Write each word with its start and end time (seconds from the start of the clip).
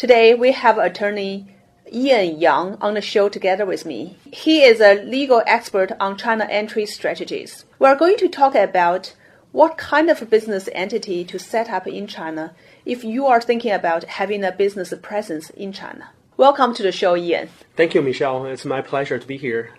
Today 0.00 0.32
we 0.32 0.52
have 0.52 0.78
attorney 0.78 1.54
Ian 1.92 2.40
Yang 2.40 2.78
on 2.80 2.94
the 2.94 3.02
show 3.02 3.28
together 3.28 3.66
with 3.66 3.84
me. 3.84 4.16
He 4.32 4.62
is 4.62 4.80
a 4.80 4.94
legal 5.04 5.42
expert 5.46 5.92
on 6.00 6.16
China 6.16 6.46
entry 6.48 6.86
strategies. 6.86 7.66
We 7.78 7.86
are 7.86 7.96
going 7.96 8.16
to 8.16 8.28
talk 8.30 8.54
about 8.54 9.14
what 9.52 9.76
kind 9.76 10.08
of 10.08 10.30
business 10.30 10.70
entity 10.72 11.22
to 11.26 11.38
set 11.38 11.68
up 11.68 11.86
in 11.86 12.06
China 12.06 12.54
if 12.86 13.04
you 13.04 13.26
are 13.26 13.42
thinking 13.42 13.72
about 13.72 14.04
having 14.04 14.42
a 14.42 14.52
business 14.52 14.94
presence 15.02 15.50
in 15.50 15.70
China. 15.70 16.08
Welcome 16.38 16.72
to 16.76 16.82
the 16.82 16.92
show, 16.92 17.14
Ian. 17.14 17.50
Thank 17.76 17.94
you, 17.94 18.00
Michelle. 18.00 18.46
It's 18.46 18.64
my 18.64 18.80
pleasure 18.80 19.18
to 19.18 19.26
be 19.26 19.36
here. 19.36 19.74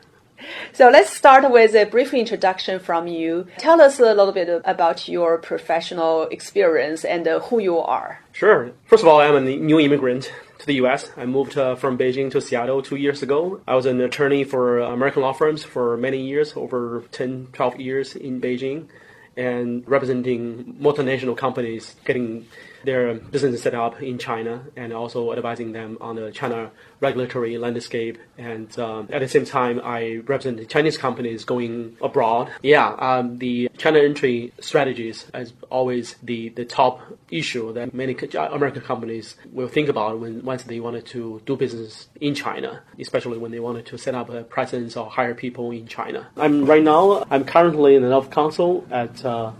So 0.73 0.89
let's 0.89 1.11
start 1.11 1.49
with 1.51 1.75
a 1.75 1.85
brief 1.85 2.13
introduction 2.13 2.79
from 2.79 3.07
you. 3.07 3.47
Tell 3.57 3.81
us 3.81 3.99
a 3.99 4.03
little 4.03 4.31
bit 4.31 4.61
about 4.65 5.07
your 5.07 5.37
professional 5.37 6.23
experience 6.23 7.03
and 7.05 7.27
uh, 7.27 7.39
who 7.41 7.59
you 7.59 7.77
are. 7.77 8.21
Sure. 8.31 8.71
First 8.85 9.03
of 9.03 9.09
all, 9.09 9.19
I'm 9.19 9.35
a 9.35 9.41
new 9.41 9.79
immigrant 9.79 10.31
to 10.59 10.65
the 10.65 10.75
U.S. 10.75 11.11
I 11.17 11.25
moved 11.25 11.57
uh, 11.57 11.75
from 11.75 11.97
Beijing 11.97 12.31
to 12.31 12.41
Seattle 12.41 12.81
two 12.81 12.95
years 12.95 13.21
ago. 13.23 13.61
I 13.67 13.75
was 13.75 13.85
an 13.85 13.99
attorney 13.99 14.43
for 14.43 14.79
American 14.79 15.23
law 15.23 15.33
firms 15.33 15.63
for 15.63 15.97
many 15.97 16.21
years, 16.21 16.53
over 16.55 17.03
10, 17.11 17.47
12 17.53 17.79
years 17.79 18.15
in 18.15 18.39
Beijing, 18.39 18.87
and 19.35 19.83
representing 19.87 20.75
multinational 20.79 21.35
companies 21.35 21.95
getting 22.05 22.45
their 22.83 23.15
business 23.15 23.61
set 23.61 23.73
up 23.73 24.01
in 24.01 24.17
China 24.17 24.63
and 24.75 24.93
also 24.93 25.33
advising 25.33 25.71
them 25.71 25.97
on 26.01 26.15
the 26.15 26.31
China 26.31 26.71
regulatory 26.99 27.57
landscape. 27.57 28.17
And 28.37 28.77
um, 28.79 29.09
at 29.11 29.19
the 29.19 29.27
same 29.27 29.45
time, 29.45 29.81
I 29.83 30.21
represent 30.25 30.57
the 30.57 30.65
Chinese 30.65 30.97
companies 30.97 31.43
going 31.45 31.97
abroad. 32.01 32.51
Yeah, 32.61 32.89
um, 32.93 33.39
the 33.39 33.69
China 33.77 33.99
entry 33.99 34.53
strategies 34.59 35.25
is 35.33 35.53
always 35.69 36.15
the, 36.23 36.49
the 36.49 36.65
top 36.65 37.01
issue 37.29 37.73
that 37.73 37.93
many 37.93 38.15
American 38.35 38.81
companies 38.81 39.35
will 39.51 39.67
think 39.67 39.89
about 39.89 40.19
when 40.19 40.43
once 40.43 40.63
they 40.63 40.79
wanted 40.79 41.05
to 41.07 41.41
do 41.45 41.55
business 41.55 42.07
in 42.19 42.35
China, 42.35 42.81
especially 42.99 43.37
when 43.37 43.51
they 43.51 43.59
wanted 43.59 43.85
to 43.87 43.97
set 43.97 44.15
up 44.15 44.29
a 44.29 44.43
presence 44.43 44.95
or 44.95 45.09
hire 45.09 45.33
people 45.33 45.71
in 45.71 45.87
China. 45.87 46.27
I'm 46.37 46.65
right 46.65 46.83
now. 46.83 47.25
I'm 47.31 47.45
currently 47.45 47.95
in 47.95 48.03
the 48.03 48.21
counsel 48.23 48.85
at. 48.91 49.23
Uh, 49.25 49.51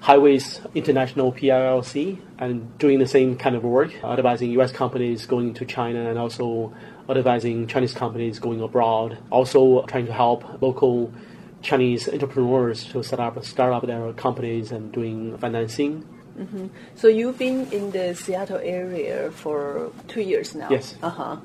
Hiways 0.00 0.60
International 0.74 1.32
PLLC 1.32 2.18
and 2.38 2.78
doing 2.78 2.98
the 2.98 3.06
same 3.06 3.36
kind 3.36 3.56
of 3.56 3.64
work, 3.64 3.92
advising 4.04 4.50
U.S. 4.52 4.72
companies 4.72 5.26
going 5.26 5.54
to 5.54 5.64
China 5.64 6.08
and 6.08 6.18
also 6.18 6.72
advising 7.08 7.66
Chinese 7.66 7.94
companies 7.94 8.38
going 8.38 8.60
abroad. 8.60 9.18
Also 9.30 9.82
trying 9.86 10.06
to 10.06 10.12
help 10.12 10.62
local 10.62 11.12
Chinese 11.62 12.08
entrepreneurs 12.08 12.84
to 12.86 13.02
set 13.02 13.18
up, 13.18 13.42
start 13.44 13.72
up 13.72 13.86
their 13.86 14.12
companies 14.12 14.70
and 14.70 14.92
doing 14.92 15.36
financing. 15.38 16.06
Mm-hmm. 16.38 16.68
So 16.94 17.08
you've 17.08 17.38
been 17.38 17.70
in 17.72 17.90
the 17.90 18.14
Seattle 18.14 18.60
area 18.62 19.30
for 19.32 19.90
two 20.06 20.22
years 20.22 20.54
now. 20.54 20.68
Yes. 20.70 20.94
Uh 21.02 21.10
huh. 21.10 21.36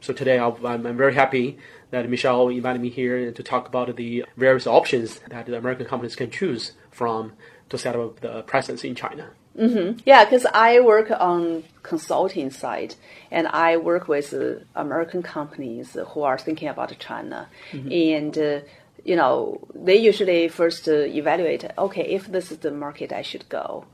So 0.00 0.12
today 0.12 0.38
i 0.38 0.46
am 0.46 0.96
very 0.98 1.14
happy 1.14 1.56
that 1.90 2.10
Michelle 2.10 2.48
invited 2.48 2.82
me 2.82 2.90
here 2.90 3.32
to 3.32 3.42
talk 3.42 3.68
about 3.68 3.96
the 3.96 4.24
various 4.36 4.66
options 4.66 5.20
that 5.30 5.46
the 5.46 5.56
American 5.56 5.86
companies 5.86 6.14
can 6.14 6.30
choose 6.30 6.72
from 6.90 7.32
to 7.70 7.78
set 7.78 7.96
up 7.96 8.20
the 8.20 8.42
presence 8.42 8.84
in 8.84 8.94
China. 8.94 9.30
Mm-hmm. 9.58 10.00
Yeah, 10.04 10.24
because 10.24 10.46
I 10.46 10.80
work 10.80 11.10
on 11.10 11.62
consulting 11.82 12.50
side, 12.50 12.96
and 13.30 13.46
I 13.48 13.76
work 13.76 14.08
with 14.08 14.34
uh, 14.34 14.64
American 14.74 15.22
companies 15.22 15.96
who 16.08 16.22
are 16.22 16.38
thinking 16.38 16.68
about 16.68 16.96
China, 16.98 17.48
mm-hmm. 17.70 17.92
and 17.92 18.38
uh, 18.38 18.60
you 19.04 19.14
know 19.14 19.60
they 19.74 19.96
usually 19.96 20.48
first 20.48 20.88
uh, 20.88 20.92
evaluate. 21.20 21.64
Okay, 21.78 22.02
if 22.02 22.26
this 22.26 22.50
is 22.50 22.58
the 22.58 22.72
market 22.72 23.12
I 23.12 23.22
should 23.22 23.48
go, 23.48 23.86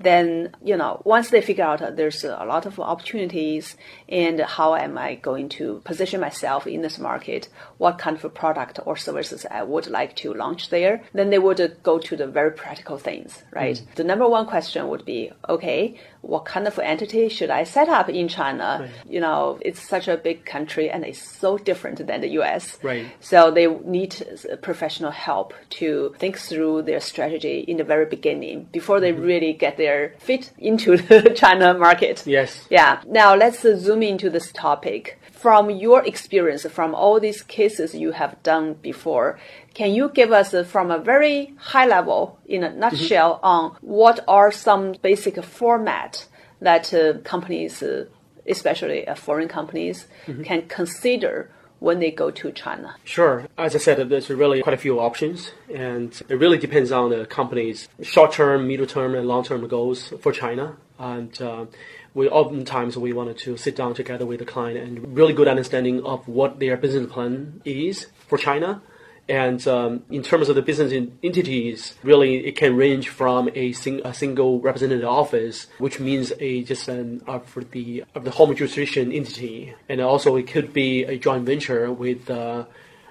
then 0.00 0.54
you 0.64 0.76
know 0.76 1.02
once 1.04 1.30
they 1.30 1.40
figure 1.40 1.64
out 1.64 1.96
there's 1.96 2.24
a 2.24 2.44
lot 2.44 2.66
of 2.66 2.78
opportunities 2.78 3.76
and 4.08 4.40
how 4.40 4.74
am 4.74 4.96
i 4.96 5.14
going 5.16 5.48
to 5.48 5.80
position 5.84 6.20
myself 6.20 6.66
in 6.66 6.82
this 6.82 6.98
market 6.98 7.48
what 7.78 7.98
kind 7.98 8.22
of 8.22 8.34
product 8.34 8.78
or 8.86 8.96
services 8.96 9.44
i 9.50 9.62
would 9.62 9.86
like 9.88 10.14
to 10.14 10.32
launch 10.34 10.70
there 10.70 11.02
then 11.12 11.30
they 11.30 11.38
would 11.38 11.76
go 11.82 11.98
to 11.98 12.16
the 12.16 12.26
very 12.26 12.52
practical 12.52 12.98
things 12.98 13.42
right 13.52 13.76
mm. 13.76 13.94
the 13.96 14.04
number 14.04 14.28
one 14.28 14.46
question 14.46 14.88
would 14.88 15.04
be 15.04 15.30
okay 15.48 15.98
what 16.20 16.44
kind 16.44 16.66
of 16.66 16.78
entity 16.78 17.28
should 17.28 17.50
i 17.50 17.64
set 17.64 17.88
up 17.88 18.08
in 18.08 18.28
china 18.28 18.78
right. 18.80 18.90
you 19.08 19.20
know 19.20 19.58
it's 19.62 19.80
such 19.80 20.08
a 20.08 20.16
big 20.16 20.44
country 20.44 20.90
and 20.90 21.04
it's 21.04 21.22
so 21.22 21.58
different 21.58 22.04
than 22.06 22.20
the 22.20 22.28
us 22.28 22.78
right 22.82 23.06
so 23.20 23.50
they 23.50 23.66
need 23.66 24.14
professional 24.62 25.10
help 25.10 25.54
to 25.70 26.14
think 26.18 26.38
through 26.38 26.82
their 26.82 27.00
strategy 27.00 27.60
in 27.60 27.76
the 27.76 27.84
very 27.84 28.06
beginning 28.06 28.64
before 28.72 29.00
they 29.00 29.12
mm-hmm. 29.12 29.22
really 29.22 29.52
get 29.52 29.76
there 29.76 29.87
their 29.88 30.14
fit 30.18 30.44
into 30.58 30.96
the 31.08 31.20
China 31.42 31.68
market. 31.86 32.16
Yes. 32.26 32.66
Yeah. 32.70 33.00
Now 33.06 33.30
let's 33.42 33.60
zoom 33.84 34.02
into 34.02 34.28
this 34.30 34.52
topic. 34.52 35.18
From 35.44 35.70
your 35.70 36.00
experience, 36.12 36.66
from 36.78 36.90
all 36.94 37.20
these 37.20 37.42
cases 37.42 37.94
you 37.94 38.10
have 38.20 38.32
done 38.42 38.74
before, 38.90 39.38
can 39.78 39.90
you 39.98 40.04
give 40.20 40.30
us 40.40 40.52
uh, 40.52 40.64
from 40.64 40.90
a 40.90 40.98
very 41.12 41.54
high 41.72 41.86
level, 41.86 42.20
in 42.54 42.64
a 42.64 42.70
nutshell, 42.82 43.32
mm-hmm. 43.36 43.54
on 43.54 43.76
what 43.80 44.18
are 44.26 44.50
some 44.50 44.84
basic 45.00 45.36
format 45.44 46.26
that 46.60 46.92
uh, 46.92 47.18
companies, 47.34 47.82
uh, 47.82 48.06
especially 48.54 49.06
uh, 49.06 49.14
foreign 49.14 49.48
companies, 49.48 50.08
mm-hmm. 50.26 50.42
can 50.42 50.60
consider 50.66 51.34
when 51.80 52.00
they 52.00 52.10
go 52.10 52.30
to 52.30 52.52
China? 52.52 52.96
Sure. 53.04 53.46
As 53.56 53.74
I 53.74 53.78
said, 53.78 54.08
there's 54.08 54.30
really 54.30 54.62
quite 54.62 54.74
a 54.74 54.78
few 54.78 55.00
options, 55.00 55.52
and 55.72 56.10
it 56.28 56.34
really 56.34 56.58
depends 56.58 56.92
on 56.92 57.10
the 57.10 57.26
company's 57.26 57.88
short-term, 58.02 58.66
middle-term, 58.66 59.14
and 59.14 59.26
long-term 59.26 59.66
goals 59.68 60.12
for 60.20 60.32
China. 60.32 60.76
And 60.98 61.40
uh, 61.40 61.66
we 62.14 62.28
oftentimes 62.28 62.96
we 62.96 63.12
wanted 63.12 63.38
to 63.38 63.56
sit 63.56 63.76
down 63.76 63.94
together 63.94 64.26
with 64.26 64.40
the 64.40 64.44
client 64.44 64.78
and 64.78 65.16
really 65.16 65.32
good 65.32 65.48
understanding 65.48 66.04
of 66.04 66.26
what 66.26 66.58
their 66.58 66.76
business 66.76 67.10
plan 67.12 67.60
is 67.64 68.08
for 68.26 68.38
China 68.38 68.82
and 69.28 69.66
um, 69.68 70.04
in 70.10 70.22
terms 70.22 70.48
of 70.48 70.56
the 70.56 70.62
business 70.62 70.92
entities, 71.22 71.94
really 72.02 72.46
it 72.46 72.56
can 72.56 72.76
range 72.76 73.10
from 73.10 73.50
a, 73.54 73.72
sing, 73.72 74.00
a 74.04 74.14
single 74.14 74.58
representative 74.60 75.06
office, 75.06 75.66
which 75.78 76.00
means 76.00 76.32
a 76.40 76.62
just 76.62 76.88
an 76.88 77.22
uh, 77.26 77.38
for 77.40 77.62
the 77.62 78.04
of 78.14 78.24
the 78.24 78.30
home 78.30 78.54
jurisdiction 78.54 79.12
entity, 79.12 79.74
and 79.88 80.00
also 80.00 80.36
it 80.36 80.46
could 80.46 80.72
be 80.72 81.04
a 81.04 81.18
joint 81.18 81.44
venture 81.44 81.92
with 81.92 82.30
uh, 82.30 82.64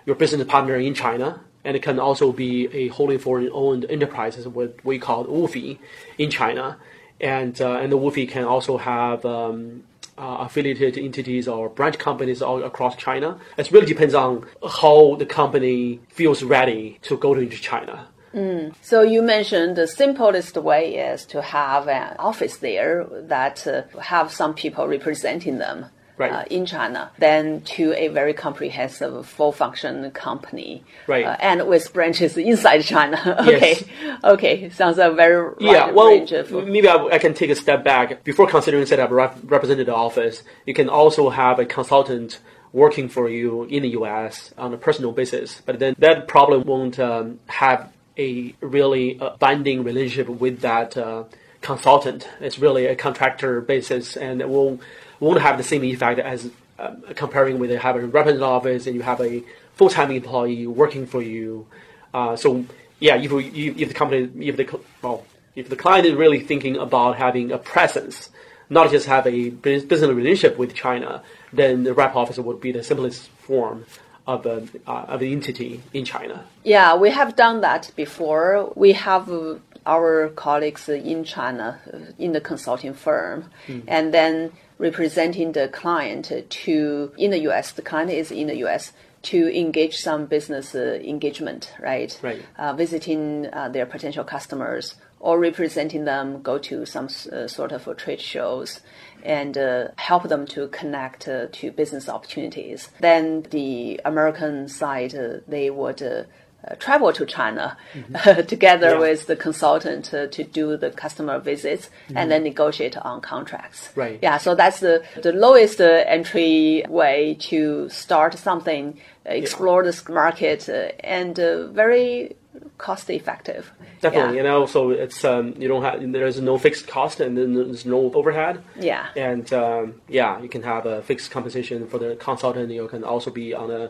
your 0.05 0.15
business 0.15 0.47
partner 0.47 0.75
in 0.75 0.95
China, 0.95 1.41
and 1.63 1.77
it 1.77 1.83
can 1.83 1.99
also 1.99 2.31
be 2.31 2.67
a 2.73 2.87
wholly 2.87 3.19
foreign 3.19 3.49
owned 3.53 3.85
enterprise, 3.87 4.35
what 4.47 4.83
we 4.83 4.97
call 4.97 5.25
WFOE 5.25 5.77
in 6.17 6.31
China, 6.31 6.77
and 7.21 7.61
uh, 7.61 7.73
and 7.73 7.91
the 7.91 7.97
WFOE 7.97 8.27
can 8.27 8.43
also 8.43 8.77
have 8.77 9.23
um, 9.23 9.83
uh, 10.17 10.37
affiliated 10.39 10.97
entities 10.97 11.47
or 11.47 11.69
branch 11.69 11.97
companies 11.97 12.41
all 12.41 12.63
across 12.63 12.95
China. 12.95 13.39
It 13.57 13.71
really 13.71 13.85
depends 13.85 14.13
on 14.13 14.45
how 14.81 15.15
the 15.15 15.25
company 15.25 15.99
feels 16.09 16.43
ready 16.43 16.99
to 17.03 17.17
go 17.17 17.33
into 17.33 17.57
China. 17.57 18.07
Mm. 18.33 18.73
So 18.81 19.01
you 19.01 19.21
mentioned 19.21 19.75
the 19.75 19.87
simplest 19.87 20.57
way 20.57 20.95
is 20.95 21.25
to 21.27 21.41
have 21.41 21.87
an 21.87 22.15
office 22.19 22.57
there 22.57 23.05
that 23.09 23.65
uh, 23.65 23.83
have 23.99 24.31
some 24.31 24.53
people 24.53 24.87
representing 24.87 25.57
them 25.57 25.87
Right. 26.17 26.31
uh, 26.31 26.45
in 26.49 26.65
China 26.65 27.11
than 27.19 27.61
to 27.61 27.93
a 27.93 28.07
very 28.07 28.33
comprehensive, 28.33 29.25
full 29.27 29.51
function 29.51 30.09
company. 30.11 30.83
Right. 31.05 31.25
Uh, 31.25 31.37
and 31.39 31.67
with 31.67 31.93
branches 31.93 32.35
inside 32.37 32.81
China. 32.81 33.17
okay. 33.47 33.85
Okay. 34.23 34.69
Sounds 34.71 34.97
a 34.97 35.11
very 35.11 35.53
Yeah, 35.59 35.91
well, 35.91 36.25
of. 36.31 36.51
maybe 36.67 36.87
I, 36.87 36.95
I 36.95 37.17
can 37.19 37.33
take 37.33 37.51
a 37.51 37.55
step 37.55 37.83
back. 37.83 38.23
Before 38.23 38.47
considering 38.47 38.85
set 38.85 38.99
up 38.99 39.11
a 39.11 39.13
rep- 39.13 39.37
representative 39.43 39.93
office, 39.93 40.43
you 40.65 40.73
can 40.73 40.89
also 40.89 41.29
have 41.29 41.59
a 41.59 41.65
consultant 41.65 42.39
working 42.73 43.09
for 43.09 43.29
you 43.29 43.63
in 43.63 43.83
the 43.83 43.89
U.S. 43.89 44.53
on 44.57 44.73
a 44.73 44.77
personal 44.77 45.11
basis. 45.11 45.61
But 45.65 45.79
then 45.79 45.95
that 45.99 46.27
probably 46.27 46.59
won't 46.59 46.99
um, 46.99 47.39
have 47.47 47.91
a 48.17 48.55
really 48.61 49.19
uh, 49.19 49.35
binding 49.37 49.83
relationship 49.83 50.29
with 50.29 50.61
that 50.61 50.97
uh, 50.97 51.25
consultant. 51.61 52.27
It's 52.39 52.59
really 52.59 52.85
a 52.85 52.95
contractor 52.95 53.61
basis, 53.61 54.17
and 54.17 54.41
it 54.41 54.49
won't 54.49 54.81
won't 55.19 55.41
have 55.41 55.57
the 55.57 55.63
same 55.63 55.83
effect 55.83 56.19
as 56.19 56.49
um, 56.79 57.03
comparing 57.15 57.59
with 57.59 57.71
having 57.71 58.03
a 58.03 58.07
representative 58.07 58.43
office 58.43 58.87
and 58.87 58.95
you 58.95 59.01
have 59.01 59.19
a 59.21 59.43
full 59.73 59.89
time 59.89 60.11
employee 60.11 60.67
working 60.67 61.05
for 61.05 61.21
you. 61.21 61.67
Uh, 62.13 62.35
so 62.35 62.65
yeah, 62.99 63.15
if, 63.15 63.31
if 63.31 63.87
the 63.87 63.93
company, 63.93 64.29
if 64.47 64.57
the 64.57 64.79
well, 65.01 65.25
if 65.55 65.69
the 65.69 65.75
client 65.75 66.05
is 66.05 66.13
really 66.13 66.39
thinking 66.39 66.77
about 66.77 67.17
having 67.17 67.51
a 67.51 67.57
presence, 67.57 68.29
not 68.69 68.91
just 68.91 69.07
have 69.07 69.25
a 69.27 69.49
business 69.49 70.01
relationship 70.01 70.57
with 70.57 70.73
China, 70.73 71.23
then 71.51 71.83
the 71.83 71.93
rep 71.93 72.15
office 72.15 72.37
would 72.37 72.61
be 72.61 72.71
the 72.71 72.83
simplest 72.83 73.27
form 73.29 73.85
of 74.27 74.45
a, 74.45 74.67
uh, 74.85 75.05
of 75.07 75.21
an 75.21 75.31
entity 75.31 75.81
in 75.93 76.03
China. 76.03 76.43
Yeah, 76.63 76.95
we 76.95 77.09
have 77.11 77.35
done 77.35 77.61
that 77.61 77.91
before. 77.95 78.71
We 78.75 78.91
have 78.93 79.31
uh, 79.31 79.55
our 79.87 80.29
colleagues 80.35 80.89
in 80.89 81.23
China 81.23 81.79
uh, 81.93 81.97
in 82.19 82.33
the 82.33 82.41
consulting 82.41 82.93
firm, 82.93 83.45
Hmm. 83.67 83.79
and 83.87 84.13
then 84.13 84.51
representing 84.77 85.53
the 85.53 85.67
client 85.69 86.31
to 86.49 87.11
in 87.17 87.31
the 87.31 87.39
U.S. 87.49 87.71
The 87.71 87.81
client 87.81 88.11
is 88.11 88.31
in 88.31 88.47
the 88.47 88.57
U.S. 88.65 88.93
to 89.23 89.39
engage 89.63 89.95
some 89.97 90.25
business 90.27 90.75
uh, 90.75 90.99
engagement, 91.03 91.73
right? 91.79 92.11
Right. 92.21 92.41
Uh, 92.59 92.73
visiting 92.73 93.47
uh, 93.51 93.69
their 93.69 93.85
potential 93.85 94.23
customers 94.23 94.95
or 95.19 95.39
representing 95.39 96.05
them, 96.05 96.41
go 96.43 96.59
to 96.59 96.85
some 96.85 97.07
uh, 97.31 97.47
sort 97.47 97.71
of 97.71 97.87
uh, 97.87 97.93
trade 97.95 98.21
shows 98.21 98.81
and 99.23 99.57
uh, 99.57 99.87
help 99.97 100.23
them 100.29 100.45
to 100.45 100.67
connect 100.67 101.27
uh, 101.27 101.47
to 101.51 101.71
business 101.71 102.07
opportunities. 102.07 102.89
Then 103.01 103.41
the 103.49 103.99
American 104.05 104.67
side, 104.67 105.15
uh, 105.15 105.39
they 105.47 105.71
would 105.71 106.27
uh, 106.65 106.75
travel 106.75 107.13
to 107.13 107.25
China 107.25 107.77
together 108.47 108.91
Yeah. 108.91 108.99
with 108.99 109.27
the 109.27 109.35
consultant 109.35 110.13
uh, 110.13 110.27
to 110.27 110.43
do 110.43 110.77
the 110.77 110.89
customer 110.91 111.39
visits 111.39 111.89
and 112.15 112.31
then 112.31 112.43
negotiate 112.43 112.97
on 112.97 113.21
contracts. 113.21 113.89
Right. 113.95 114.19
Yeah, 114.21 114.37
so 114.37 114.55
that's 114.55 114.79
the, 114.79 115.03
the 115.21 115.31
lowest 115.33 115.79
uh, 115.81 116.03
entry 116.07 116.83
way 116.89 117.37
to 117.41 117.89
start 117.89 118.37
something, 118.37 118.99
uh, 119.25 119.29
explore 119.33 119.83
this 119.83 120.07
market, 120.09 120.67
uh, 120.69 120.91
and 121.01 121.39
uh, 121.39 121.67
very 121.67 122.35
cost 122.79 123.09
effective. 123.09 123.71
Definitely, 124.01 124.35
Yeah. 124.37 124.45
and 124.45 124.47
also 124.49 124.89
it's 124.89 125.23
um, 125.23 125.53
you 125.57 125.67
don't 125.67 125.83
have 125.83 126.11
there's 126.11 126.39
no 126.41 126.57
fixed 126.57 126.87
cost 126.87 127.19
and 127.19 127.37
then 127.37 127.53
there's 127.53 127.85
no 127.85 128.11
overhead. 128.13 128.63
Yeah. 128.79 129.07
And 129.15 129.51
um, 129.53 130.01
yeah, 130.07 130.39
you 130.41 130.49
can 130.49 130.63
have 130.63 130.85
a 130.85 131.01
fixed 131.01 131.31
compensation 131.31 131.87
for 131.87 131.97
the 131.99 132.15
consultant. 132.15 132.71
You 132.71 132.87
can 132.87 133.03
also 133.03 133.31
be 133.31 133.53
on 133.53 133.69
a 133.71 133.89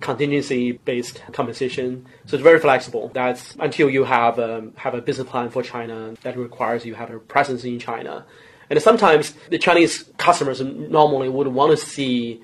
contingency 0.00 0.72
based 0.72 1.22
compensation. 1.32 2.06
So 2.26 2.36
it's 2.36 2.42
very 2.42 2.60
flexible. 2.60 3.10
That's 3.14 3.56
until 3.58 3.90
you 3.90 4.04
have 4.04 4.38
um, 4.38 4.72
have 4.76 4.94
a 4.94 5.00
business 5.00 5.28
plan 5.28 5.50
for 5.50 5.62
China 5.62 6.14
that 6.22 6.36
requires 6.36 6.84
you 6.84 6.94
have 6.94 7.10
a 7.10 7.18
presence 7.18 7.64
in 7.64 7.78
China. 7.78 8.24
And 8.70 8.80
sometimes 8.80 9.34
the 9.50 9.58
Chinese 9.58 10.04
customers 10.16 10.60
normally 10.60 11.28
would 11.28 11.48
want 11.48 11.70
to 11.70 11.76
see 11.76 12.42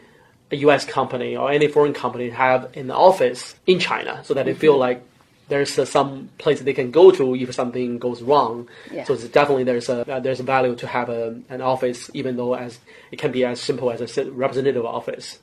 a 0.50 0.56
U.S. 0.56 0.85
company 0.85 1.37
or 1.37 1.50
any 1.50 1.69
foreign 1.69 1.94
company 1.94 2.31
have 2.31 2.76
an 2.76 2.91
office 2.91 3.55
in 3.67 3.79
China 3.79 4.20
so 4.25 4.35
that 4.35 4.46
they 4.46 4.55
feel 4.55 4.76
like 4.76 5.03
there's 5.49 5.79
uh, 5.79 5.85
some 5.85 6.31
place 6.38 6.61
they 6.61 6.73
can 6.73 6.91
go 6.91 7.11
to 7.11 7.35
if 7.35 7.55
something 7.55 7.99
goes 7.99 8.23
wrong. 8.23 8.69
Yeah. 8.91 9.05
So 9.05 9.14
it's 9.14 9.29
definitely 9.29 9.64
there's 9.64 9.88
a 9.88 10.11
uh, 10.11 10.20
there's 10.20 10.41
a 10.41 10.44
value 10.44 10.75
to 10.76 10.87
have 10.87 11.11
a, 11.11 11.41
an 11.49 11.61
office, 11.61 12.11
even 12.14 12.37
though 12.37 12.55
as 12.55 12.79
it 13.11 13.19
can 13.19 13.32
be 13.32 13.44
as 13.44 13.61
simple 13.61 13.91
as 13.91 14.00
a 14.17 14.31
representative 14.31 14.87
office. 14.87 15.41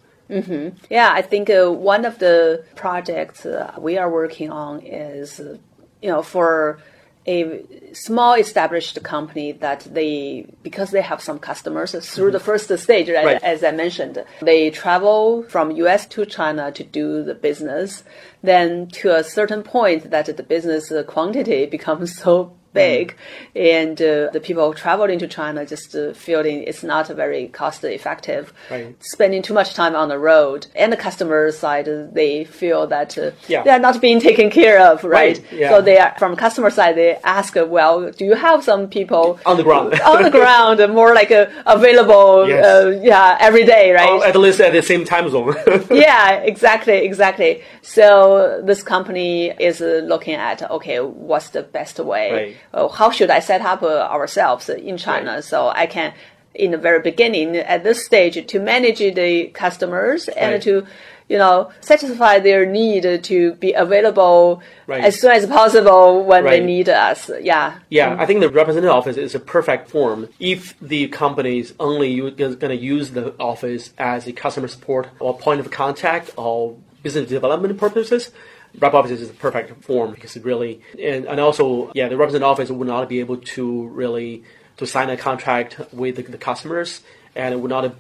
Yeah, 0.89 1.11
I 1.13 1.21
think 1.21 1.49
uh, 1.49 1.71
one 1.71 2.05
of 2.05 2.19
the 2.19 2.63
projects 2.75 3.45
uh, 3.45 3.73
we 3.77 3.97
are 3.97 4.09
working 4.09 4.51
on 4.51 4.81
is, 4.81 5.39
uh, 5.39 5.57
you 6.01 6.09
know, 6.09 6.21
for 6.21 6.79
a 7.25 7.61
small 7.93 8.35
established 8.35 9.03
company 9.03 9.51
that 9.51 9.81
they, 9.91 10.45
because 10.63 10.91
they 10.91 11.01
have 11.01 11.21
some 11.21 11.39
customers 11.39 11.93
through 12.09 12.31
the 12.31 12.39
first 12.39 12.71
stage, 12.77 13.09
right, 13.09 13.25
Right. 13.25 13.43
as 13.43 13.63
I 13.65 13.71
mentioned, 13.71 14.23
they 14.41 14.69
travel 14.69 15.43
from 15.43 15.71
US 15.71 16.05
to 16.07 16.25
China 16.25 16.71
to 16.71 16.83
do 16.83 17.23
the 17.23 17.35
business. 17.35 18.03
Then 18.43 18.87
to 19.01 19.13
a 19.13 19.23
certain 19.25 19.61
point 19.63 20.09
that 20.11 20.37
the 20.37 20.43
business 20.43 20.91
quantity 21.07 21.65
becomes 21.77 22.17
so 22.17 22.53
big 22.83 23.15
and 23.55 23.95
uh, 24.01 24.29
the 24.35 24.39
people 24.47 24.73
traveling 24.73 25.19
to 25.19 25.27
China 25.27 25.65
just 25.73 25.95
uh, 25.95 26.13
feeling 26.25 26.57
it's 26.69 26.83
not 26.93 27.05
very 27.23 27.43
cost 27.59 27.83
effective 27.83 28.43
Right. 28.71 28.95
spending 29.15 29.41
too 29.47 29.53
much 29.53 29.69
time 29.81 29.95
on 29.95 30.07
the 30.13 30.19
road 30.31 30.59
and 30.81 30.87
the 30.95 30.97
customer 31.07 31.41
side 31.63 31.87
uh, 31.89 31.97
they 32.19 32.31
feel 32.59 32.81
that 32.95 33.17
uh, 33.17 33.31
Yeah. 33.53 33.63
they 33.63 33.71
are 33.77 33.83
not 33.87 33.95
being 34.07 34.19
taken 34.29 34.47
care 34.59 34.77
of 34.89 35.03
right, 35.03 35.37
Right, 35.37 35.53
yeah. 35.61 35.69
so 35.71 35.81
they 35.81 35.97
are 36.03 36.13
from 36.21 36.35
customer 36.35 36.69
side 36.77 36.93
they 37.01 37.15
ask 37.37 37.51
uh, 37.57 37.65
well 37.77 37.95
do 38.19 38.23
you 38.25 38.35
have 38.47 38.59
some 38.63 38.87
people 38.97 39.25
On 39.45 39.55
the 39.57 39.63
ground. 39.69 39.89
on 40.13 40.19
the 40.27 40.31
ground 40.39 40.79
uh, 40.81 40.87
more 40.99 41.11
like 41.19 41.31
uh, 41.31 41.45
available 41.65 42.47
Yes. 42.47 42.65
uh, 42.65 42.99
yeah 43.11 43.37
every 43.47 43.65
day 43.75 43.85
right 43.99 44.09
Oh, 44.09 44.21
at 44.29 44.35
least 44.35 44.59
at 44.67 44.71
the 44.73 44.81
same 44.91 45.03
time 45.13 45.25
zone. 45.29 45.55
yeah, 45.91 46.27
exactly, 46.51 46.97
exactly. 47.09 47.51
So 47.81 48.61
this 48.69 48.81
company 48.83 49.49
is 49.69 49.81
uh, 49.81 50.01
looking 50.11 50.35
at 50.35 50.57
okay, 50.77 50.99
what's 50.99 51.49
the 51.49 51.63
best 51.63 51.99
way? 51.99 52.25
Right. 52.31 52.55
Uh, 52.77 52.87
how 52.99 53.09
should 53.09 53.31
I 53.31 53.39
set 53.39 53.61
up 53.61 53.81
uh, 53.81 53.87
ourselves 54.17 54.69
in 54.69 54.97
China 54.97 55.33
Right. 55.35 55.43
so 55.43 55.57
I 55.83 55.85
can, 55.95 56.13
in 56.53 56.69
the 56.71 56.77
very 56.87 57.01
beginning, 57.11 57.55
at 57.73 57.83
this 57.83 58.05
stage, 58.05 58.35
to 58.51 58.59
manage 58.59 58.99
the 58.99 59.47
customers 59.63 60.21
and 60.29 60.61
to, 60.67 60.85
you 61.27 61.37
know, 61.43 61.71
satisfy 61.81 62.37
their 62.39 62.63
need 62.79 63.03
to 63.31 63.53
be 63.65 63.71
available 63.73 64.61
Right. 64.85 65.03
as 65.03 65.19
soon 65.19 65.31
as 65.31 65.45
possible 65.47 66.23
when 66.23 66.43
they 66.45 66.61
need 66.73 66.87
us. 66.87 67.19
Yeah. 67.41 67.79
Yeah, 67.89 68.15
I 68.19 68.25
think 68.27 68.41
the 68.41 68.49
representative 68.61 68.95
office 68.95 69.17
is 69.17 69.33
a 69.33 69.39
perfect 69.55 69.89
form 69.89 70.19
if 70.39 70.79
the 70.93 71.07
company 71.23 71.55
is 71.63 71.73
only 71.79 72.09
going 72.31 72.59
to 72.59 72.81
use 72.95 73.07
the 73.17 73.33
office 73.51 73.83
as 73.97 74.27
a 74.27 74.33
customer 74.43 74.67
support 74.67 75.05
or 75.19 75.29
point 75.37 75.59
of 75.63 75.67
contact 75.71 76.25
or 76.37 76.75
business 77.03 77.27
development 77.29 77.77
purposes. 77.77 78.31
Rep 78.79 78.93
office 78.93 79.11
is 79.11 79.27
the 79.27 79.33
perfect 79.33 79.83
form 79.83 80.11
because 80.11 80.35
it 80.35 80.43
really 80.43 80.81
and, 81.01 81.25
and 81.25 81.39
also 81.39 81.91
yeah 81.95 82.07
the 82.09 82.17
representative 82.17 82.47
office 82.47 82.69
would 82.69 82.87
not 82.87 83.09
be 83.09 83.19
able 83.19 83.37
to 83.37 83.87
really 83.87 84.43
to 84.77 84.85
sign 84.85 85.09
a 85.09 85.17
contract 85.17 85.81
with 85.91 86.15
the, 86.15 86.21
the 86.23 86.37
customers 86.37 87.01
and 87.35 87.53
it 87.53 87.57
would 87.57 87.69
not 87.69 87.95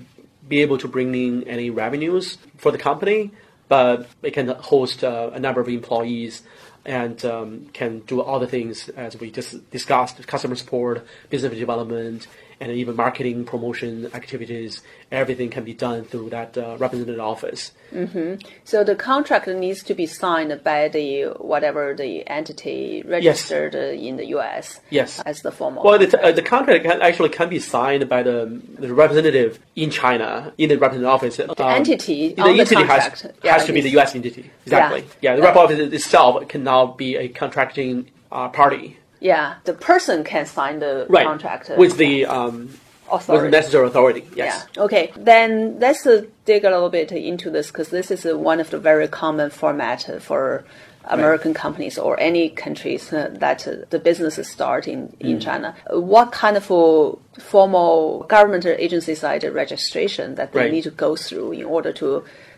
be 0.47 0.61
able 0.61 0.77
to 0.77 0.87
bring 0.87 1.13
in 1.13 1.43
any 1.43 1.69
revenues 1.69 2.37
for 2.57 2.71
the 2.71 2.77
company, 2.77 3.31
but 3.67 4.09
it 4.23 4.31
can 4.31 4.47
host 4.47 5.03
uh, 5.03 5.31
a 5.33 5.39
number 5.39 5.61
of 5.61 5.67
employees 5.67 6.41
and 6.85 7.23
um, 7.25 7.65
can 7.73 7.99
do 7.99 8.21
all 8.21 8.39
the 8.39 8.47
things 8.47 8.89
as 8.89 9.19
we 9.19 9.29
just 9.29 9.69
discussed 9.71 10.25
customer 10.25 10.55
support, 10.55 11.05
business 11.29 11.53
development, 11.57 12.27
and 12.59 12.71
even 12.71 12.95
marketing 12.95 13.45
promotion 13.45 14.09
activities. 14.13 14.81
Everything 15.11 15.49
can 15.49 15.63
be 15.63 15.73
done 15.73 16.05
through 16.05 16.29
that 16.31 16.57
uh, 16.57 16.77
representative 16.77 17.19
office. 17.19 17.71
So 18.63 18.83
the 18.83 18.95
contract 18.95 19.47
needs 19.47 19.83
to 19.83 19.93
be 19.93 20.05
signed 20.05 20.61
by 20.63 20.89
the 20.89 21.25
whatever 21.37 21.93
the 21.93 22.27
entity 22.27 23.03
registered 23.05 23.75
uh, 23.75 23.79
in 23.79 24.17
the 24.17 24.27
U.S. 24.27 24.79
Yes. 24.89 25.19
as 25.21 25.41
the 25.41 25.51
formal. 25.51 25.83
Well, 25.83 25.99
the, 25.99 26.07
contract. 26.07 26.25
uh, 26.25 26.31
the 26.33 26.41
contract 26.41 26.83
can, 26.83 27.01
actually 27.01 27.29
can 27.29 27.49
be 27.49 27.59
signed 27.59 28.07
by 28.09 28.23
the, 28.23 28.61
the 28.77 28.93
representative 28.93 29.59
in 29.75 29.89
China 29.89 30.53
in 30.57 30.69
the 30.69 30.77
representative 30.77 31.09
office. 31.09 31.37
The 31.37 31.65
entity 31.65 32.33
the 32.33 32.43
entity 32.43 32.75
contract. 32.75 33.21
has, 33.21 33.33
Yeah, 33.43 33.53
has 33.53 33.65
to 33.65 33.73
be 33.73 33.81
the. 33.81 33.89
U.S. 33.97 34.15
entity. 34.15 34.51
Exactly. 34.65 35.05
Yeah, 35.21 35.35
the 35.37 35.41
rep 35.41 35.55
office 35.55 35.79
itself 35.79 36.47
can 36.47 36.63
now 36.63 36.87
be 36.87 37.15
a 37.15 37.29
contracting 37.29 38.11
uh, 38.31 38.49
party. 38.49 38.97
Yeah, 39.31 39.45
the 39.69 39.73
person 39.89 40.17
can 40.31 40.45
sign 40.57 40.75
the 40.85 40.93
Right. 41.15 41.27
contract 41.31 41.63
with 41.83 41.95
the 42.03 42.13
um, 42.37 42.57
with 42.59 42.71
the 43.09 43.15
authority. 43.15 43.51
necessary 43.59 43.85
authority. 43.91 44.23
Yes. 44.41 44.53
Yeah. 44.75 44.83
Okay. 44.85 45.05
Then 45.31 45.49
let's 45.85 46.03
uh, 46.05 46.23
dig 46.49 46.61
a 46.65 46.71
little 46.75 46.89
bit 46.99 47.09
into 47.11 47.47
this 47.55 47.67
because 47.71 47.89
this 47.97 48.07
is 48.15 48.21
uh, 48.25 48.31
one 48.51 48.59
of 48.63 48.69
the 48.73 48.79
very 48.91 49.07
common 49.23 49.49
format 49.61 49.99
for 50.29 50.41
American 51.17 51.53
companies 51.53 51.97
or 51.97 52.13
any 52.29 52.45
countries 52.65 53.03
uh, 53.13 53.29
that 53.45 53.59
uh, 53.67 53.71
the 53.93 53.99
business 54.09 54.37
is 54.43 54.47
starting 54.57 54.99
Mm. 55.07 55.29
in 55.31 55.35
China. 55.47 55.69
Uh, 55.93 56.01
What 56.15 56.27
kind 56.43 56.55
of 56.61 56.65
uh, 56.69 57.15
formal 57.53 58.25
government 58.35 58.63
or 58.65 58.73
agency 58.87 59.15
side 59.23 59.43
registration 59.63 60.35
that 60.35 60.49
they 60.51 60.63
Right. 60.63 60.73
need 60.75 60.83
to 60.91 60.95
go 61.05 61.15
through 61.15 61.49
in 61.61 61.65
order 61.75 61.91
to 62.01 62.07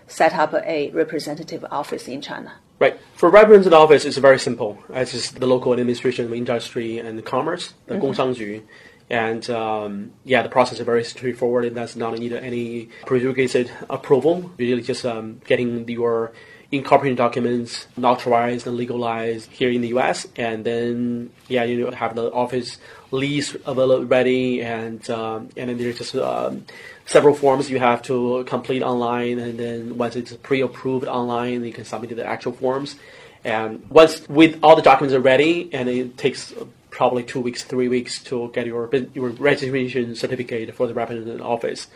set 0.07 0.33
up 0.43 0.51
a 0.77 0.79
representative 1.01 1.63
office 1.81 2.05
in 2.15 2.21
China? 2.29 2.51
Right. 2.79 2.97
For 3.15 3.29
Redmond 3.29 3.65
and 3.65 3.73
office, 3.73 4.05
it's 4.05 4.17
very 4.17 4.39
simple. 4.39 4.81
It's 4.89 5.11
just 5.11 5.39
the 5.39 5.45
local 5.45 5.73
administration, 5.73 6.33
industry, 6.33 6.97
and 6.97 7.23
commerce, 7.25 7.73
the 7.87 7.95
mm-hmm. 7.95 8.65
And 9.09 9.49
um, 9.49 10.11
yeah, 10.23 10.43
the 10.43 10.49
process 10.49 10.79
is 10.79 10.85
very 10.85 11.03
straightforward 11.03 11.65
and 11.65 11.75
does 11.75 11.95
not 11.95 12.17
need 12.17 12.31
any 12.31 12.89
prerequisite 13.05 13.71
approval. 13.89 14.51
Really 14.57 14.81
just 14.81 15.05
um, 15.05 15.41
getting 15.45 15.89
your 15.89 16.31
incorporating 16.71 17.15
documents 17.15 17.87
notarized 17.97 18.67
and 18.67 18.77
legalized 18.77 19.49
here 19.51 19.71
in 19.71 19.81
the 19.81 19.89
U.S. 19.89 20.27
And 20.35 20.63
then, 20.63 21.31
yeah, 21.47 21.63
you 21.63 21.87
have 21.87 22.15
the 22.15 22.31
office 22.31 22.77
lease 23.11 23.55
available 23.65 24.05
ready, 24.05 24.61
and 24.61 25.07
um, 25.09 25.49
and 25.57 25.69
then 25.69 25.77
there's 25.77 25.97
just 25.97 26.15
um, 26.15 26.65
several 27.09 27.33
forms 27.33 27.69
you 27.69 27.79
have 27.79 28.01
to 28.03 28.43
complete 28.45 28.83
online, 28.83 29.39
and 29.39 29.59
then 29.59 29.97
once 29.97 30.15
it's 30.15 30.33
pre-approved 30.33 31.07
online, 31.07 31.63
you 31.65 31.73
can 31.73 31.83
submit 31.83 32.15
the 32.15 32.25
actual 32.25 32.53
forms. 32.53 32.95
And 33.43 33.89
once 33.89 34.27
with 34.29 34.59
all 34.61 34.75
the 34.75 34.81
documents 34.81 35.15
are 35.15 35.19
ready, 35.19 35.69
and 35.73 35.89
it 35.89 36.17
takes 36.17 36.53
probably 36.91 37.23
two 37.23 37.41
weeks, 37.41 37.63
three 37.63 37.87
weeks 37.87 38.23
to 38.25 38.51
get 38.53 38.67
your 38.67 38.89
your 39.13 39.29
registration 39.29 40.15
certificate 40.15 40.75
for 40.75 40.85
the 40.87 40.93
representative 40.93 41.41
office. 41.41 41.87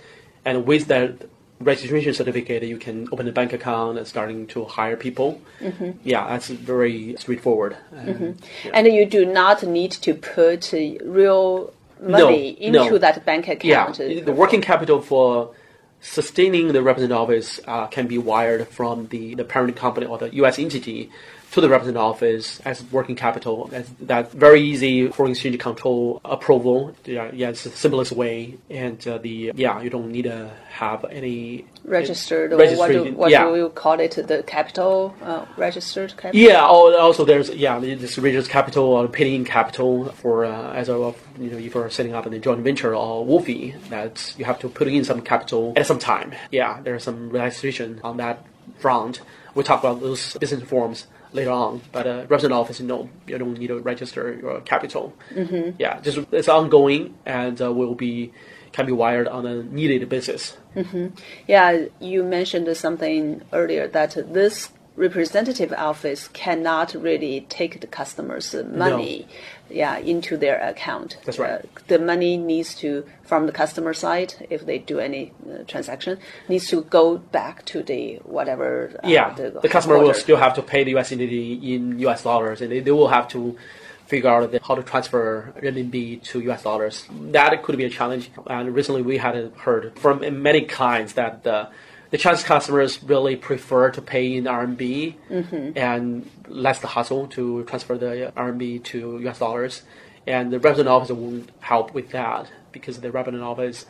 And 0.46 0.66
with 0.66 0.88
that 0.88 1.30
registration 1.60 2.14
certificate, 2.14 2.64
you 2.64 2.78
can 2.78 3.08
open 3.12 3.28
a 3.28 3.32
bank 3.32 3.54
account 3.54 3.98
and 3.98 4.08
starting 4.08 4.48
to 4.48 4.66
hire 4.66 4.98
people. 4.98 5.42
Mm-hmm. 5.60 5.92
Yeah, 6.04 6.28
that's 6.28 6.48
very 6.48 7.16
straightforward. 7.18 7.78
Mm-hmm. 7.94 8.32
Yeah. 8.66 8.72
And 8.74 8.88
you 8.88 9.06
do 9.06 9.26
not 9.26 9.64
need 9.64 9.92
to 9.92 10.14
put 10.14 10.72
real 11.04 11.74
money 12.04 12.58
no, 12.60 12.84
into 12.84 12.92
no. 12.92 12.98
that 13.00 13.26
bank 13.26 13.48
account. 13.48 14.00
Yeah, 14.00 14.22
the 14.22 14.32
working 14.32 14.62
capital 14.62 15.02
for 15.02 15.54
sustaining 16.02 16.68
the 16.74 16.84
representative 16.84 17.18
office 17.18 17.60
uh, 17.66 17.88
can 17.88 18.08
be 18.08 18.18
wired 18.18 18.68
from 18.68 19.08
the, 19.08 19.36
the 19.36 19.44
parent 19.46 19.76
company 19.76 20.06
or 20.06 20.18
the 20.18 20.34
U.S. 20.36 20.60
entity 20.60 21.10
to 21.54 21.62
the 21.62 21.70
representative 21.70 22.02
office 22.02 22.60
as 22.62 22.84
working 22.92 23.16
capital. 23.16 23.68
That's, 23.68 23.90
that 24.02 24.32
very 24.32 24.62
easy 24.62 25.08
foreign 25.10 25.34
exchange 25.34 25.60
control 25.60 26.20
approval. 26.26 26.96
Yeah, 27.06 27.30
yeah 27.32 27.50
it's 27.50 27.64
the 27.64 27.70
simplest 27.70 28.12
way. 28.12 28.58
And 28.72 29.08
uh, 29.08 29.20
the 29.20 29.52
yeah, 29.54 29.80
you 29.80 29.92
don't 29.92 30.12
need 30.12 30.24
to 30.24 30.52
have 30.70 31.06
any 31.06 31.66
registered 31.86 32.54
or 32.54 32.58
what 32.58 32.92
do, 32.92 33.14
what 33.14 33.30
yeah. 33.30 33.46
do 33.46 33.56
you 33.56 33.70
call 33.70 34.00
it? 34.00 34.16
The 34.16 34.42
capital 34.48 35.16
uh, 35.22 35.46
registered 35.56 36.18
capital. 36.18 36.42
Yeah. 36.42 36.62
Also, 36.62 37.24
there's 37.24 37.50
yeah, 37.52 37.78
this 37.78 38.18
registered 38.18 38.52
capital 38.52 38.86
or 38.86 39.08
paying 39.08 39.46
capital 39.46 40.06
for 40.06 40.46
uh, 40.46 40.74
as 40.74 40.90
a 40.90 41.14
you 41.40 41.52
know 41.52 41.58
if 41.58 41.76
you're 41.76 41.90
setting 41.92 42.16
up 42.16 42.26
a 42.26 42.40
joint 42.40 42.62
venture 42.62 42.96
or 42.96 43.26
WFOE, 43.28 43.90
that 43.90 44.34
you 44.40 44.46
have 44.46 44.58
to 44.60 44.70
put 44.70 44.88
in 44.88 45.04
some 45.04 45.22
capital 45.22 45.74
at 45.76 45.86
some 45.86 46.00
time. 46.00 46.34
Yeah, 46.52 46.82
there's 46.82 47.04
some 47.04 47.30
registration 47.30 48.02
on 48.04 48.18
that 48.18 48.44
front. 48.80 49.22
We 49.54 49.62
talk 49.62 49.82
about 49.82 50.02
those 50.02 50.34
business 50.38 50.64
forms 50.68 51.06
later 51.34 51.52
on. 51.52 51.82
But 51.92 52.08
uh, 52.08 52.26
representative 52.30 52.58
office, 52.58 52.80
no, 52.80 53.10
you 53.28 53.38
don't 53.38 53.58
need 53.58 53.68
to 53.68 53.80
register 53.80 54.38
your 54.40 54.62
capital. 54.62 55.14
Mm-hmm. 55.32 55.76
Yeah, 55.80 56.00
just 56.02 56.20
it's 56.32 56.48
ongoing 56.48 57.16
and 57.26 57.62
uh, 57.62 57.72
will 57.72 57.96
be 57.96 58.32
can 58.72 58.86
be 58.86 58.92
wired 58.92 59.28
on 59.28 59.46
a 59.46 59.64
needed 59.64 60.10
basis. 60.10 60.58
Mm-hmm. 60.76 61.08
Yeah, 61.48 61.86
you 62.00 62.24
mentioned 62.24 62.76
something 62.76 63.42
earlier 63.54 63.88
that 63.88 64.34
this 64.34 64.70
representative 64.96 65.74
office 65.74 66.28
cannot 66.30 66.94
really 66.94 67.42
take 67.50 67.82
the 67.82 67.88
customer's 67.88 68.54
money 68.54 69.28
no. 69.28 69.36
Yeah 69.74 69.98
into 69.98 70.38
their 70.38 70.60
account 70.62 71.18
that's 71.26 71.40
right 71.40 71.66
the 71.88 72.00
money 72.00 72.38
needs 72.38 72.76
to 72.76 73.06
from 73.24 73.46
the 73.46 73.52
customer 73.52 73.94
side 73.94 74.34
if 74.50 74.66
they 74.66 74.78
do 74.78 75.00
any 75.00 75.32
uh, 75.50 75.64
transaction 75.68 76.18
needs 76.48 76.68
to 76.68 76.84
go 76.84 77.18
back 77.18 77.66
to 77.66 77.84
the 77.84 78.16
whatever 78.24 78.92
uh, 79.04 79.08
yeah 79.08 79.34
the, 79.34 79.50
the 79.62 79.70
customer 79.70 79.98
will 79.98 80.14
still 80.14 80.38
have 80.38 80.54
to 80.54 80.62
pay 80.62 80.84
the 80.84 80.96
us 80.96 81.12
entity 81.12 81.76
in 81.76 81.98
us 82.06 82.24
dollars 82.24 82.62
and 82.62 82.72
they, 82.72 82.80
they 82.80 82.92
will 82.92 83.08
have 83.08 83.28
to 83.28 83.58
figure 84.06 84.30
out 84.30 84.54
how 84.64 84.76
to 84.76 84.84
transfer 84.84 85.54
renminbi 85.62 86.22
to 86.22 86.42
US 86.52 86.64
dollars. 86.64 87.06
That 87.32 87.64
could 87.64 87.78
be 87.78 87.86
a 87.86 87.90
challenge. 87.90 88.30
And 88.48 88.76
recently 88.76 89.02
we 89.02 89.18
had 89.18 89.36
heard 89.58 89.98
from 89.98 90.42
many 90.42 90.62
clients 90.62 91.14
that 91.14 91.44
the 91.44 91.70
the 92.14 92.20
Chinese 92.20 92.44
customers 92.44 93.02
really 93.02 93.36
prefer 93.36 93.90
to 93.90 94.00
pay 94.00 94.36
in 94.36 94.44
RMB 94.44 95.16
mm-hmm. 95.32 95.76
and 95.76 96.30
less 96.48 96.78
the 96.80 96.86
hassle 96.86 97.26
to 97.30 97.64
transfer 97.64 97.98
the 97.98 98.32
RMB 98.38 98.84
to 98.84 99.18
US 99.28 99.40
dollars. 99.40 99.82
And 100.28 100.54
the 100.54 100.60
representative 100.60 100.92
office 100.92 101.10
won't 101.10 101.50
help 101.60 101.96
with 101.96 102.12
that 102.12 102.46
because 102.72 103.00
the 103.00 103.12
representative 103.12 103.48
office, 103.48 103.88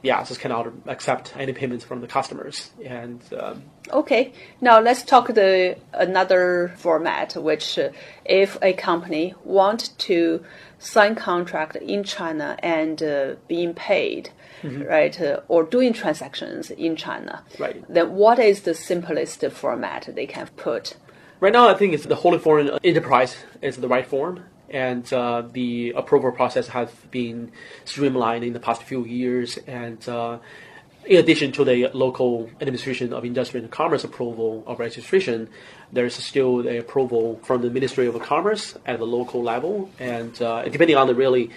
yeah, 0.00 0.24
just 0.24 0.40
cannot 0.40 0.72
accept 0.86 1.36
any 1.36 1.52
payments 1.52 1.84
from 1.84 2.00
the 2.00 2.06
customers. 2.06 2.70
And 2.82 3.20
um, 3.38 3.64
okay, 3.90 4.32
now 4.62 4.80
let's 4.80 5.02
talk 5.02 5.26
the 5.26 5.76
another 5.92 6.72
format, 6.78 7.36
which 7.36 7.78
uh, 7.78 7.90
if 8.24 8.56
a 8.62 8.72
company 8.72 9.34
want 9.44 9.90
to 10.08 10.42
sign 10.78 11.14
contract 11.14 11.76
in 11.76 12.04
China 12.04 12.56
and 12.62 13.02
uh, 13.02 13.34
being 13.48 13.74
paid 13.74 14.30
mm-hmm. 14.62 14.82
right, 14.82 15.20
uh, 15.20 15.40
or 15.48 15.64
doing 15.64 15.92
transactions 15.92 16.70
in 16.70 16.96
China, 16.96 17.42
right. 17.58 17.84
then 17.88 18.12
what 18.14 18.38
is 18.38 18.62
the 18.62 18.74
simplest 18.74 19.44
format 19.50 20.08
they 20.14 20.26
can 20.26 20.48
put? 20.56 20.96
Right 21.40 21.52
now, 21.52 21.68
I 21.68 21.74
think 21.74 21.94
it's 21.94 22.04
the 22.04 22.16
wholly 22.16 22.38
foreign 22.38 22.70
enterprise 22.84 23.36
is 23.62 23.76
the 23.76 23.88
right 23.88 24.06
form, 24.06 24.44
and 24.68 25.10
uh, 25.12 25.42
the 25.50 25.94
approval 25.96 26.32
process 26.32 26.68
has 26.68 26.90
been 27.10 27.50
streamlined 27.84 28.44
in 28.44 28.52
the 28.52 28.60
past 28.60 28.82
few 28.82 29.04
years. 29.04 29.58
And 29.66 30.06
uh, 30.08 30.38
in 31.06 31.16
addition 31.18 31.50
to 31.52 31.64
the 31.64 31.88
local 31.94 32.50
administration 32.60 33.12
of 33.12 33.24
industry 33.24 33.60
and 33.60 33.70
commerce 33.70 34.04
approval 34.04 34.62
of 34.66 34.78
registration, 34.78 35.48
there 35.92 36.04
is 36.04 36.14
still 36.14 36.58
the 36.58 36.78
approval 36.78 37.40
from 37.42 37.62
the 37.62 37.70
Ministry 37.70 38.06
of 38.06 38.20
Commerce 38.20 38.76
at 38.86 38.98
the 38.98 39.06
local 39.06 39.42
level, 39.42 39.90
and 39.98 40.40
uh, 40.42 40.62
depending 40.64 40.96
on 40.96 41.06
the 41.06 41.14
really 41.14 41.50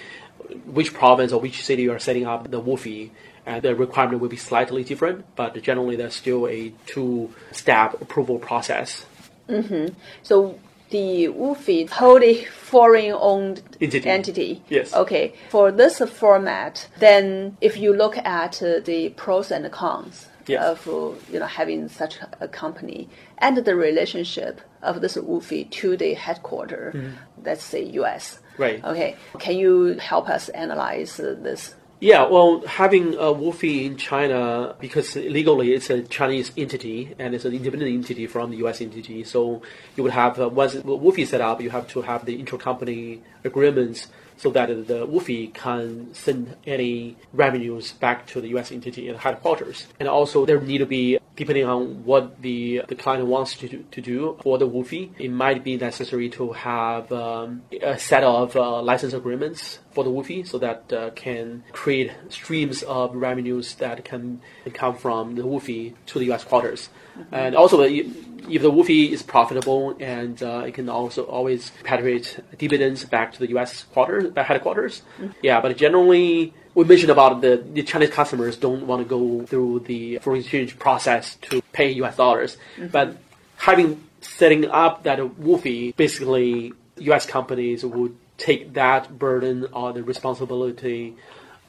which 0.65 0.93
province 0.93 1.31
or 1.31 1.39
which 1.39 1.63
city 1.63 1.83
you 1.83 1.91
are 1.91 1.99
setting 1.99 2.25
up 2.25 2.49
the 2.49 2.61
WFOE, 2.61 3.09
and 3.45 3.61
the 3.61 3.75
requirement 3.75 4.21
will 4.21 4.29
be 4.29 4.37
slightly 4.37 4.83
different, 4.83 5.25
but 5.35 5.61
generally 5.61 5.95
there's 5.95 6.15
still 6.15 6.47
a 6.47 6.73
two-step 6.85 8.01
approval 8.01 8.39
process. 8.39 9.05
Mm-hmm. 9.49 9.93
So 10.21 10.59
the 10.89 11.27
WFOE 11.27 11.89
wholly 11.89 12.45
foreign-owned 12.45 13.61
entity. 13.81 14.09
entity. 14.09 14.61
Yes. 14.69 14.93
Okay. 14.93 15.33
For 15.49 15.71
this 15.71 15.99
format, 15.99 16.87
then 16.99 17.57
if 17.61 17.77
you 17.77 17.93
look 17.93 18.17
at 18.17 18.61
uh, 18.63 18.79
the 18.79 19.09
pros 19.09 19.51
and 19.51 19.69
cons 19.71 20.27
yes. 20.47 20.63
of 20.63 20.87
uh, 20.87 21.17
you 21.31 21.39
know 21.39 21.47
having 21.47 21.89
such 21.89 22.19
a 22.39 22.47
company 22.47 23.09
and 23.39 23.57
the 23.57 23.75
relationship 23.75 24.61
of 24.81 25.01
this 25.01 25.15
WFOE 25.15 25.69
to 25.71 25.97
the 25.97 26.13
headquarters, 26.13 26.95
mm-hmm. 26.95 27.15
let's 27.43 27.63
say 27.63 27.83
U.S. 28.01 28.39
Right. 28.57 28.83
Okay. 28.83 29.15
Can 29.39 29.57
you 29.57 29.97
help 29.99 30.29
us 30.29 30.49
analyze 30.49 31.19
uh, 31.19 31.35
this? 31.39 31.75
Yeah, 32.03 32.27
well, 32.27 32.59
having 32.67 33.13
a 33.13 33.31
WFOE 33.31 33.85
in 33.85 33.95
China, 33.95 34.75
because 34.81 35.15
legally 35.15 35.73
it's 35.73 35.89
a 35.89 36.03
Chinese 36.03 36.51
entity 36.57 37.15
and 37.17 37.33
it's 37.33 37.45
an 37.45 37.53
independent 37.53 37.93
entity 37.93 38.27
from 38.27 38.51
the 38.51 38.57
US 38.57 38.81
entity, 38.81 39.23
so 39.23 39.61
you 39.95 40.03
would 40.03 40.11
have, 40.11 40.37
uh, 40.37 40.49
once 40.49 40.75
WFOE 40.75 41.19
is 41.19 41.29
set 41.29 41.39
up, 41.39 41.61
you 41.61 41.69
have 41.69 41.87
to 41.87 42.01
have 42.01 42.25
the 42.25 42.37
intercompany 42.43 43.21
agreements 43.45 44.07
so 44.35 44.49
that 44.51 44.67
the 44.67 45.07
WFOE 45.07 45.53
can 45.53 46.13
send 46.13 46.57
any 46.67 47.15
revenues 47.31 47.93
back 47.93 48.27
to 48.27 48.41
the 48.41 48.49
US 48.49 48.73
entity 48.73 49.07
and 49.07 49.17
headquarters. 49.17 49.87
And 49.97 50.09
also 50.09 50.45
there 50.45 50.59
need 50.59 50.79
to 50.79 50.85
be, 50.85 51.19
depending 51.35 51.65
on 51.65 52.05
what 52.05 52.41
the, 52.41 52.83
the 52.87 52.95
client 52.95 53.25
wants 53.25 53.55
to, 53.57 53.67
to 53.67 54.01
do 54.01 54.37
for 54.43 54.57
the 54.57 54.67
WFOE, 54.67 55.11
it 55.17 55.31
might 55.31 55.63
be 55.63 55.77
necessary 55.77 56.29
to 56.29 56.51
have 56.53 57.11
um, 57.11 57.63
a 57.81 57.97
set 57.97 58.23
of 58.23 58.55
uh, 58.55 58.81
license 58.81 59.13
agreements 59.13 59.79
for 59.91 60.03
the 60.03 60.09
WFOE 60.09 60.47
so 60.47 60.57
that 60.59 60.93
uh, 60.93 61.09
can 61.11 61.63
create 61.71 62.11
streams 62.29 62.83
of 62.83 63.15
revenues 63.15 63.75
that 63.75 64.05
can 64.05 64.41
come 64.73 64.95
from 64.95 65.35
the 65.35 65.41
WFOE 65.41 65.93
to 66.05 66.19
the 66.19 66.31
US 66.31 66.43
quarters. 66.43 66.89
Mm-hmm. 67.17 67.35
And 67.35 67.55
also, 67.55 67.81
if 67.81 68.61
the 68.61 68.71
WFOE 68.71 69.11
is 69.11 69.23
profitable 69.23 69.95
and 69.99 70.41
uh, 70.43 70.63
it 70.67 70.73
can 70.73 70.89
also 70.89 71.23
always 71.23 71.71
repatriate 71.81 72.41
dividends 72.57 73.05
back 73.05 73.33
to 73.33 73.39
the 73.39 73.49
U.S. 73.49 73.83
quarter 73.93 74.31
headquarters. 74.35 75.01
Mm-hmm. 75.19 75.31
Yeah, 75.41 75.61
but 75.61 75.75
generally, 75.77 76.53
we 76.75 76.85
mentioned 76.85 77.11
about 77.11 77.41
the, 77.41 77.63
the 77.73 77.83
Chinese 77.83 78.09
customers 78.09 78.57
don't 78.57 78.87
want 78.87 79.01
to 79.01 79.07
go 79.07 79.45
through 79.45 79.81
the 79.81 80.17
foreign 80.19 80.41
exchange 80.41 80.77
process 80.79 81.35
to 81.43 81.61
pay 81.71 81.91
U.S. 81.91 82.17
dollars, 82.17 82.57
mm-hmm. 82.75 82.87
but 82.87 83.17
having 83.57 84.03
setting 84.21 84.65
up 84.69 85.03
that 85.03 85.19
WFOE, 85.19 85.95
basically, 85.95 86.73
U.S. 86.97 87.25
companies 87.25 87.85
would 87.85 88.15
take 88.37 88.73
that 88.73 89.17
burden 89.19 89.67
or 89.73 89.93
the 89.93 90.03
responsibility 90.03 91.15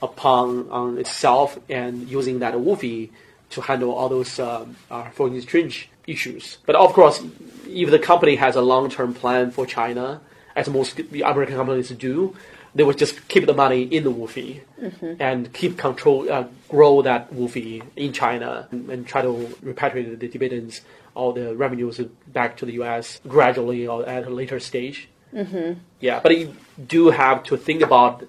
upon 0.02 0.70
on 0.70 0.98
itself 0.98 1.58
and 1.68 2.08
using 2.08 2.38
that 2.40 2.54
WFOE 2.54 3.10
to 3.50 3.60
handle 3.60 3.92
all 3.92 4.08
those 4.08 4.38
um, 4.38 4.76
uh, 4.90 5.10
foreign 5.10 5.36
exchange 5.36 5.88
issues. 6.06 6.58
But 6.66 6.76
of 6.76 6.92
course, 6.92 7.22
if 7.66 7.90
the 7.90 7.98
company 7.98 8.36
has 8.36 8.56
a 8.56 8.62
long-term 8.62 9.14
plan 9.14 9.50
for 9.50 9.66
China, 9.66 10.20
as 10.56 10.68
most 10.68 10.96
the 10.96 11.22
American 11.22 11.56
companies 11.56 11.90
do, 11.90 12.36
they 12.74 12.82
would 12.82 12.98
just 12.98 13.26
keep 13.28 13.46
the 13.46 13.54
money 13.54 13.82
in 13.82 14.04
the 14.04 14.12
WFOE 14.12 14.60
mm-hmm. 14.80 15.14
and 15.20 15.52
keep 15.52 15.78
control, 15.78 16.30
uh, 16.30 16.44
grow 16.68 17.02
that 17.02 17.32
WFOE 17.32 17.82
in 17.96 18.12
China 18.12 18.68
and, 18.70 18.90
and, 18.90 19.06
try 19.06 19.22
to 19.22 19.28
repatriate 19.64 20.18
the 20.18 20.28
dividends 20.28 20.80
or 21.14 21.32
the 21.32 21.54
revenues 21.54 22.00
back 22.28 22.56
to 22.56 22.66
the 22.66 22.72
U.S. 22.72 23.20
gradually 23.28 23.86
or 23.86 24.06
at 24.08 24.26
a 24.26 24.30
later 24.30 24.58
stage. 24.58 25.08
Mm-hmm. 25.32 25.78
Yeah, 26.00 26.20
but 26.20 26.36
you 26.36 26.56
do 26.86 27.10
have 27.10 27.44
to 27.44 27.56
think 27.56 27.82
about 27.82 28.24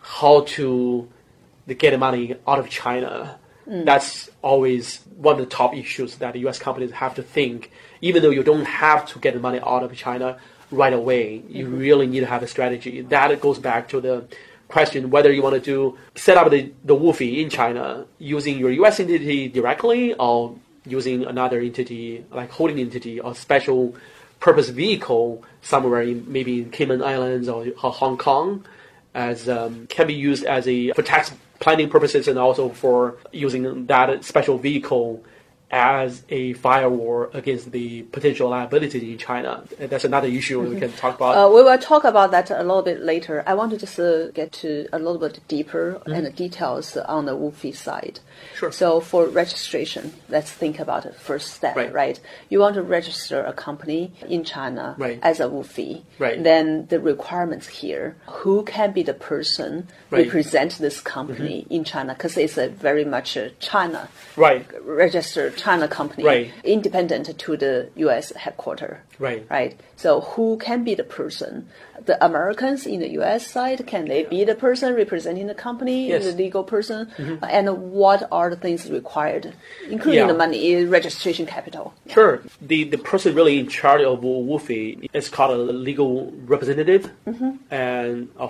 how 0.00 0.42
to 0.42 1.08
get 1.66 1.98
money 1.98 2.36
out 2.46 2.58
of 2.58 2.68
China. 2.68 3.38
That's 3.66 4.30
always 4.40 5.00
one 5.16 5.34
of 5.34 5.40
the 5.40 5.46
top 5.46 5.74
issues 5.74 6.16
that 6.18 6.34
U.S. 6.36 6.58
companies 6.58 6.90
have 6.92 7.14
to 7.16 7.22
think. 7.22 7.70
Even 8.00 8.22
though 8.22 8.30
you 8.30 8.42
don't 8.42 8.64
have 8.64 9.06
to 9.08 9.18
get 9.18 9.34
the 9.34 9.40
money 9.40 9.60
out 9.60 9.82
of 9.82 9.94
China 9.94 10.38
right 10.70 10.92
away, 10.92 11.42
you 11.48 11.66
really 11.66 12.06
need 12.06 12.20
to 12.20 12.26
have 12.26 12.42
a 12.42 12.46
strategy. 12.46 13.00
That 13.02 13.40
goes 13.40 13.58
back 13.58 13.88
to 13.88 14.00
the 14.00 14.24
question 14.68 15.10
whether 15.10 15.32
you 15.32 15.42
want 15.42 15.54
to 15.54 15.60
do 15.60 15.96
set 16.14 16.36
up 16.36 16.50
the, 16.50 16.70
the 16.84 16.94
WFOE 16.94 17.42
in 17.42 17.48
China 17.48 18.04
using 18.18 18.58
your 18.58 18.70
US 18.70 19.00
entity 19.00 19.48
directly 19.48 20.12
or 20.14 20.54
using 20.84 21.24
another 21.24 21.58
entity 21.58 22.24
like 22.30 22.50
holding 22.50 22.78
entity 22.78 23.18
or 23.18 23.34
special 23.34 23.94
purpose 24.40 24.68
vehicle 24.68 25.42
somewhere 25.62 26.02
in 26.02 26.30
maybe 26.30 26.62
in 26.62 26.70
Cayman 26.70 27.02
Islands 27.02 27.48
or, 27.48 27.66
or 27.82 27.90
Hong 27.90 28.18
Kong 28.18 28.64
as 29.14 29.48
um, 29.48 29.86
can 29.88 30.06
be 30.06 30.14
used 30.14 30.44
as 30.44 30.68
a 30.68 30.92
for 30.92 31.02
tax 31.02 31.32
planning 31.60 31.88
purposes 31.88 32.28
and 32.28 32.38
also 32.38 32.68
for 32.68 33.16
using 33.32 33.86
that 33.86 34.24
special 34.24 34.58
vehicle 34.58 35.24
as 35.70 36.22
a 36.30 36.54
firewall 36.54 37.28
against 37.34 37.72
the 37.72 38.02
potential 38.04 38.48
liability 38.48 39.12
in 39.12 39.18
China. 39.18 39.62
That's 39.78 40.04
another 40.04 40.28
issue 40.28 40.60
we 40.60 40.78
can 40.80 40.92
talk 40.92 41.16
about. 41.16 41.36
Uh, 41.36 41.48
we 41.54 41.62
will 41.62 41.76
talk 41.78 42.04
about 42.04 42.30
that 42.30 42.50
a 42.50 42.62
little 42.62 42.82
bit 42.82 43.00
later. 43.00 43.42
I 43.46 43.54
want 43.54 43.72
to 43.72 43.76
just 43.78 43.98
uh, 44.00 44.28
get 44.30 44.52
to 44.52 44.88
a 44.92 44.98
little 44.98 45.18
bit 45.18 45.40
deeper 45.46 46.00
and 46.06 46.24
the 46.24 46.30
details 46.30 46.96
on 46.96 47.26
the 47.26 47.36
WFOE 47.36 47.74
side. 47.76 48.20
Sure. 48.56 48.72
So 48.72 49.00
for 49.00 49.26
registration, 49.26 50.14
let's 50.28 50.50
think 50.50 50.78
about 50.78 51.02
the 51.02 51.12
first 51.12 51.52
step, 51.54 51.76
Right. 51.76 51.92
right? 51.92 52.20
You 52.48 52.60
want 52.60 52.74
to 52.76 52.82
register 52.82 53.44
a 53.44 53.52
company 53.52 54.12
in 54.26 54.44
China 54.44 54.94
Right. 54.96 55.18
as 55.22 55.38
a 55.40 55.44
WFOE. 55.48 56.02
Right. 56.18 56.42
Then 56.42 56.86
the 56.86 56.98
requirements 57.00 57.68
here, 57.68 58.16
who 58.26 58.62
can 58.62 58.92
be 58.92 59.02
the 59.02 59.14
person 59.14 59.88
Right. 60.10 60.24
represent 60.24 60.78
this 60.78 61.00
company 61.00 61.66
in 61.68 61.84
China? 61.84 62.14
Because 62.14 62.38
it's 62.38 62.56
a 62.56 62.68
very 62.68 63.04
much 63.04 63.36
a 63.36 63.50
China 63.60 64.08
right. 64.36 64.64
registered 64.82 65.57
China 65.58 65.88
company, 65.88 66.24
right. 66.24 66.52
independent 66.64 67.38
to 67.38 67.56
the 67.56 67.90
U.S. 67.96 68.32
headquarters. 68.34 68.98
Right. 69.18 69.46
Right. 69.50 69.78
So 69.96 70.20
who 70.20 70.56
can 70.58 70.84
be 70.84 70.94
the 70.94 71.04
person? 71.04 71.68
The 72.04 72.24
Americans 72.24 72.86
in 72.86 73.00
the 73.00 73.10
U.S. 73.20 73.46
side 73.46 73.86
can 73.86 74.06
they 74.06 74.24
be 74.24 74.44
the 74.44 74.54
person 74.54 74.94
representing 74.94 75.46
the 75.48 75.54
company, 75.54 76.08
yes. 76.08 76.24
the 76.24 76.32
legal 76.32 76.62
person, 76.62 77.10
mm 77.18 77.24
-hmm. 77.24 77.38
and 77.56 77.66
what 78.00 78.20
are 78.30 78.48
the 78.54 78.60
things 78.64 78.80
required, 79.00 79.44
including 79.90 80.24
yeah. 80.24 80.32
the 80.32 80.38
money, 80.44 80.58
eh, 80.72 80.86
registration 80.98 81.44
capital? 81.46 81.84
Yeah. 82.06 82.14
Sure. 82.14 82.34
The 82.70 82.78
the 82.94 83.00
person 83.10 83.34
really 83.34 83.56
in 83.58 83.66
charge 83.80 84.02
of 84.10 84.20
WFOE 84.22 85.10
is 85.12 85.28
called 85.28 85.52
a 85.58 85.62
legal 85.88 86.10
representative, 86.54 87.02
mm 87.26 87.34
-hmm. 87.38 87.52
and 87.70 88.28
or 88.38 88.48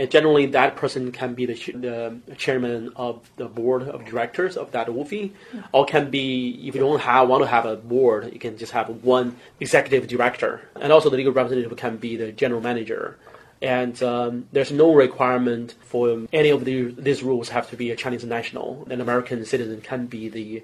and 0.00 0.10
generally, 0.10 0.46
that 0.46 0.76
person 0.76 1.12
can 1.12 1.34
be 1.34 1.44
the, 1.44 1.54
the 1.74 2.34
chairman 2.34 2.90
of 2.96 3.28
the 3.36 3.44
board 3.44 3.82
of 3.82 4.06
directors 4.06 4.56
of 4.56 4.72
that 4.72 4.86
WFOE, 4.86 5.30
or 5.72 5.84
can 5.84 6.10
be 6.10 6.58
if 6.66 6.74
you 6.74 6.80
don't 6.80 7.00
have 7.00 7.28
want 7.28 7.42
to 7.42 7.46
have 7.46 7.66
a 7.66 7.76
board, 7.76 8.32
you 8.32 8.38
can 8.38 8.56
just 8.56 8.72
have 8.72 8.88
one 9.04 9.36
executive 9.60 10.08
director, 10.08 10.62
and 10.80 10.90
also 10.90 11.10
the 11.10 11.18
legal 11.18 11.34
representative 11.34 11.76
can 11.76 11.98
be 11.98 12.16
the 12.16 12.32
general 12.32 12.62
manager. 12.62 13.18
And 13.60 14.02
um, 14.02 14.46
there's 14.52 14.72
no 14.72 14.94
requirement 14.94 15.74
for 15.82 16.26
any 16.32 16.48
of 16.48 16.64
the, 16.64 16.92
these 16.92 17.22
rules 17.22 17.50
have 17.50 17.68
to 17.68 17.76
be 17.76 17.90
a 17.90 17.96
Chinese 17.96 18.24
national. 18.24 18.88
An 18.88 19.02
American 19.02 19.44
citizen 19.44 19.82
can 19.82 20.06
be 20.06 20.30
the 20.30 20.62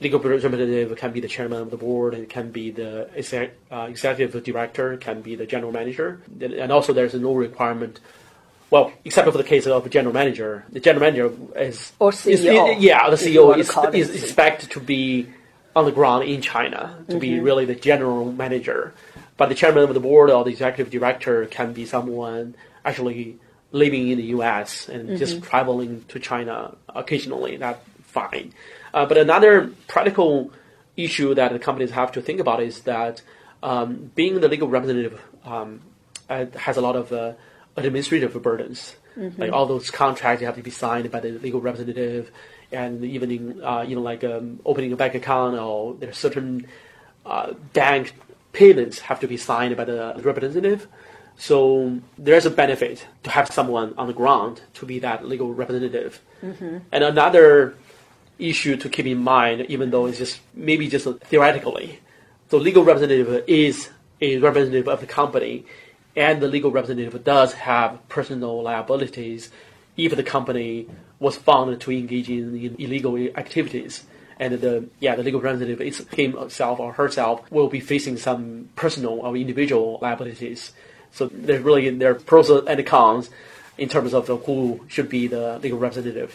legal 0.00 0.20
representative, 0.20 0.96
can 0.96 1.12
be 1.12 1.20
the 1.20 1.28
chairman 1.28 1.60
of 1.60 1.70
the 1.70 1.76
board, 1.76 2.14
and 2.14 2.30
can 2.30 2.50
be 2.50 2.70
the 2.70 3.10
exec, 3.14 3.50
uh, 3.70 3.88
executive 3.90 4.42
director, 4.42 4.96
can 4.96 5.20
be 5.20 5.34
the 5.34 5.44
general 5.44 5.70
manager. 5.70 6.22
And 6.40 6.72
also, 6.72 6.94
there's 6.94 7.12
no 7.12 7.34
requirement. 7.34 8.00
Well, 8.70 8.92
except 9.04 9.30
for 9.30 9.36
the 9.36 9.44
case 9.44 9.66
of 9.66 9.84
a 9.84 9.88
general 9.88 10.14
manager, 10.14 10.64
the 10.70 10.80
general 10.80 11.00
manager 11.04 11.32
is 11.56 11.92
Or 11.98 12.10
is- 12.10 12.44
yeah, 12.78 13.10
the 13.10 13.16
CEO 13.16 13.56
is, 13.58 13.70
call 13.70 13.84
expected 14.22 14.70
to 14.72 14.80
be 14.80 15.26
on 15.74 15.84
the 15.84 15.92
ground 15.92 16.24
in 16.24 16.40
China 16.40 16.96
to 17.08 17.18
be 17.18 17.40
really 17.40 17.64
the 17.64 17.74
general 17.74 18.32
manager. 18.32 18.92
But 19.36 19.48
the 19.48 19.54
chairman 19.54 19.84
of 19.84 19.94
the 19.94 20.00
board 20.00 20.30
or 20.30 20.44
the 20.44 20.50
executive 20.50 20.90
director 20.92 21.46
can 21.46 21.72
be 21.72 21.84
someone 21.86 22.54
actually 22.84 23.38
living 23.72 24.08
in 24.08 24.18
the 24.18 24.24
U.S. 24.36 24.88
and 24.88 25.16
just 25.18 25.42
traveling 25.42 26.04
to 26.08 26.18
China 26.18 26.76
occasionally. 26.88 27.56
That's 27.56 27.80
fine. 28.04 28.52
Uh, 28.92 29.06
but 29.06 29.16
another 29.16 29.72
practical 29.88 30.52
issue 30.96 31.34
that 31.34 31.52
the 31.52 31.58
companies 31.58 31.92
have 31.92 32.12
to 32.12 32.20
think 32.20 32.40
about 32.40 32.60
is 32.62 32.80
that 32.82 33.22
um, 33.62 34.10
being 34.14 34.40
the 34.40 34.48
legal 34.48 34.68
representative 34.68 35.20
um, 35.44 35.80
uh, 36.28 36.46
has 36.56 36.76
a 36.76 36.80
lot 36.80 36.96
of 36.96 37.12
uh, 37.12 37.32
administrative 37.76 38.40
burdens. 38.42 38.96
Like 39.38 39.52
all 39.52 39.66
those 39.66 39.90
contracts 39.90 40.42
have 40.42 40.56
to 40.56 40.62
be 40.62 40.70
signed 40.70 41.10
by 41.10 41.20
the 41.20 41.30
legal 41.32 41.60
representative, 41.60 42.30
and 42.72 43.04
even 43.04 43.30
in 43.30 43.64
uh, 43.64 43.82
you 43.82 43.96
know 43.96 44.02
like 44.02 44.22
um, 44.24 44.60
opening 44.64 44.92
a 44.92 44.96
bank 44.96 45.14
account 45.14 45.58
or 45.58 45.94
there 45.94 46.08
are 46.08 46.12
certain 46.12 46.66
uh, 47.26 47.52
bank 47.72 48.14
payments 48.52 48.98
have 49.00 49.20
to 49.20 49.28
be 49.28 49.36
signed 49.36 49.76
by 49.76 49.84
the 49.84 50.14
representative. 50.22 50.86
So 51.36 52.00
there's 52.18 52.44
a 52.46 52.50
benefit 52.50 53.06
to 53.22 53.30
have 53.30 53.48
someone 53.50 53.94
on 53.96 54.06
the 54.06 54.12
ground 54.12 54.60
to 54.74 54.86
be 54.86 54.98
that 55.00 55.26
legal 55.26 55.52
representative. 55.54 56.20
And 56.92 57.02
another 57.04 57.74
issue 58.38 58.76
to 58.76 58.88
keep 58.88 59.06
in 59.06 59.18
mind, 59.18 59.66
even 59.68 59.90
though 59.90 60.06
it's 60.06 60.18
just 60.18 60.40
maybe 60.54 60.88
just 60.88 61.06
theoretically, 61.24 62.00
the 62.50 62.58
legal 62.58 62.84
representative 62.84 63.44
is 63.46 63.88
a 64.20 64.38
representative 64.38 64.88
of 64.88 65.00
the 65.00 65.06
company, 65.06 65.64
and 66.16 66.40
the 66.40 66.48
legal 66.48 66.70
representative 66.70 67.22
does 67.24 67.52
have 67.52 68.06
personal 68.08 68.62
liabilities 68.62 69.50
if 69.96 70.14
the 70.16 70.22
company 70.22 70.88
was 71.18 71.36
found 71.36 71.80
to 71.80 71.92
engage 71.92 72.30
in, 72.30 72.76
illegal 72.78 73.16
activities. 73.36 74.04
And 74.38 74.54
the 74.60 74.88
yeah, 75.00 75.16
the 75.16 75.22
legal 75.22 75.40
representative 75.40 75.82
is 75.82 76.06
himself 76.12 76.80
or 76.80 76.94
herself 76.94 77.50
will 77.52 77.68
be 77.68 77.80
facing 77.80 78.16
some 78.16 78.70
personal 78.74 79.20
or 79.20 79.36
individual 79.36 79.98
liabilities. 80.00 80.72
So 81.12 81.26
there's 81.26 81.62
really 81.62 81.90
there 81.90 82.12
are 82.12 82.14
pros 82.14 82.48
and 82.48 82.86
cons 82.86 83.28
in 83.80 83.88
terms 83.88 84.12
of 84.14 84.28
who 84.46 84.78
should 84.88 85.08
be 85.08 85.26
the 85.26 85.58
legal 85.62 85.78
representative. 85.78 86.30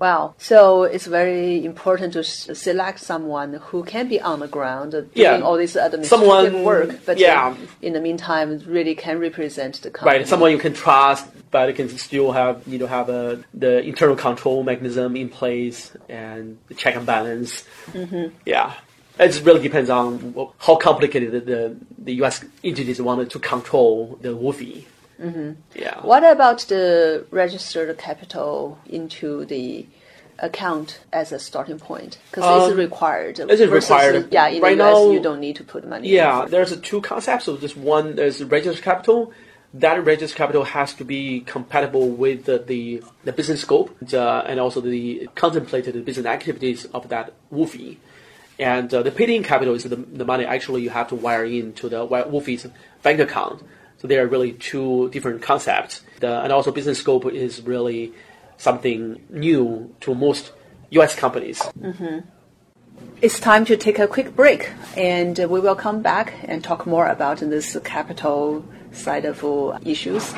Wow. 0.00 0.34
So 0.38 0.84
it's 0.84 1.06
very 1.06 1.64
important 1.64 2.14
to 2.14 2.24
select 2.24 2.98
someone 3.00 3.54
who 3.68 3.84
can 3.84 4.08
be 4.08 4.18
on 4.20 4.40
the 4.40 4.48
ground 4.48 4.92
doing 4.92 5.10
Yeah. 5.14 5.40
all 5.40 5.56
this 5.58 5.76
administrative 5.76 6.08
Someone- 6.52 6.64
work, 6.64 6.90
but 7.04 7.18
yeah. 7.18 7.54
in 7.82 7.92
the 7.92 8.00
meantime, 8.00 8.48
really 8.66 8.94
can 8.94 9.18
represent 9.20 9.74
the 9.82 9.90
company. 9.90 10.18
Right, 10.18 10.26
someone 10.28 10.50
you 10.52 10.58
can 10.58 10.72
trust, 10.72 11.26
but 11.50 11.68
it 11.68 11.74
can 11.76 11.88
still 11.90 12.32
have 12.32 12.62
you 12.66 12.78
know 12.78 12.86
have 12.86 13.08
a 13.10 13.44
the 13.52 13.72
internal 13.90 14.16
control 14.16 14.62
mechanism 14.64 15.16
in 15.22 15.28
place 15.28 15.78
and 16.08 16.56
the 16.68 16.74
check 16.74 16.96
and 16.96 17.04
balance. 17.04 17.64
Mm-hmm. 17.92 18.34
Yeah, 18.46 18.72
it 19.18 19.42
really 19.44 19.60
depends 19.68 19.90
on 19.90 20.34
how 20.58 20.76
complicated 20.76 21.44
the, 21.46 21.76
the 21.98 22.14
U.S. 22.24 22.42
entities 22.64 23.00
wanted 23.02 23.28
to 23.30 23.38
control 23.38 24.18
the 24.22 24.34
WFOE. 25.20 25.26
Mm-hmm. 25.26 25.50
Yeah. 25.80 26.00
What 26.02 26.24
about 26.24 26.60
the 26.68 27.26
registered 27.30 27.96
capital 27.98 28.78
into 28.86 29.44
the 29.44 29.86
account 30.38 31.00
as 31.12 31.32
a 31.32 31.38
starting 31.38 31.78
point? 31.78 32.18
Because 32.30 32.44
it's 32.64 32.72
Um, 32.72 32.78
required. 32.78 33.38
it 33.38 33.50
is 33.50 33.60
versus, 33.68 33.90
required. 33.90 34.32
Yeah, 34.32 34.48
in 34.48 34.62
Right 34.62 34.76
the 34.76 34.84
US, 34.84 34.94
now- 34.94 35.10
you 35.12 35.20
don't 35.20 35.40
need 35.40 35.56
to 35.56 35.64
put 35.64 35.86
money. 35.86 36.08
In. 36.08 36.14
Yeah, 36.14 36.44
in. 36.44 36.50
there's 36.50 36.76
two 36.80 37.00
concepts. 37.00 37.44
So 37.44 37.56
just 37.56 37.76
one, 37.76 38.18
is 38.18 38.42
registered 38.44 38.82
capital. 38.84 39.32
That 39.74 40.04
registered 40.04 40.36
capital 40.38 40.62
has 40.64 40.94
to 40.94 41.04
be 41.04 41.40
compatible 41.40 42.08
with 42.10 42.44
the 42.44 42.58
the, 42.58 43.02
the 43.24 43.32
business 43.32 43.60
scope 43.62 43.90
uh, 44.12 44.42
and 44.46 44.60
also 44.60 44.80
the 44.80 45.28
contemplated 45.34 46.04
business 46.04 46.26
activities 46.26 46.84
of 46.94 47.08
that 47.08 47.32
WFOE. 47.52 47.96
And 48.56 48.94
uh, 48.94 49.02
the 49.02 49.10
paid-in 49.10 49.42
capital 49.42 49.74
is 49.74 49.82
the, 49.82 49.96
the 49.96 50.24
money 50.24 50.44
actually 50.44 50.82
you 50.82 50.90
have 50.90 51.08
to 51.08 51.16
wire 51.16 51.44
into 51.44 51.88
the 51.88 52.06
wi- 52.06 52.22
WFOE's 52.22 52.68
bank 53.02 53.18
account. 53.18 53.64
So 54.04 54.08
there 54.08 54.22
are 54.22 54.26
really 54.26 54.52
two 54.52 55.08
different 55.08 55.40
concepts. 55.40 56.02
The, 56.20 56.42
and 56.42 56.52
also 56.52 56.70
business 56.70 56.98
scope 56.98 57.24
is 57.24 57.62
really 57.62 58.12
something 58.58 59.24
new 59.30 59.94
to 60.00 60.14
most 60.14 60.52
U.S. 60.90 61.16
companies. 61.16 61.60
Mm-hmm. 61.80 62.18
It's 63.22 63.40
time 63.40 63.64
to 63.64 63.78
take 63.78 63.98
a 63.98 64.06
quick 64.06 64.36
break, 64.36 64.70
and 64.94 65.38
we 65.38 65.58
will 65.58 65.74
come 65.74 66.02
back 66.02 66.34
and 66.42 66.62
talk 66.62 66.86
more 66.86 67.06
about 67.08 67.38
this 67.38 67.78
capital 67.82 68.62
side 68.92 69.24
of 69.24 69.42
issues, 69.86 70.34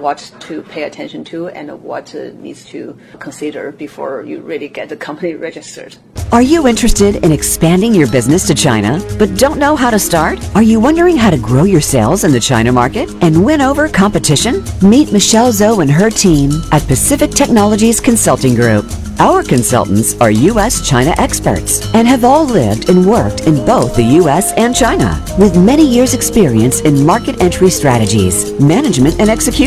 what 0.00 0.32
to 0.40 0.62
pay 0.62 0.84
attention 0.84 1.24
to, 1.24 1.48
and 1.48 1.82
what 1.82 2.14
needs 2.14 2.64
to 2.66 2.98
consider 3.18 3.72
before 3.72 4.22
you 4.22 4.40
really 4.40 4.68
get 4.68 4.88
the 4.88 4.96
company 4.96 5.34
registered. 5.48 5.96
Are 6.32 6.42
you 6.42 6.66
interested 6.66 7.24
in 7.24 7.30
expanding 7.30 7.94
your 7.94 8.10
business 8.10 8.46
to 8.48 8.54
China 8.54 9.00
but 9.18 9.38
don't 9.38 9.58
know 9.58 9.76
how 9.76 9.90
to 9.90 9.98
start? 9.98 10.38
Are 10.56 10.62
you 10.62 10.80
wondering 10.80 11.16
how 11.16 11.30
to 11.30 11.38
grow 11.38 11.62
your 11.62 11.80
sales 11.80 12.24
in 12.24 12.32
the 12.32 12.40
China 12.40 12.72
market 12.72 13.08
and 13.22 13.44
win 13.44 13.60
over 13.60 13.88
competition? 13.88 14.64
Meet 14.82 15.12
Michelle 15.12 15.52
Zhou 15.52 15.82
and 15.82 15.90
her 15.90 16.10
team 16.10 16.50
at 16.72 16.86
Pacific 16.86 17.30
Technologies 17.30 18.00
Consulting 18.00 18.54
Group. 18.54 18.86
Our 19.18 19.42
consultants 19.42 20.14
are 20.20 20.30
U.S. 20.30 20.86
China 20.86 21.14
experts 21.16 21.90
and 21.94 22.06
have 22.06 22.22
all 22.22 22.44
lived 22.44 22.90
and 22.90 23.06
worked 23.06 23.46
in 23.46 23.64
both 23.64 23.96
the 23.96 24.04
U.S. 24.20 24.52
and 24.58 24.76
China 24.76 25.24
with 25.38 25.56
many 25.56 25.86
years 25.86 26.12
experience 26.12 26.80
in 26.80 27.06
market 27.06 27.40
entry 27.40 27.70
strategies, 27.70 28.52
management 28.60 29.18
and 29.18 29.30
execution. 29.30 29.65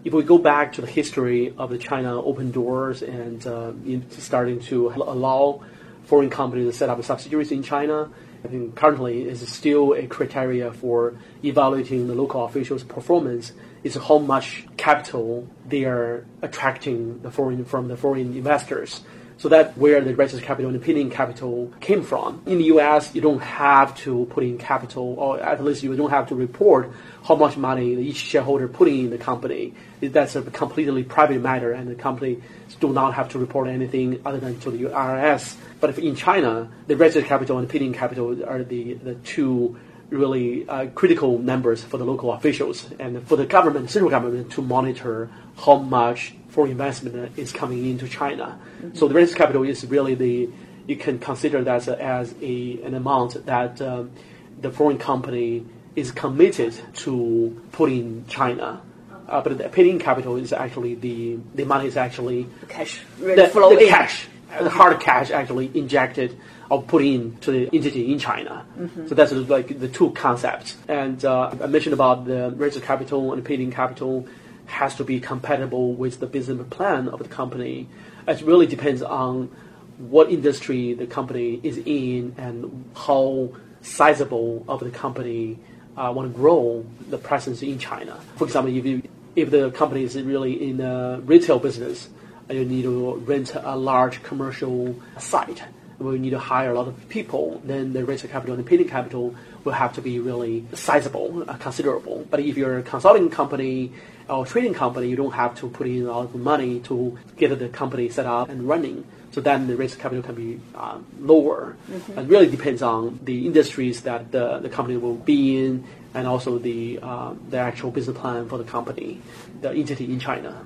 if 0.05 0.13
we 0.13 0.23
go 0.23 0.39
back 0.39 0.75
to 0.75 0.81
the 0.81 0.87
history 0.87 1.55
of 1.59 1.71
the 1.71 1.79
China 1.79 2.21
open 2.23 2.51
doors 2.51 3.03
and 3.03 3.45
uh, 3.47 3.73
starting 4.11 4.61
to 4.61 4.89
allow 4.91 5.63
foreign 6.05 6.31
companies 6.31 6.67
to 6.67 6.73
set 6.73 6.89
up 6.89 7.03
subsidiaries 7.03 7.53
in 7.53 7.63
China, 7.63 8.11
I 8.45 8.49
think 8.49 8.77
currently 8.77 9.29
is 9.29 9.47
still 9.49 9.95
a 9.95 10.07
criteria 10.07 10.73
for 10.73 11.15
evaluating 11.45 12.07
the 12.07 12.15
local 12.15 12.45
officials' 12.45 12.85
performance 12.85 13.53
is 13.83 13.97
how 13.97 14.19
much 14.19 14.67
capital 14.77 15.49
they 15.67 15.85
are 15.85 16.25
attracting 16.43 17.21
the 17.23 17.31
foreign 17.31 17.65
from 17.65 17.89
the 17.89 17.97
foreign 17.97 18.37
investors. 18.37 19.01
So 19.38 19.48
that's 19.48 19.77
where 19.77 20.01
the 20.01 20.16
registered 20.16 20.44
capital 20.44 20.68
and 20.70 20.81
the 20.81 20.85
paid-in 20.85 21.11
capital 21.11 21.72
came 21.81 22.03
from. 22.03 22.42
In 22.46 22.59
the 22.59 22.64
U.S., 22.64 23.14
you 23.14 23.20
don't 23.20 23.40
have 23.40 23.96
to 23.98 24.27
put 24.31 24.42
in 24.42 24.59
capital, 24.59 25.14
or 25.16 25.38
at 25.40 25.62
least 25.62 25.85
you 25.85 25.94
don't 25.94 26.11
have 26.11 26.29
to 26.29 26.35
report 26.35 26.90
how 27.24 27.37
much 27.37 27.57
money 27.57 27.94
each 27.94 28.16
shareholder 28.16 28.66
putting 28.66 29.05
in 29.05 29.11
the 29.11 29.18
company. 29.18 29.74
That's 30.01 30.35
a 30.35 30.42
completely 30.42 31.05
private 31.05 31.40
matter, 31.40 31.70
and 31.70 31.88
the 31.88 31.94
company 31.94 32.42
do 32.81 32.92
not 32.92 33.14
have 33.14 33.29
to 33.31 33.38
report 33.38 33.68
anything 33.68 34.20
other 34.27 34.38
than 34.38 34.59
to 34.61 34.72
the 34.72 34.85
IRS. 34.85 35.57
But 35.81 35.90
if 35.90 35.98
in 35.98 36.16
China, 36.16 36.68
the 36.88 36.96
registered 36.96 37.27
capital 37.27 37.59
and 37.59 37.68
paid-in 37.68 37.94
capital 37.94 38.44
are 38.44 38.64
the, 38.64 38.94
the 38.94 39.14
two 39.14 39.79
really 40.11 40.68
uh, 40.68 40.87
critical 40.94 41.38
numbers 41.38 41.85
for 41.85 41.98
the 41.98 42.05
local 42.05 42.33
officials 42.33 42.90
and 42.98 43.27
for 43.29 43.37
the 43.37 43.46
government, 43.46 43.90
central 43.90 44.11
government, 44.11 44.51
to 44.53 44.62
monitor 44.62 45.31
how 45.59 45.77
much 45.77 46.35
foreign 46.49 46.73
investment 46.73 47.39
is 47.39 47.53
coming 47.53 47.85
into 47.89 48.09
China. 48.09 48.59
So 48.95 49.09
the 49.09 49.15
registered 49.15 49.39
capital 49.39 49.63
is 49.63 49.85
really 49.87 50.15
the 50.15 50.49
you 50.87 50.97
can 50.97 51.19
consider 51.19 51.63
that 51.65 51.77
as, 51.77 51.89
a, 51.89 52.03
as 52.03 52.35
a, 52.41 52.81
an 52.83 52.95
amount 52.95 53.45
that 53.45 53.81
um, 53.83 54.11
the 54.59 54.71
foreign 54.71 54.97
company 54.97 55.65
is 55.95 56.11
committed 56.11 56.75
to 56.95 57.63
put 57.73 57.93
in 57.93 58.25
China. 58.27 58.81
Uh, 59.29 59.43
but 59.43 59.59
the 59.59 59.69
paid-in 59.69 59.99
capital 59.99 60.37
is 60.37 60.55
actually 60.55 60.95
the 60.95 61.39
the 61.55 61.65
money 61.65 61.87
is 61.87 61.99
actually 61.99 62.47
Cash 62.69 63.03
really 63.21 63.37
the, 63.37 63.53
the 63.53 63.79
in. 63.79 63.89
cash, 63.89 64.27
the 64.59 64.71
hard 64.71 64.99
cash 65.01 65.31
actually 65.31 65.71
injected 65.75 66.39
or 66.71 66.83
put 66.83 67.03
into 67.03 67.51
the 67.51 67.69
entity 67.73 68.11
in 68.11 68.19
China. 68.19 68.65
So 69.07 69.15
that's 69.15 69.33
like 69.33 69.79
the 69.79 69.89
two 69.89 70.11
concepts. 70.13 70.77
And 70.87 71.23
uh, 71.25 71.55
I 71.63 71.67
mentioned 71.67 71.93
about 71.93 72.25
the 72.25 72.55
registered 72.57 72.85
capital 72.85 73.35
and 73.35 73.45
paid-in 73.45 73.71
capital 73.71 74.27
has 74.68 74.94
to 74.96 75.04
be 75.04 75.18
compatible 75.18 75.94
with 75.94 76.20
the 76.20 76.26
business 76.26 76.64
plan 76.70 77.09
of 77.09 77.18
the 77.18 77.28
company. 77.28 77.88
It 78.26 78.42
really 78.42 78.66
depends 78.66 79.02
on 79.02 79.50
what 79.98 80.31
industry 80.31 80.94
the 80.94 81.07
company 81.07 81.59
is 81.62 81.78
in 81.78 82.35
and 82.38 82.85
how 82.94 83.50
sizable 83.83 84.64
of 84.68 84.81
the 84.81 84.90
company 84.90 85.59
uh, 85.96 86.12
want 86.14 86.31
to 86.31 86.37
grow 86.37 86.87
the 87.09 87.18
presence 87.18 87.62
in 87.62 87.78
China. 87.78 88.20
For 88.37 88.44
example, 88.44 88.76
if 88.76 88.85
you, 88.85 89.02
if 89.35 89.50
the 89.50 89.70
company 89.72 90.04
is 90.04 90.16
really 90.16 90.70
in 90.70 90.81
a 90.81 91.20
retail 91.24 91.59
business, 91.59 92.09
you 92.48 92.64
need 92.64 92.83
to 92.83 93.16
rent 93.26 93.54
a 93.54 93.76
large 93.76 94.22
commercial 94.22 94.94
site 95.18 95.62
you 96.00 96.18
need 96.18 96.31
to 96.31 96.38
hire 96.38 96.70
a 96.70 96.74
lot 96.74 96.88
of 96.88 97.09
people, 97.09 97.61
then 97.64 97.92
the 97.92 98.04
registered 98.04 98.31
capital 98.31 98.54
and 98.54 98.64
the 98.64 98.68
paid 98.68 98.88
capital 98.88 99.35
will 99.68 99.74
have 99.85 99.92
to 99.94 100.02
be 100.02 100.18
really 100.18 100.64
sizable, 100.72 101.44
uh, 101.46 101.54
considerable. 101.66 102.26
But 102.31 102.40
if 102.40 102.57
you're 102.57 102.78
a 102.78 102.83
consulting 102.83 103.28
company 103.28 103.92
or 104.28 104.46
trading 104.46 104.74
company, 104.74 105.09
you 105.09 105.16
don't 105.16 105.33
have 105.42 105.54
to 105.61 105.68
put 105.68 105.87
in 105.87 106.07
a 106.07 106.11
lot 106.11 106.24
of 106.24 106.35
money 106.35 106.81
to 106.88 106.96
get 107.37 107.57
the 107.59 107.68
company 107.68 108.09
set 108.09 108.26
up 108.26 108.48
and 108.48 108.66
running. 108.66 109.04
So 109.33 109.42
then 109.42 109.66
the 109.66 109.76
risk 109.76 110.00
capital 110.00 110.22
can 110.22 110.35
be 110.35 110.61
um, 110.74 111.04
lower. 111.20 111.76
It 112.16 112.26
really 112.33 112.48
depends 112.48 112.81
on 112.83 113.20
the 113.22 113.46
industries 113.46 114.00
that 114.09 114.33
the, 114.33 114.59
the 114.59 114.70
company 114.70 114.96
will 114.96 115.16
be 115.16 115.40
in 115.64 115.85
and 116.14 116.26
also 116.26 116.59
the, 116.59 116.98
uh, 117.02 117.35
the 117.50 117.59
actual 117.59 117.90
business 117.90 118.16
plan 118.16 118.48
for 118.48 118.57
the 118.57 118.64
company, 118.64 119.20
the 119.61 119.70
entity 119.70 120.07
in 120.07 120.18
China. 120.18 120.64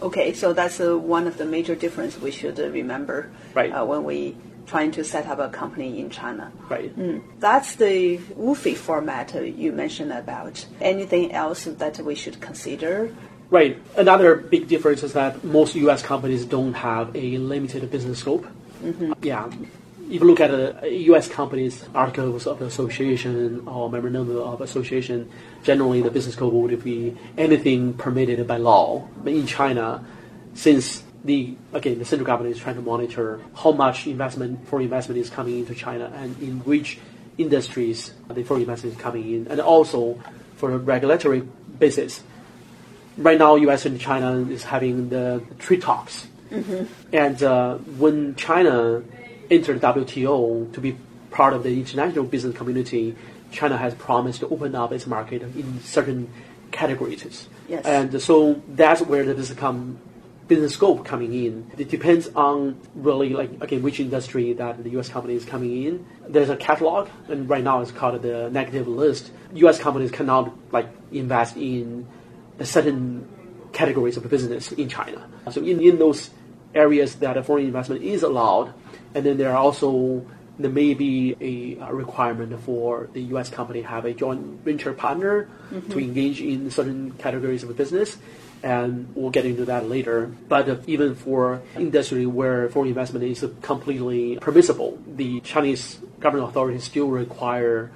Okay, 0.00 0.32
so 0.32 0.52
that's 0.54 0.80
uh, 0.80 0.96
one 0.98 1.26
of 1.28 1.36
the 1.36 1.44
major 1.44 1.74
difference 1.76 2.18
we 2.18 2.30
should 2.32 2.58
uh, 2.58 2.68
remember 2.70 3.30
Right. 3.54 3.70
uh, 3.70 3.84
when 3.84 4.02
we 4.02 4.34
trying 4.66 4.90
to 4.92 5.04
set 5.04 5.26
up 5.26 5.38
a 5.38 5.48
company 5.48 6.00
in 6.00 6.10
China. 6.10 6.52
Right. 6.68 6.96
Mm. 6.96 7.22
That's 7.40 7.76
the 7.76 8.18
WFOE 8.18 8.76
format 8.76 9.34
you 9.34 9.72
mentioned 9.72 10.12
about. 10.12 10.66
Anything 10.80 11.32
else 11.32 11.64
that 11.64 11.98
we 11.98 12.14
should 12.14 12.40
consider? 12.40 13.14
Right. 13.50 13.76
Another 13.96 14.36
big 14.36 14.68
difference 14.68 15.02
is 15.02 15.12
that 15.12 15.44
most 15.44 15.74
U.S. 15.74 16.02
companies 16.02 16.44
don't 16.44 16.74
have 16.74 17.14
a 17.14 17.38
limited 17.38 17.90
business 17.90 18.20
scope. 18.20 18.46
Mm-hmm. 18.82 19.12
Yeah. 19.22 19.50
If 20.08 20.20
you 20.20 20.26
look 20.26 20.40
at 20.40 20.50
a, 20.50 20.90
U.S. 21.10 21.28
companies' 21.28 21.84
articles 21.94 22.46
of 22.46 22.60
association 22.62 23.66
or 23.66 23.90
memorandum 23.90 24.36
of 24.36 24.60
association, 24.60 25.30
generally 25.62 26.02
the 26.02 26.10
business 26.10 26.34
scope 26.34 26.52
would 26.52 26.82
be 26.82 27.16
anything 27.38 27.94
permitted 27.94 28.46
by 28.46 28.56
law. 28.56 29.08
But 29.22 29.32
in 29.32 29.46
China, 29.46 30.04
since 30.54 31.02
the 31.24 31.56
again 31.72 31.98
the 31.98 32.04
central 32.04 32.26
government 32.26 32.54
is 32.54 32.60
trying 32.60 32.74
to 32.74 32.82
monitor 32.82 33.40
how 33.54 33.72
much 33.72 34.06
investment 34.06 34.66
foreign 34.66 34.84
investment 34.84 35.20
is 35.20 35.30
coming 35.30 35.58
into 35.60 35.74
China 35.74 36.12
and 36.16 36.40
in 36.42 36.58
which 36.60 36.98
industries 37.38 38.12
the 38.28 38.42
foreign 38.42 38.62
investment 38.62 38.96
is 38.96 39.00
coming 39.00 39.32
in, 39.32 39.46
and 39.48 39.60
also 39.60 40.20
for 40.56 40.72
a 40.72 40.78
regulatory 40.78 41.40
basis, 41.78 42.22
right 43.16 43.38
now, 43.38 43.56
U.S. 43.56 43.86
and 43.86 44.00
China 44.00 44.40
is 44.50 44.62
having 44.62 45.08
the 45.08 45.42
trade 45.58 45.82
talks, 45.82 46.28
and 47.12 47.42
uh, 47.42 47.76
when 47.98 48.34
China 48.36 49.02
entered 49.50 49.80
WTO 49.80 50.72
to 50.72 50.80
be 50.80 50.96
part 51.30 51.54
of 51.54 51.62
the 51.62 51.70
international 51.70 52.24
business 52.24 52.56
community, 52.56 53.16
China 53.50 53.76
has 53.76 53.94
promised 53.94 54.40
to 54.40 54.48
open 54.48 54.74
up 54.74 54.92
its 54.92 55.06
market 55.06 55.42
in 55.42 55.80
certain 55.80 56.30
categories. 56.70 57.48
Yes. 57.68 57.84
And 57.84 58.20
so 58.20 58.62
that's 58.68 59.02
where 59.02 59.24
the 59.24 59.34
business 59.34 59.58
come 59.58 59.98
business 60.48 60.74
scope 60.74 61.04
coming 61.04 61.32
in. 61.32 61.70
It 61.78 61.88
depends 61.88 62.28
on 62.34 62.80
really 62.94 63.30
like 63.30 63.50
again 63.60 63.82
which 63.82 64.00
industry 64.00 64.52
that 64.54 64.82
the 64.82 64.90
U.S. 64.90 65.08
company 65.08 65.34
is 65.34 65.44
coming 65.44 65.84
in. 65.84 66.06
There's 66.28 66.50
a 66.50 66.56
catalog, 66.56 67.08
and 67.28 67.48
right 67.48 67.62
now 67.62 67.80
it's 67.80 67.92
called 67.92 68.20
the 68.22 68.50
negative 68.50 68.88
list. 68.88 69.30
U.S. 69.54 69.78
companies 69.78 70.10
cannot 70.10 70.52
like 70.72 70.88
invest 71.10 71.56
in 71.56 72.06
a 72.58 72.66
certain 72.66 73.28
categories 73.72 74.16
of 74.16 74.28
business 74.28 74.72
in 74.72 74.88
China. 74.88 75.26
So 75.50 75.62
in, 75.62 75.80
in 75.80 75.98
those 75.98 76.30
areas 76.74 77.16
that 77.16 77.36
a 77.36 77.42
foreign 77.42 77.66
investment 77.66 78.02
is 78.02 78.22
allowed, 78.22 78.74
and 79.14 79.24
then 79.24 79.38
there 79.38 79.50
are 79.50 79.56
also 79.56 80.26
there 80.58 80.70
may 80.70 80.94
be 80.94 81.36
a, 81.40 81.82
uh 81.82 81.90
requirement 81.92 82.58
for 82.60 83.08
the 83.12 83.22
U.S. 83.34 83.48
company 83.48 83.82
have 83.82 84.04
a 84.04 84.12
joint 84.12 84.40
venture 84.64 84.92
partner 84.92 85.48
to 85.90 85.98
engage 85.98 86.40
in 86.40 86.70
certain 86.70 87.12
categories 87.12 87.62
of 87.62 87.76
business. 87.76 88.18
and 88.62 89.08
we'll 89.14 89.30
get 89.30 89.44
into 89.44 89.64
that 89.64 89.88
later. 89.88 90.30
But 90.48 90.68
uh, 90.68 90.76
even 90.86 91.14
for 91.14 91.62
industry 91.76 92.26
where 92.26 92.68
foreign 92.68 92.88
investment 92.88 93.24
is 93.24 93.44
completely 93.60 94.36
permissible, 94.36 94.98
the 95.06 95.40
Chinese 95.40 95.98
government 96.20 96.50
authorities 96.50 96.84
still 96.84 97.08
require 97.08 97.90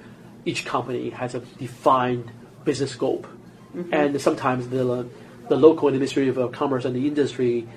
each 0.45 0.65
company 0.65 1.09
has 1.11 1.35
a 1.35 1.39
defined 1.39 2.31
business 2.63 2.91
scope, 2.91 3.27
mm-hmm. 3.75 3.93
and 3.93 4.21
sometimes 4.21 4.69
the 4.69 5.07
the 5.49 5.55
local 5.55 5.87
administrative 5.87 6.37
of 6.37 6.51
commerce 6.51 6.83
and 6.83 6.95
the 6.95 7.07
industry 7.07 7.67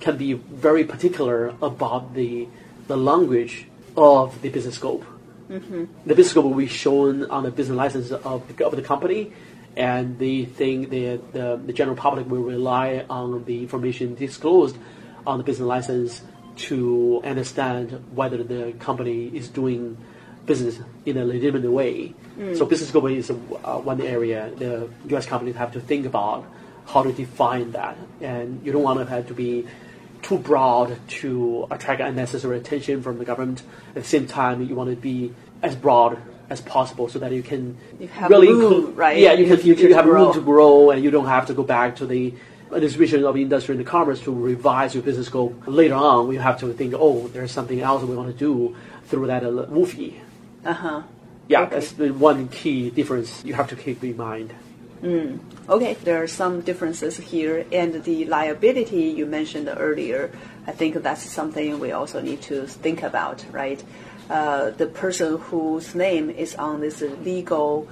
can 0.00 0.16
be 0.16 0.34
very 0.34 0.84
particular 0.84 1.54
about 1.62 2.14
the 2.14 2.48
the 2.86 2.96
language 2.96 3.66
of 3.96 4.40
the 4.42 4.48
business 4.48 4.76
scope. 4.76 5.04
Mm-hmm. 5.48 5.84
The 6.06 6.14
business 6.14 6.30
scope 6.30 6.44
will 6.44 6.54
be 6.54 6.66
shown 6.66 7.30
on 7.30 7.44
the 7.44 7.50
business 7.50 7.76
license 7.76 8.10
of 8.10 8.56
the, 8.56 8.66
of 8.66 8.76
the 8.76 8.82
company, 8.82 9.32
and 9.76 10.18
the 10.18 10.44
thing 10.46 10.88
the, 10.88 11.20
the, 11.32 11.60
the 11.64 11.72
general 11.72 11.96
public 11.96 12.28
will 12.28 12.42
rely 12.42 13.04
on 13.10 13.44
the 13.44 13.62
information 13.62 14.14
disclosed 14.14 14.76
on 15.26 15.38
the 15.38 15.44
business 15.44 15.66
license 15.66 16.22
to 16.56 17.20
understand 17.24 18.04
whether 18.14 18.42
the 18.42 18.72
company 18.78 19.26
is 19.26 19.48
doing 19.48 19.96
business 20.46 20.78
in 21.04 21.16
a 21.16 21.24
legitimate 21.24 21.68
way. 21.70 22.14
Mm. 22.38 22.56
So 22.56 22.66
business 22.66 22.90
scope 22.90 23.10
is 23.10 23.30
uh, 23.30 23.34
one 23.78 24.00
area 24.00 24.50
the 24.56 24.88
U.S. 25.08 25.26
companies 25.26 25.56
have 25.56 25.72
to 25.72 25.80
think 25.80 26.06
about 26.06 26.44
how 26.86 27.02
to 27.02 27.12
define 27.12 27.72
that, 27.72 27.96
and 28.20 28.64
you 28.64 28.72
don't 28.72 28.82
want 28.82 28.98
to 28.98 29.06
have 29.06 29.26
to 29.28 29.34
be 29.34 29.66
too 30.24 30.38
broad 30.38 30.96
to 31.08 31.66
attract 31.70 32.00
unnecessary 32.00 32.58
attention 32.58 33.02
from 33.02 33.18
the 33.18 33.24
government. 33.24 33.62
At 33.90 34.02
the 34.02 34.04
same 34.04 34.26
time, 34.26 34.62
you 34.62 34.74
want 34.74 34.90
to 34.90 34.96
be 34.96 35.32
as 35.62 35.76
broad 35.76 36.18
as 36.50 36.60
possible 36.60 37.08
so 37.08 37.18
that 37.18 37.32
you 37.32 37.42
can 37.42 37.76
you 38.00 38.08
really 38.28 38.48
room, 38.48 38.94
right? 38.94 39.18
Yeah, 39.18 39.32
you 39.32 39.46
can 39.46 39.64
you, 39.66 39.74
you 39.74 39.94
have 39.94 40.06
room 40.06 40.32
to 40.34 40.40
grow, 40.40 40.90
and 40.90 41.02
you 41.02 41.10
don't 41.10 41.26
have 41.26 41.46
to 41.46 41.54
go 41.54 41.62
back 41.62 41.96
to 41.96 42.06
the 42.06 42.34
distribution 42.72 43.24
of 43.24 43.36
industry 43.36 43.76
and 43.76 43.86
commerce 43.86 44.20
to 44.22 44.32
revise 44.32 44.94
your 44.94 45.02
business 45.02 45.26
scope 45.26 45.54
later 45.66 45.94
on. 45.94 46.26
We 46.26 46.36
have 46.36 46.58
to 46.60 46.72
think, 46.72 46.94
oh, 46.96 47.28
there's 47.28 47.52
something 47.52 47.80
else 47.80 48.02
we 48.02 48.16
want 48.16 48.32
to 48.32 48.38
do 48.38 48.76
through 49.06 49.28
that 49.28 49.44
uh, 49.44 49.48
WFOE. 49.48 50.20
Uh 50.64 50.72
huh. 50.72 51.02
Yeah, 51.48 51.62
okay. 51.62 51.74
that's 51.74 51.92
the 51.92 52.10
one 52.10 52.48
key 52.48 52.90
difference 52.90 53.44
you 53.44 53.54
have 53.54 53.68
to 53.68 53.76
keep 53.76 54.02
in 54.02 54.16
mind. 54.16 54.54
Mm. 55.02 55.38
Okay, 55.68 55.94
there 56.04 56.22
are 56.22 56.26
some 56.26 56.60
differences 56.60 57.16
here, 57.16 57.66
and 57.72 58.04
the 58.04 58.24
liability 58.26 59.04
you 59.04 59.26
mentioned 59.26 59.68
earlier, 59.74 60.30
I 60.66 60.72
think 60.72 61.02
that's 61.02 61.22
something 61.22 61.78
we 61.78 61.92
also 61.92 62.20
need 62.20 62.42
to 62.42 62.66
think 62.66 63.02
about, 63.02 63.44
right? 63.52 63.82
Uh, 64.30 64.70
the 64.70 64.86
person 64.86 65.38
whose 65.38 65.94
name 65.94 66.30
is 66.30 66.54
on 66.54 66.80
this 66.80 67.02
legal 67.22 67.88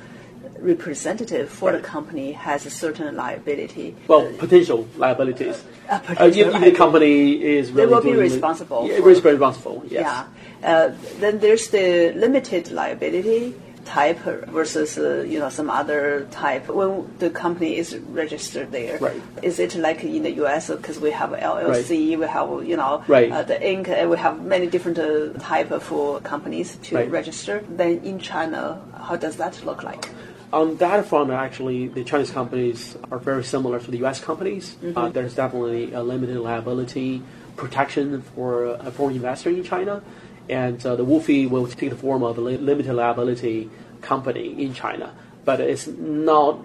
representative 0.59 1.51
for 1.51 1.71
right. 1.71 1.83
the 1.83 1.87
company 1.87 2.33
has 2.33 2.67
a 2.67 2.71
certain 2.71 3.15
liability. 3.17 3.95
Well, 4.09 4.27
uh, 4.27 4.39
potential 4.39 4.89
liabilities. 4.97 5.63
Uh, 5.89 5.99
potential 5.99 6.55
uh, 6.55 6.59
if, 6.59 6.65
the 6.65 6.73
company 6.73 7.43
is 7.43 7.71
really 7.73 7.87
they 7.87 7.95
will 7.95 8.03
be 8.03 8.15
responsible. 8.15 8.89
Yeah, 8.89 8.99
responsible. 9.03 9.85
Yes. 9.89 10.03
Yeah. 10.03 10.27
Uh, 10.63 10.93
then 11.19 11.41
there's 11.41 11.69
the 11.69 12.13
limited 12.13 12.71
liability 12.71 13.55
type 13.85 14.19
versus 14.49 14.99
uh, 14.99 15.25
you 15.27 15.39
know 15.39 15.49
some 15.49 15.71
other 15.71 16.27
type 16.31 16.69
when 16.69 17.11
the 17.19 17.31
company 17.31 17.77
is 17.77 17.97
registered 17.97 18.73
there. 18.73 18.99
Right. 18.99 19.23
Is 19.43 19.59
it 19.59 19.75
like 19.75 20.05
in 20.05 20.23
the 20.23 20.33
U.S. 20.43 20.71
because 20.71 21.01
we 21.01 21.11
have 21.11 21.31
LLC, 21.31 22.11
right. 22.11 22.19
we 22.19 22.27
have 22.27 22.67
you 22.67 22.77
know 22.77 23.05
right. 23.09 23.31
uh, 23.31 23.43
the 23.43 23.55
Inc. 23.55 23.89
and 23.89 24.11
we 24.11 24.17
have 24.19 24.43
many 24.43 24.67
different 24.67 24.99
uh, 24.99 25.33
type 25.39 25.71
of 25.71 26.23
companies 26.23 26.77
to 26.85 26.97
right. 26.97 27.11
register. 27.11 27.65
Then 27.69 27.99
in 28.05 28.19
China, 28.19 28.81
how 28.97 29.17
does 29.17 29.37
that 29.37 29.65
look 29.65 29.83
like? 29.83 30.09
On 30.53 30.77
that 30.77 31.07
front, 31.07 31.31
actually, 31.31 31.89
the 31.89 32.05
Chinese 32.05 32.31
companies 32.31 32.97
are 33.11 33.19
very 33.19 33.43
similar 33.43 33.81
to 33.81 33.91
the 33.91 33.99
U.S. 33.99 34.21
companies. 34.21 34.77
Mm-hmm. 34.83 34.99
Uh, 34.99 35.09
there's 35.09 35.35
definitely 35.35 35.95
a 35.95 36.03
limited 36.03 36.37
liability 36.37 37.23
protection 37.57 38.23
for 38.23 38.65
a 38.65 38.91
foreign 38.91 39.17
investor 39.17 39.51
in 39.51 39.65
China 39.65 40.03
and 40.49 40.85
uh, 40.85 40.97
the 40.97 41.05
WFOE 41.05 41.51
will 41.51 41.67
take 41.67 41.91
the 41.91 41.97
form 41.97 42.23
of 42.23 42.39
a 42.39 42.41
limited 42.41 42.93
liability 42.93 43.71
company 44.01 44.63
in 44.63 44.75
China, 44.75 45.15
but 45.45 45.61
it's 45.61 45.87
not 45.87 46.65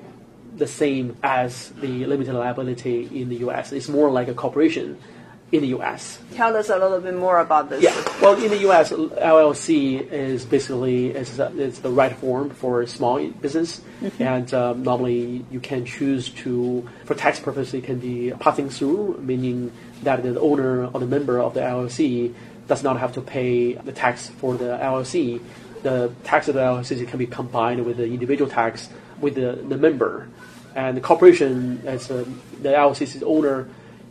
the 0.55 0.67
same 0.67 1.15
as 1.23 1.69
the 1.81 2.05
limited 2.05 2.33
liability 2.33 3.21
in 3.21 3.29
the 3.29 3.37
U.S. 3.37 3.71
It's 3.71 3.87
more 3.87 4.09
like 4.09 4.27
a 4.27 4.33
corporation 4.33 4.97
in 5.51 5.61
the 5.61 5.67
U.S. 5.67 6.19
Tell 6.33 6.55
us 6.57 6.69
a 6.69 6.77
little 6.77 6.99
bit 6.99 7.15
more 7.15 7.39
about 7.39 7.69
this. 7.69 7.81
Yeah, 7.81 7.95
well, 8.21 8.41
in 8.41 8.49
the 8.49 8.57
U.S., 8.59 8.91
LLC 8.91 10.01
is 10.11 10.43
basically 10.45 11.11
is, 11.11 11.39
is 11.39 11.79
the 11.79 11.89
right 11.89 12.15
form 12.17 12.49
for 12.49 12.81
a 12.81 12.87
small 12.87 13.25
business, 13.25 13.81
mm-hmm. 14.01 14.21
and 14.21 14.53
um, 14.53 14.83
normally 14.83 15.45
you 15.49 15.59
can 15.61 15.85
choose 15.85 16.29
to, 16.29 16.87
for 17.05 17.15
tax 17.15 17.39
purposes, 17.39 17.73
it 17.75 17.85
can 17.85 17.99
be 17.99 18.33
passing 18.39 18.69
through, 18.69 19.19
meaning 19.21 19.71
that 20.03 20.21
the 20.23 20.39
owner 20.39 20.85
or 20.87 20.99
the 20.99 21.07
member 21.07 21.39
of 21.39 21.53
the 21.53 21.61
LLC 21.61 22.33
does 22.67 22.83
not 22.83 22.99
have 22.99 23.13
to 23.13 23.21
pay 23.21 23.73
the 23.73 23.91
tax 23.91 24.27
for 24.27 24.55
the 24.55 24.77
LLC. 24.81 25.41
The 25.83 26.11
tax 26.23 26.47
of 26.47 26.55
the 26.55 26.61
LLC 26.61 27.07
can 27.07 27.19
be 27.19 27.27
combined 27.27 27.85
with 27.85 27.97
the 27.97 28.05
individual 28.05 28.49
tax 28.49 28.89
with 29.19 29.35
the, 29.35 29.53
the 29.67 29.77
member. 29.77 30.27
And 30.75 30.95
the 30.95 31.01
corporation, 31.01 31.81
as 31.85 32.09
a, 32.11 32.23
the 32.61 32.69
LLC's 32.69 33.23
owner, 33.23 33.67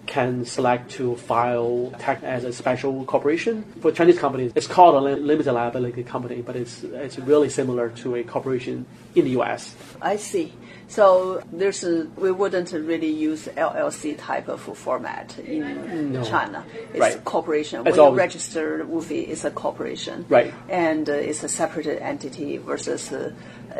can 0.06 0.44
select 0.44 0.90
to 0.92 1.16
file 1.16 1.92
tax 1.98 2.22
as 2.22 2.44
a 2.44 2.52
special 2.52 3.04
corporation. 3.04 3.64
For 3.80 3.92
Chinese 3.92 4.18
companies, 4.18 4.52
it's 4.54 4.66
called 4.66 4.94
a 4.94 5.00
limited 5.00 5.52
liability 5.52 6.04
company, 6.04 6.42
but 6.42 6.56
it's, 6.56 6.82
it's 6.82 7.18
really 7.18 7.48
similar 7.48 7.90
to 7.90 8.16
a 8.16 8.24
corporation 8.24 8.86
in 9.14 9.24
the 9.24 9.30
US. 9.40 9.74
I 10.00 10.16
see. 10.16 10.52
So 10.88 11.42
there's 11.52 11.82
a, 11.82 12.06
we 12.16 12.30
wouldn't 12.30 12.72
really 12.72 13.10
use 13.10 13.48
LLC 13.56 14.16
type 14.18 14.48
of 14.48 14.60
format 14.60 15.36
in 15.40 16.12
no. 16.12 16.24
China. 16.24 16.64
It's 16.90 17.00
right. 17.00 17.16
a 17.16 17.18
corporation. 17.18 17.86
It's 17.86 17.96
when 17.96 18.12
you 18.12 18.16
register 18.16 18.84
WFOE, 18.84 19.28
it's 19.28 19.44
a 19.44 19.50
corporation. 19.50 20.24
Right. 20.28 20.54
And 20.68 21.08
uh, 21.10 21.14
it's 21.14 21.42
a 21.42 21.48
separate 21.48 21.86
entity 22.00 22.58
versus 22.58 23.12
uh, 23.12 23.32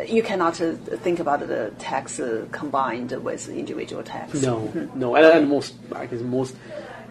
you 0.05 0.21
cannot 0.23 0.59
uh, 0.61 0.73
think 0.73 1.19
about 1.19 1.47
the 1.47 1.71
tax 1.79 2.19
uh, 2.19 2.45
combined 2.51 3.11
with 3.23 3.49
individual 3.49 4.03
tax. 4.03 4.41
No, 4.41 4.61
mm-hmm. 4.61 4.99
no, 4.99 5.15
and, 5.15 5.25
and, 5.25 5.49
most 5.49 5.75
I 5.93 6.05
guess 6.05 6.21
most 6.21 6.55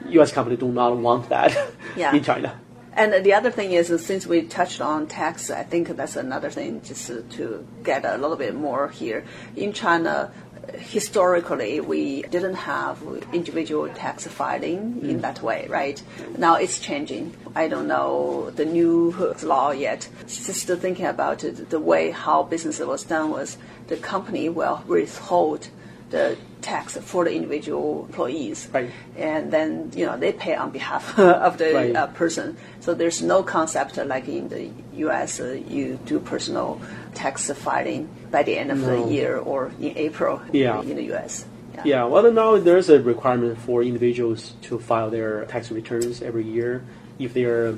U.S. 0.09 0.33
companies 0.33 0.59
do 0.59 0.69
not 0.69 0.97
want 0.97 1.29
that 1.29 1.57
yeah. 1.97 2.15
in 2.15 2.23
China. 2.23 2.61
And 2.93 3.27
the 3.27 3.35
other 3.35 3.51
thing 3.51 3.73
is, 3.73 3.89
since 4.05 4.27
we 4.27 4.43
touched 4.43 4.81
on 4.81 5.07
tax, 5.07 5.51
I 5.51 5.65
think 5.65 5.89
that's 5.89 6.17
another 6.17 6.49
thing 6.49 6.81
just 6.81 7.09
to 7.09 7.67
get 7.83 8.07
a 8.07 8.17
little 8.17 8.37
bit 8.37 8.55
more 8.55 8.89
here. 8.89 9.23
In 9.55 9.75
China, 9.75 10.33
historically 10.75 11.81
we 11.81 12.23
didn't 12.23 12.55
have 12.55 13.01
individual 13.33 13.89
tax 13.89 14.27
filing 14.27 14.95
mm. 14.95 15.09
in 15.09 15.21
that 15.21 15.43
way, 15.43 15.67
right? 15.69 16.03
Now 16.39 16.57
it's 16.57 16.79
changing. 16.79 17.35
I 17.55 17.69
don't 17.69 17.87
know 17.87 18.51
the 18.51 18.65
new 18.65 19.35
law 19.43 19.71
yet. 19.71 20.09
Just 20.27 20.67
thinking 20.67 21.07
about 21.07 21.45
it, 21.45 21.71
the 21.71 21.81
way 21.81 22.11
how 22.11 22.43
business 22.43 22.81
was 22.81 23.05
done 23.05 23.31
was 23.31 23.57
the 23.89 23.97
company 23.97 24.49
will 24.49 24.83
withhold 24.87 25.69
the 26.11 26.37
tax 26.63 26.97
for 26.97 27.25
the 27.25 27.35
individual 27.35 28.07
employees. 28.07 28.69
Right. 28.73 28.91
And 29.17 29.53
then, 29.53 29.93
you 29.95 30.07
know, 30.07 30.17
they 30.17 30.33
pay 30.33 30.55
on 30.55 30.71
behalf 30.71 31.19
of 31.19 31.59
the 31.59 31.75
right. 31.75 31.97
uh, 31.97 32.07
person. 32.09 32.57
So 32.81 32.95
there's 32.95 33.23
no 33.23 33.43
concept 33.43 33.97
like 33.97 34.29
in 34.29 34.49
the 34.49 34.71
U.S. 34.95 35.41
Uh, 35.41 35.61
you 35.69 35.99
do 36.05 36.21
personal 36.21 36.81
tax 37.17 37.51
filing 37.51 38.09
by 38.31 38.43
the 38.43 38.57
end 38.57 38.71
of 38.71 38.79
no. 38.79 39.07
the 39.07 39.13
year 39.13 39.39
or 39.39 39.73
in 39.81 39.97
April 39.97 40.41
yeah. 40.53 40.81
in 40.83 40.97
the 40.97 41.05
U.S. 41.17 41.45
Yeah. 41.75 41.83
yeah, 41.85 42.05
well, 42.05 42.31
now 42.31 42.57
there's 42.57 42.89
a 42.89 43.01
requirement 43.03 43.59
for 43.59 43.83
individuals 43.83 44.55
to 44.63 44.79
file 44.79 45.11
their 45.11 45.45
tax 45.47 45.71
returns 45.71 46.23
every 46.23 46.45
year 46.45 46.85
if 47.19 47.35
their 47.35 47.75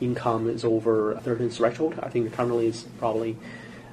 income 0.00 0.48
is 0.48 0.64
over 0.64 1.12
a 1.12 1.22
certain 1.22 1.50
threshold. 1.50 1.98
I 2.02 2.08
think 2.08 2.32
currently 2.32 2.66
it's 2.68 2.82
probably 2.98 3.36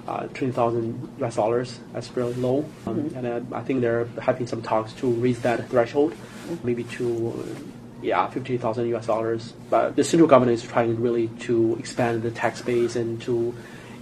uh, 0.08 0.28
20,000 0.28 1.18
US 1.22 1.36
dollars. 1.36 1.80
That's 1.94 2.08
fairly 2.08 2.34
low. 2.34 2.66
Um, 2.86 3.04
mm-hmm. 3.04 3.18
And 3.18 3.54
uh, 3.54 3.56
I 3.56 3.62
think 3.62 3.82
there 3.82 4.06
have 4.22 4.38
been 4.38 4.48
some 4.48 4.62
talks 4.62 4.94
to 4.94 5.12
raise 5.12 5.40
that 5.42 5.70
threshold, 5.70 6.14
mm-hmm. 6.14 6.66
maybe 6.66 6.84
to 6.96 7.34
uh, 7.38 7.60
yeah, 8.02 8.28
50,000 8.28 8.88
US 8.96 9.06
dollars. 9.06 9.54
But 9.70 9.96
the 9.96 10.04
central 10.04 10.28
government 10.28 10.58
is 10.58 10.64
trying 10.64 11.00
really 11.02 11.28
to 11.46 11.76
expand 11.80 12.24
the 12.24 12.32
tax 12.32 12.62
base 12.62 12.96
and 12.96 13.22
to 13.24 13.54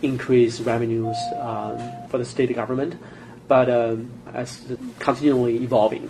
increase 0.01 0.59
revenues 0.59 1.17
um, 1.39 1.77
for 2.09 2.17
the 2.17 2.25
state 2.25 2.53
government. 2.55 2.95
But 3.47 3.69
um, 3.69 4.11
as 4.33 4.61
continually 4.99 5.63
evolving, 5.63 6.09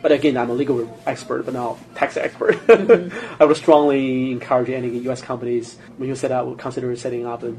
but 0.00 0.12
again, 0.12 0.36
I'm 0.36 0.50
a 0.50 0.52
legal 0.52 0.98
expert, 1.06 1.44
but 1.44 1.54
not 1.54 1.78
tax 1.94 2.16
expert. 2.16 2.54
Mm-hmm. 2.66 3.36
I 3.42 3.44
would 3.44 3.56
strongly 3.56 4.30
encourage 4.30 4.70
any 4.70 4.88
U.S. 5.00 5.20
companies 5.20 5.76
when 5.96 6.08
you 6.08 6.14
set 6.14 6.30
up, 6.30 6.56
consider 6.58 6.94
setting 6.96 7.26
up 7.26 7.40
the, 7.40 7.50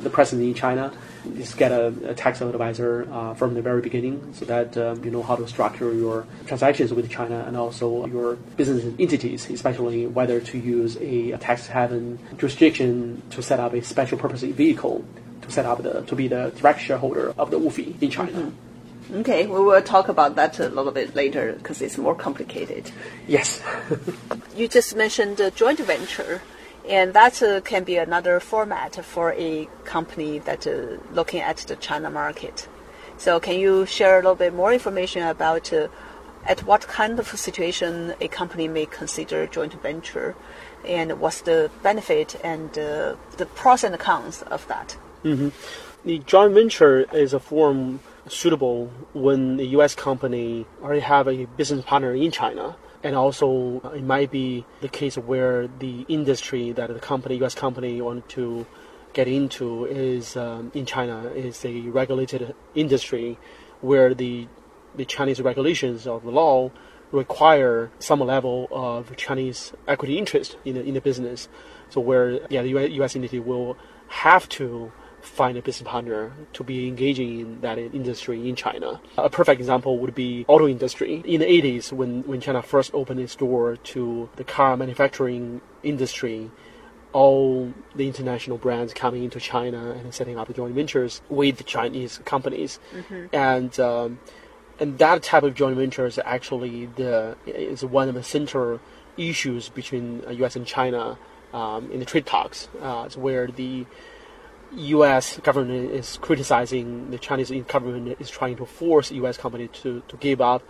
the 0.00 0.10
presence 0.10 0.42
in 0.42 0.54
China, 0.54 0.92
just 1.36 1.56
get 1.56 1.72
a, 1.72 1.86
a 2.04 2.14
tax 2.14 2.40
advisor 2.40 3.08
uh, 3.10 3.34
from 3.34 3.54
the 3.54 3.62
very 3.62 3.80
beginning, 3.80 4.32
so 4.34 4.44
that 4.44 4.76
um, 4.76 5.02
you 5.04 5.10
know 5.10 5.22
how 5.22 5.36
to 5.36 5.46
structure 5.48 5.92
your 5.94 6.26
transactions 6.46 6.92
with 6.92 7.08
China 7.10 7.44
and 7.46 7.56
also 7.56 8.06
your 8.06 8.36
business 8.56 8.84
entities, 8.98 9.48
especially 9.50 10.06
whether 10.06 10.40
to 10.40 10.58
use 10.58 10.96
a, 11.00 11.36
tax 11.38 11.68
haven 11.68 12.18
jurisdiction 12.36 13.22
to 13.30 13.42
set 13.42 13.60
up 13.60 13.72
a 13.72 13.80
special 13.82 14.18
purpose 14.18 14.42
vehicle 14.42 15.04
to 15.42 15.50
set 15.50 15.64
up 15.64 15.82
the 15.82 16.02
to 16.02 16.14
be 16.16 16.28
the 16.28 16.52
direct 16.56 16.80
shareholder 16.80 17.32
of 17.38 17.50
the 17.50 17.58
WFOE 17.58 18.02
in 18.02 18.10
China. 18.10 18.32
Mm-hmm. 18.32 18.67
Okay, 19.10 19.46
we 19.46 19.58
will 19.60 19.80
talk 19.80 20.08
about 20.08 20.36
that 20.36 20.58
a 20.60 20.68
little 20.68 20.92
bit 20.92 21.14
later 21.14 21.54
because 21.54 21.80
it's 21.80 21.96
more 21.96 22.14
complicated. 22.14 22.90
Yes. 23.26 23.62
you 24.56 24.68
just 24.68 24.94
mentioned 24.96 25.40
uh, 25.40 25.50
joint 25.50 25.78
venture, 25.80 26.42
and 26.86 27.14
that 27.14 27.42
uh, 27.42 27.62
can 27.62 27.84
be 27.84 27.96
another 27.96 28.38
format 28.38 29.02
for 29.02 29.32
a 29.32 29.66
company 29.84 30.40
that 30.40 30.66
uh, 30.66 30.98
looking 31.12 31.40
at 31.40 31.56
the 31.58 31.76
China 31.76 32.10
market. 32.10 32.68
So, 33.16 33.40
can 33.40 33.58
you 33.58 33.86
share 33.86 34.14
a 34.14 34.18
little 34.18 34.34
bit 34.34 34.54
more 34.54 34.72
information 34.74 35.22
about 35.22 35.72
uh, 35.72 35.88
at 36.44 36.64
what 36.64 36.86
kind 36.86 37.18
of 37.18 37.28
situation 37.28 38.14
a 38.20 38.28
company 38.28 38.68
may 38.68 38.84
consider 38.84 39.46
joint 39.46 39.72
venture, 39.82 40.36
and 40.84 41.18
what's 41.18 41.40
the 41.40 41.70
benefit 41.82 42.38
and 42.44 42.78
uh, 42.78 43.16
the 43.38 43.46
pros 43.46 43.84
and 43.84 43.98
cons 43.98 44.42
of 44.42 44.68
that? 44.68 44.98
Mm-hmm. 45.24 45.48
The 46.04 46.18
joint 46.18 46.52
venture 46.52 47.06
is 47.12 47.32
a 47.32 47.40
form 47.40 48.00
suitable 48.30 48.86
when 49.12 49.56
the 49.56 49.66
U.S. 49.78 49.94
company 49.94 50.66
already 50.82 51.00
have 51.00 51.28
a 51.28 51.46
business 51.56 51.84
partner 51.84 52.14
in 52.14 52.30
China. 52.30 52.76
And 53.02 53.14
also, 53.14 53.80
it 53.94 54.02
might 54.02 54.30
be 54.30 54.64
the 54.80 54.88
case 54.88 55.16
where 55.16 55.68
the 55.68 56.04
industry 56.08 56.72
that 56.72 56.92
the 56.92 56.98
company, 56.98 57.36
U.S. 57.36 57.54
company, 57.54 58.00
want 58.02 58.28
to 58.30 58.66
get 59.12 59.28
into 59.28 59.84
is 59.84 60.36
um, 60.36 60.72
in 60.74 60.84
China 60.84 61.28
is 61.28 61.64
a 61.64 61.80
regulated 61.82 62.54
industry, 62.74 63.38
where 63.80 64.14
the 64.14 64.48
the 64.96 65.04
Chinese 65.04 65.40
regulations 65.40 66.06
of 66.06 66.24
the 66.24 66.30
law 66.30 66.70
require 67.12 67.90
some 67.98 68.20
level 68.20 68.68
of 68.70 69.14
Chinese 69.16 69.72
equity 69.86 70.18
interest 70.18 70.56
in 70.64 70.74
the 70.74 70.82
in 70.82 70.94
the 70.94 71.00
business. 71.00 71.48
So 71.90 72.00
where 72.00 72.40
yeah, 72.50 72.62
the 72.62 72.70
U.S. 72.70 73.14
entity 73.14 73.38
will 73.38 73.76
have 74.08 74.48
to 74.50 74.92
find 75.20 75.58
a 75.58 75.62
business 75.62 75.88
partner 75.88 76.32
to 76.52 76.64
be 76.64 76.88
engaging 76.88 77.40
in 77.40 77.60
that 77.60 77.78
industry 77.78 78.48
in 78.48 78.54
China. 78.54 79.00
A 79.16 79.28
perfect 79.28 79.60
example 79.60 79.98
would 79.98 80.14
be 80.14 80.44
auto 80.48 80.68
industry. 80.68 81.22
In 81.24 81.40
the 81.40 81.46
80s, 81.46 81.92
when, 81.92 82.22
when 82.22 82.40
China 82.40 82.62
first 82.62 82.92
opened 82.94 83.20
its 83.20 83.34
door 83.34 83.76
to 83.76 84.28
the 84.36 84.44
car 84.44 84.76
manufacturing 84.76 85.60
industry, 85.82 86.50
all 87.12 87.72
the 87.94 88.06
international 88.06 88.58
brands 88.58 88.92
coming 88.92 89.24
into 89.24 89.40
China 89.40 89.92
and 89.92 90.14
setting 90.14 90.38
up 90.38 90.54
joint 90.54 90.74
ventures 90.74 91.22
with 91.28 91.56
the 91.56 91.64
Chinese 91.64 92.20
companies, 92.24 92.78
mm-hmm. 92.92 93.34
and 93.34 93.80
um, 93.80 94.20
and 94.78 94.98
that 94.98 95.22
type 95.22 95.42
of 95.42 95.54
joint 95.54 95.76
venture 95.76 96.06
is 96.06 96.20
actually 96.24 96.86
the 96.96 97.36
is 97.46 97.84
one 97.84 98.08
of 98.08 98.14
the 98.14 98.22
central 98.22 98.80
issues 99.16 99.68
between 99.68 100.22
U.S. 100.30 100.54
and 100.54 100.66
China 100.66 101.18
um, 101.52 101.90
in 101.90 101.98
the 101.98 102.04
trade 102.04 102.26
talks, 102.26 102.68
uh, 102.80 103.08
where 103.10 103.46
the 103.46 103.86
U.S. 104.76 105.38
government 105.38 105.90
is 105.90 106.18
criticizing 106.20 107.10
the 107.10 107.18
Chinese 107.18 107.50
government 107.66 108.16
is 108.20 108.30
trying 108.30 108.56
to 108.56 108.66
force 108.66 109.10
U.S. 109.10 109.36
company 109.36 109.68
to, 109.68 110.02
to 110.08 110.16
give 110.16 110.40
up 110.40 110.62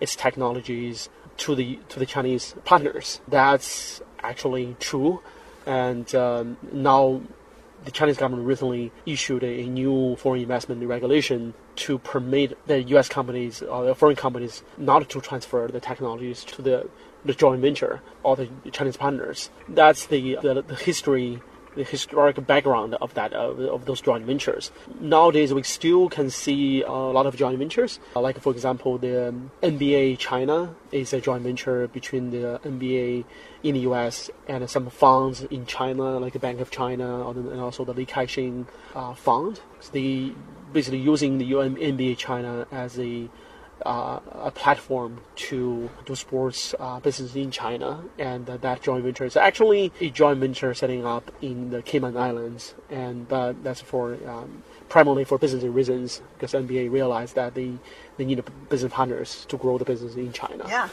its 0.00 0.14
technologies 0.14 1.08
to 1.38 1.54
the 1.54 1.78
to 1.88 1.98
the 1.98 2.06
Chinese 2.06 2.54
partners. 2.64 3.20
That's 3.28 4.00
actually 4.20 4.76
true, 4.78 5.22
and 5.64 6.12
um, 6.14 6.58
now 6.72 7.22
the 7.84 7.90
Chinese 7.90 8.16
government 8.16 8.46
recently 8.46 8.90
issued 9.04 9.42
a, 9.44 9.60
a, 9.60 9.66
new 9.66 10.16
foreign 10.16 10.42
investment 10.42 10.82
regulation 10.84 11.54
to 11.76 11.98
permit 11.98 12.58
the 12.66 12.82
U.S. 12.82 13.08
companies 13.08 13.62
or 13.62 13.84
the 13.84 13.94
foreign 13.94 14.16
companies 14.16 14.62
not 14.76 15.08
to 15.10 15.20
transfer 15.20 15.68
the 15.68 15.80
technologies 15.80 16.44
to 16.44 16.62
the 16.62 16.88
the 17.24 17.34
joint 17.34 17.60
venture 17.60 18.02
or 18.22 18.36
the 18.36 18.48
Chinese 18.70 18.96
partners. 18.96 19.50
That's 19.68 20.06
the, 20.06 20.38
the, 20.42 20.62
the 20.62 20.74
history 20.76 21.42
the 21.76 21.84
historic 21.84 22.44
background 22.46 22.94
of 23.00 23.14
that 23.14 23.32
of, 23.32 23.60
of 23.60 23.84
those 23.84 24.00
joint 24.00 24.24
ventures. 24.24 24.72
Nowadays, 25.00 25.54
we 25.54 25.62
still 25.62 26.08
can 26.08 26.30
see 26.30 26.82
a 26.82 26.90
lot 26.90 27.26
of 27.26 27.36
joint 27.36 27.58
ventures. 27.58 28.00
Uh, 28.16 28.20
like 28.20 28.40
for 28.40 28.52
example, 28.52 28.98
the 28.98 29.28
um, 29.28 29.50
NBA 29.62 30.18
China 30.18 30.74
is 30.90 31.12
a 31.12 31.20
joint 31.20 31.42
venture 31.42 31.86
between 31.88 32.30
the 32.30 32.60
NBA 32.64 33.24
in 33.62 33.74
the 33.74 33.80
U.S. 33.80 34.30
and 34.48 34.68
some 34.68 34.88
funds 34.90 35.42
in 35.44 35.66
China, 35.66 36.18
like 36.18 36.32
the 36.32 36.38
Bank 36.38 36.60
of 36.60 36.70
China 36.70 37.28
and 37.28 37.60
also 37.60 37.84
the 37.84 37.92
Li 37.92 38.06
Ka-shing 38.06 38.66
uh, 38.94 39.14
Fund. 39.14 39.60
So 39.80 39.92
they 39.92 40.32
basically 40.72 40.98
using 40.98 41.38
the 41.38 41.50
NBA 41.52 42.18
China 42.18 42.66
as 42.72 42.98
a 42.98 43.28
uh, 43.84 44.20
a 44.32 44.50
platform 44.50 45.20
to 45.36 45.90
do 46.04 46.14
sports 46.14 46.74
uh, 46.78 47.00
business 47.00 47.34
in 47.34 47.50
China, 47.50 48.02
and 48.18 48.48
uh, 48.48 48.56
that 48.58 48.82
joint 48.82 49.04
venture 49.04 49.24
is 49.24 49.36
actually 49.36 49.92
a 50.00 50.10
joint 50.10 50.40
venture 50.40 50.72
setting 50.74 51.04
up 51.04 51.30
in 51.42 51.70
the 51.70 51.82
Cayman 51.82 52.16
Islands, 52.16 52.74
and 52.90 53.28
but 53.28 53.62
that's 53.62 53.80
for 53.80 54.16
um, 54.26 54.62
primarily 54.88 55.24
for 55.24 55.38
business 55.38 55.64
reasons 55.64 56.22
because 56.34 56.52
NBA 56.52 56.90
realized 56.90 57.34
that 57.34 57.54
they 57.54 57.74
they 58.16 58.24
need 58.24 58.42
business 58.68 58.92
partners 58.92 59.46
to 59.48 59.56
grow 59.56 59.78
the 59.78 59.84
business 59.84 60.14
in 60.14 60.32
China. 60.32 60.64
Yeah. 60.68 60.88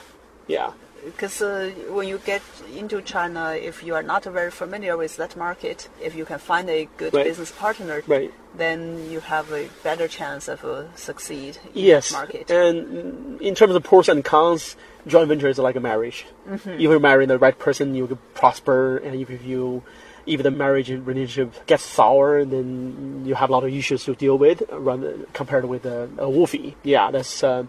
Yeah 0.47 0.73
because 1.05 1.41
uh, 1.41 1.71
when 1.89 2.07
you 2.07 2.19
get 2.19 2.41
into 2.75 3.01
China, 3.01 3.51
if 3.51 3.83
you 3.83 3.95
are 3.95 4.03
not 4.03 4.23
very 4.23 4.51
familiar 4.51 4.97
with 4.97 5.17
that 5.17 5.35
market, 5.35 5.89
if 6.01 6.15
you 6.15 6.25
can 6.25 6.39
find 6.39 6.69
a 6.69 6.87
good 6.97 7.13
right. 7.13 7.25
business 7.25 7.51
partner, 7.51 8.03
right. 8.07 8.33
then 8.55 9.09
you 9.09 9.19
have 9.19 9.51
a 9.51 9.69
better 9.83 10.07
chance 10.07 10.47
of 10.47 10.63
uh, 10.63 10.93
succeed 10.95 11.57
in 11.73 11.85
yes. 11.85 12.09
that 12.09 12.17
market. 12.17 12.51
And 12.51 13.41
in 13.41 13.55
terms 13.55 13.75
of 13.75 13.83
pros 13.83 14.09
and 14.09 14.23
cons, 14.23 14.75
joint 15.07 15.27
venture 15.27 15.47
is 15.47 15.57
like 15.57 15.75
a 15.75 15.81
marriage. 15.81 16.25
Mm-hmm. 16.47 16.69
If 16.69 16.81
you 16.81 16.99
marry 16.99 17.25
the 17.25 17.39
right 17.39 17.57
person, 17.57 17.95
you 17.95 18.17
prosper, 18.33 18.97
and 18.97 19.15
if 19.15 19.43
you 19.43 19.83
if 20.25 20.41
the 20.41 20.51
marriage 20.51 20.89
relationship 20.89 21.65
gets 21.65 21.83
sour, 21.83 22.45
then 22.45 23.23
you 23.25 23.35
have 23.35 23.49
a 23.49 23.51
lot 23.51 23.63
of 23.65 23.73
issues 23.73 24.05
to 24.05 24.15
deal 24.15 24.37
with, 24.37 24.63
run, 24.71 25.25
compared 25.33 25.65
with 25.65 25.85
a, 25.85 26.03
a 26.17 26.27
WFOE. 26.27 26.75
Yeah, 26.83 27.11
that's. 27.11 27.43
Uh, 27.43 27.65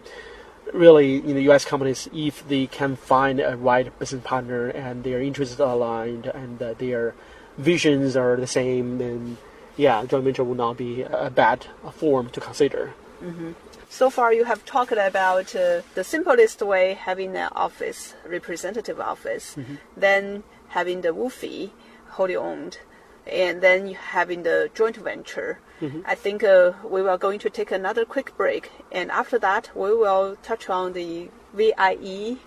really, 0.75 1.15
you 1.15 1.33
know, 1.33 1.39
U.S. 1.39 1.65
companies, 1.65 2.07
if 2.13 2.47
they 2.47 2.67
can 2.67 2.95
find 2.95 3.39
a 3.39 3.55
right 3.55 3.97
business 3.99 4.23
partner 4.23 4.67
and 4.67 5.03
their 5.03 5.21
interests 5.21 5.59
are 5.59 5.73
aligned 5.73 6.27
and 6.27 6.61
uh, 6.61 6.73
their 6.73 7.15
visions 7.57 8.15
are 8.15 8.35
the 8.35 8.47
same, 8.47 8.97
then 8.97 9.37
yeah, 9.77 10.05
joint 10.05 10.23
venture 10.23 10.43
will 10.43 10.55
not 10.55 10.77
be 10.77 11.01
a 11.03 11.29
bad 11.29 11.65
form 11.93 12.29
to 12.29 12.39
consider. 12.39 12.93
Mm-hmm. 13.21 13.51
So 13.89 14.09
far, 14.09 14.33
you 14.33 14.43
have 14.43 14.65
talked 14.65 14.91
about 14.91 15.55
uh, 15.55 15.81
the 15.93 16.03
simplest 16.03 16.61
way 16.61 16.93
having 16.93 17.35
an 17.35 17.49
office, 17.53 18.13
representative 18.27 18.99
office, 18.99 19.55
mm-hmm. 19.55 19.75
then 19.95 20.43
having 20.69 21.01
the 21.01 21.09
WFOE, 21.09 21.71
wholly 22.09 22.35
owned, 22.35 22.79
and 23.27 23.61
then 23.61 23.93
having 23.93 24.43
the 24.43 24.69
joint 24.73 24.97
venture. 24.97 25.59
Mm-hmm. 25.81 26.01
I 26.05 26.15
think 26.15 26.43
uh, 26.43 26.73
we 26.83 27.01
are 27.01 27.17
going 27.17 27.39
to 27.39 27.49
take 27.49 27.71
another 27.71 28.05
quick 28.05 28.35
break, 28.37 28.71
and 28.91 29.11
after 29.11 29.37
that, 29.39 29.71
we 29.75 29.93
will 29.93 30.37
touch 30.41 30.69
on 30.69 30.93
the 30.93 31.29
VIE. 31.53 32.37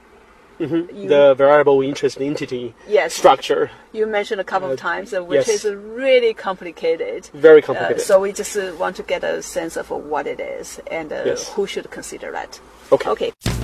Mm-hmm. 0.58 1.06
the 1.06 1.34
variable 1.34 1.82
interest 1.82 2.20
entity 2.20 2.74
yes. 2.88 3.14
structure. 3.14 3.70
You 3.92 4.08
mentioned 4.08 4.40
a 4.40 4.44
couple 4.44 4.70
uh, 4.70 4.72
of 4.72 4.78
times, 4.80 5.14
uh, 5.14 5.22
which 5.22 5.46
yes. 5.46 5.64
is 5.64 5.72
really 5.72 6.34
complicated. 6.34 7.26
Very 7.32 7.62
complicated. 7.62 7.98
Uh, 7.98 8.04
so 8.04 8.18
we 8.18 8.32
just 8.32 8.56
uh, 8.56 8.74
want 8.76 8.96
to 8.96 9.04
get 9.04 9.22
a 9.22 9.40
sense 9.40 9.76
of 9.76 9.88
what 9.90 10.26
it 10.26 10.40
is 10.40 10.80
and 10.90 11.12
uh, 11.12 11.22
yes. 11.24 11.48
who 11.50 11.64
should 11.68 11.88
consider 11.92 12.32
that. 12.32 12.58
Okay. 12.90 13.08
Okay. 13.08 13.57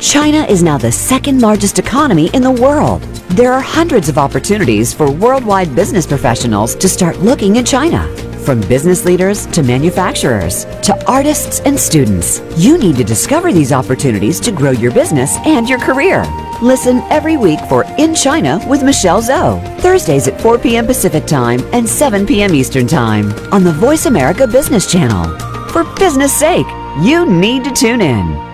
China 0.00 0.44
is 0.44 0.62
now 0.62 0.76
the 0.76 0.90
second 0.90 1.40
largest 1.40 1.78
economy 1.78 2.28
in 2.34 2.42
the 2.42 2.50
world. 2.50 3.02
There 3.30 3.52
are 3.52 3.60
hundreds 3.60 4.08
of 4.08 4.18
opportunities 4.18 4.92
for 4.92 5.10
worldwide 5.10 5.74
business 5.74 6.06
professionals 6.06 6.74
to 6.76 6.88
start 6.88 7.18
looking 7.18 7.56
in 7.56 7.64
China. 7.64 8.06
From 8.44 8.60
business 8.62 9.04
leaders 9.04 9.46
to 9.46 9.62
manufacturers 9.62 10.66
to 10.82 11.02
artists 11.10 11.60
and 11.60 11.78
students, 11.78 12.42
you 12.56 12.76
need 12.76 12.96
to 12.96 13.04
discover 13.04 13.52
these 13.52 13.72
opportunities 13.72 14.38
to 14.40 14.52
grow 14.52 14.72
your 14.72 14.92
business 14.92 15.36
and 15.46 15.68
your 15.68 15.78
career. 15.78 16.24
Listen 16.60 16.98
every 17.10 17.36
week 17.36 17.60
for 17.68 17.84
In 17.96 18.14
China 18.14 18.60
with 18.68 18.82
Michelle 18.82 19.22
Zhou, 19.22 19.80
Thursdays 19.80 20.28
at 20.28 20.40
4 20.40 20.58
p.m. 20.58 20.86
Pacific 20.86 21.24
Time 21.24 21.60
and 21.72 21.88
7 21.88 22.26
p.m. 22.26 22.54
Eastern 22.54 22.86
Time 22.86 23.32
on 23.52 23.64
the 23.64 23.72
Voice 23.72 24.06
America 24.06 24.46
Business 24.46 24.90
Channel. 24.90 25.24
For 25.68 25.84
business 25.94 26.32
sake, 26.32 26.66
you 27.00 27.24
need 27.26 27.64
to 27.64 27.72
tune 27.72 28.02
in. 28.02 28.53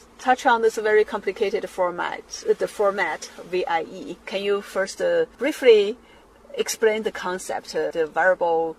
touch 0.21 0.45
on 0.45 0.61
this 0.61 0.77
very 0.77 1.03
complicated 1.03 1.69
format, 1.69 2.45
the 2.59 2.67
format 2.67 3.29
VIE. 3.49 4.15
Can 4.25 4.43
you 4.43 4.61
first 4.61 5.01
uh, 5.01 5.25
briefly 5.37 5.97
explain 6.53 7.03
the 7.03 7.11
concept, 7.11 7.75
uh, 7.75 7.91
the 7.91 8.05
variable 8.05 8.77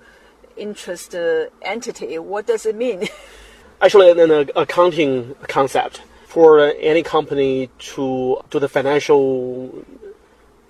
interest 0.56 1.14
uh, 1.14 1.46
entity? 1.62 2.18
What 2.18 2.46
does 2.46 2.64
it 2.64 2.76
mean? 2.76 3.08
actually 3.82 4.10
an, 4.12 4.30
an 4.30 4.50
accounting 4.54 5.34
concept 5.48 6.02
for 6.24 6.60
any 6.78 7.02
company 7.02 7.68
to 7.78 8.40
do 8.48 8.58
the 8.60 8.68
financial 8.68 9.84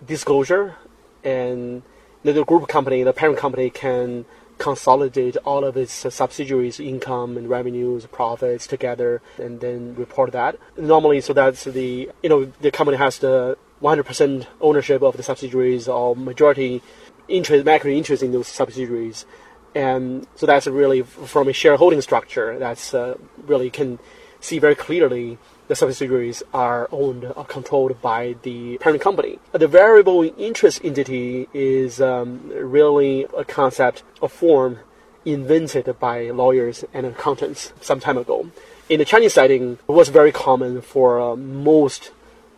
disclosure 0.05 0.75
and 1.23 1.83
the 2.25 2.45
group 2.45 2.67
company, 2.69 3.03
the 3.03 3.13
parent 3.13 3.39
company 3.39 3.69
can 3.69 4.25
consolidate 4.59 5.37
all 5.39 5.65
of 5.65 5.77
its 5.77 5.93
subsidiaries' 5.93 6.79
income 6.79 7.37
and 7.37 7.49
revenues, 7.49 8.07
profits 8.07 8.67
together, 8.67 9.21
and 9.39 9.61
then 9.61 9.95
report 9.97 10.33
that. 10.33 10.57
Normally, 10.77 11.21
so 11.21 11.33
that's 11.33 11.65
the 11.65 12.11
you 12.23 12.29
know 12.29 12.45
the 12.61 12.71
company 12.71 12.99
has 12.99 13.19
the 13.19 13.57
100% 13.83 14.47
ownership 14.61 15.03
of 15.03 15.17
the 15.17 15.23
subsidiaries 15.23 15.89
or 15.89 16.15
majority 16.15 16.83
interest, 17.29 17.65
macro 17.65 17.91
interest 17.91 18.23
in 18.23 18.33
those 18.33 18.47
subsidiaries, 18.47 19.27
and 19.75 20.27
so 20.37 20.47
that's 20.47 20.67
really 20.67 21.03
from 21.03 21.49
a 21.49 21.53
shareholding 21.53 22.01
structure. 22.01 22.59
That's 22.59 22.95
uh, 22.95 23.19
really 23.47 23.71
can 23.71 23.99
see 24.41 24.59
very 24.59 24.75
clearly 24.75 25.39
the 25.73 25.77
subsidiaries 25.77 26.43
are 26.53 26.87
owned 26.93 27.25
or 27.35 27.47
controlled 27.47 27.99
by 28.03 28.37
the 28.43 28.77
parent 28.77 29.01
company. 29.01 29.39
The 29.53 29.67
variable 29.67 30.23
interest 30.37 30.85
entity 30.85 31.49
is 31.55 31.99
um, 31.99 32.51
really 32.51 33.27
a 33.35 33.43
concept, 33.43 34.03
a 34.21 34.29
form 34.29 34.81
invented 35.25 35.99
by 35.99 36.29
lawyers 36.29 36.85
and 36.93 37.07
accountants 37.07 37.73
some 37.81 38.01
time 38.01 38.19
ago. 38.19 38.51
In 38.91 38.99
the 38.99 39.07
Chinese 39.07 39.33
setting, 39.33 39.79
it 39.89 39.93
was 40.01 40.11
very 40.11 40.31
common 40.31 40.83
for 40.83 41.19
uh, 41.19 41.37
most 41.37 42.11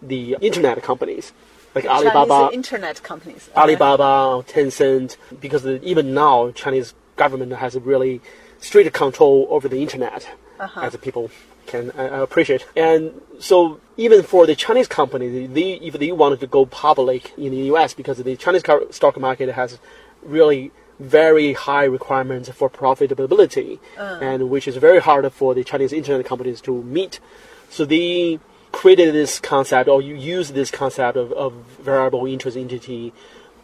the 0.03 0.37
internet 0.41 0.83
companies, 0.83 1.33
like 1.73 1.85
Chinese 1.85 2.07
Alibaba, 2.09 2.53
internet 2.53 3.01
companies. 3.05 3.49
Alibaba, 3.57 4.43
Tencent, 4.49 5.17
because 5.41 5.65
even 5.65 6.15
now 6.15 6.51
Chinese 6.51 6.95
government 7.15 7.53
has 7.53 7.77
a 7.77 7.81
really 7.81 8.21
strict 8.59 8.93
control 8.93 9.47
over 9.51 9.69
the 9.69 9.81
internet, 9.81 10.29
as 10.59 10.97
people 10.97 11.31
can 11.67 11.91
uh, 11.93 12.23
appreciate. 12.23 12.67
And 12.77 13.21
so 13.39 13.81
even 13.97 14.23
for 14.23 14.47
the 14.47 14.55
Chinese 14.55 14.89
company, 14.89 15.47
they, 15.47 15.75
if 15.75 15.95
they 15.95 16.13
wanted 16.13 16.41
to 16.41 16.47
go 16.47 16.67
public 16.67 17.33
in 17.37 17.51
the 17.51 17.65
U.S. 17.73 17.95
because 17.95 18.19
the 18.19 18.37
Chinese 18.37 18.63
stock 18.91 19.19
market 19.19 19.53
has 19.53 19.79
really 20.23 20.73
very 20.99 21.55
high 21.55 21.85
requirements 21.85 22.49
for 22.51 22.71
profitability, 22.71 23.79
and 24.23 24.49
which 24.49 24.69
is 24.69 24.77
very 24.77 25.01
hard 25.01 25.31
for 25.33 25.55
the 25.55 25.65
Chinese 25.65 25.93
internet 25.93 26.25
companies 26.25 26.61
to 26.63 26.83
meet. 26.83 27.21
So 27.69 27.85
they 27.85 28.39
created 28.73 29.15
this 29.15 29.41
concept, 29.41 29.89
or 29.89 30.03
you 30.03 30.15
use 30.15 30.53
this 30.53 30.71
concept 30.71 31.17
of, 31.17 31.33
of 31.33 31.53
variable 31.81 32.27
interest 32.27 32.57
entity 32.57 33.13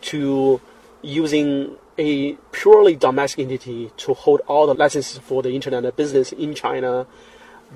to 0.02 0.60
using 1.02 1.76
a 1.98 2.32
purely 2.52 2.96
domestic 2.96 3.40
entity 3.40 3.92
to 3.96 4.14
hold 4.14 4.40
all 4.46 4.66
the 4.66 4.74
licenses 4.74 5.18
for 5.18 5.42
the 5.42 5.50
internet 5.50 5.96
business 5.96 6.32
in 6.32 6.54
China, 6.54 7.06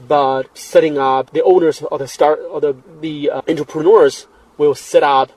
but 0.08 0.56
setting 0.56 0.98
up 0.98 1.30
the 1.32 1.42
owners 1.42 1.82
or 1.82 1.98
the 1.98 2.08
start 2.08 2.40
or 2.50 2.60
the 2.60 2.76
the 3.00 3.30
uh, 3.30 3.42
entrepreneurs 3.48 4.26
will 4.58 4.74
set 4.74 5.02
up 5.02 5.32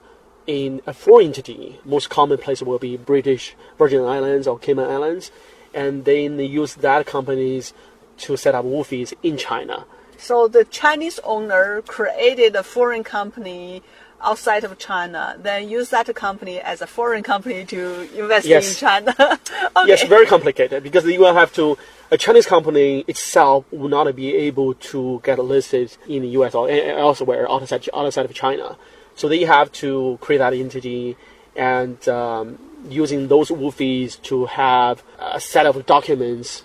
in 0.46 0.82
a 0.88 0.94
foreign 0.94 1.28
entity. 1.28 1.80
Most 1.86 2.10
common 2.10 2.38
place 2.38 2.62
will 2.62 2.80
be 2.80 2.98
British 2.98 3.56
Virgin 3.78 4.04
Islands 4.04 4.48
or 4.48 4.58
Cayman 4.58 4.90
Islands, 4.90 5.32
and 5.74 6.06
then 6.06 6.38
they 6.38 6.46
use 6.46 6.76
that 6.76 7.06
companies 7.06 7.74
to 8.20 8.38
set 8.38 8.56
up 8.56 8.66
WFOEs 8.66 9.14
in 9.22 9.38
China. 9.38 9.86
So 10.18 10.48
the 10.48 10.66
Chinese 10.66 11.20
owner 11.20 11.84
created 11.84 12.56
a 12.56 12.64
foreign 12.64 13.04
company 13.04 13.84
outside 14.22 14.64
of 14.64 14.78
China, 14.78 15.38
then 15.40 15.70
use 15.70 15.90
that 15.90 16.14
company 16.16 16.60
as 16.60 16.82
a 16.82 16.88
foreign 16.88 17.24
company 17.24 17.66
to 17.66 18.10
invest 18.20 18.46
Yes. 18.48 18.70
in 18.70 18.76
China. 18.76 19.16
okay. 19.20 19.88
Yes, 19.88 20.04
very 20.04 20.26
complicated 20.26 20.84
because 20.84 21.06
you 21.06 21.20
will 21.20 21.34
have 21.34 21.54
to. 21.54 21.78
A 22.10 22.18
Chinese 22.18 22.46
company 22.46 23.04
itself 23.08 23.66
will 23.72 23.90
not 23.90 24.16
be 24.16 24.34
able 24.34 24.74
to 24.76 25.22
get 25.26 25.40
listed 25.40 25.96
in 26.08 26.22
the 26.22 26.30
U.S. 26.30 26.56
or 26.56 26.70
elsewhere 26.70 27.50
outside 27.52 27.88
outside 27.94 28.26
of 28.26 28.34
China. 28.34 28.78
So 29.16 29.28
they 29.28 29.44
have 29.44 29.72
to 29.74 30.18
create 30.22 30.38
that 30.38 30.54
entity 30.54 31.18
and 31.56 32.08
um, 32.08 32.60
using 32.88 33.28
those 33.28 33.50
WFOEs 33.50 34.22
to 34.24 34.46
have 34.46 35.04
a 35.20 35.40
set 35.42 35.66
of 35.66 35.86
documents 35.86 36.64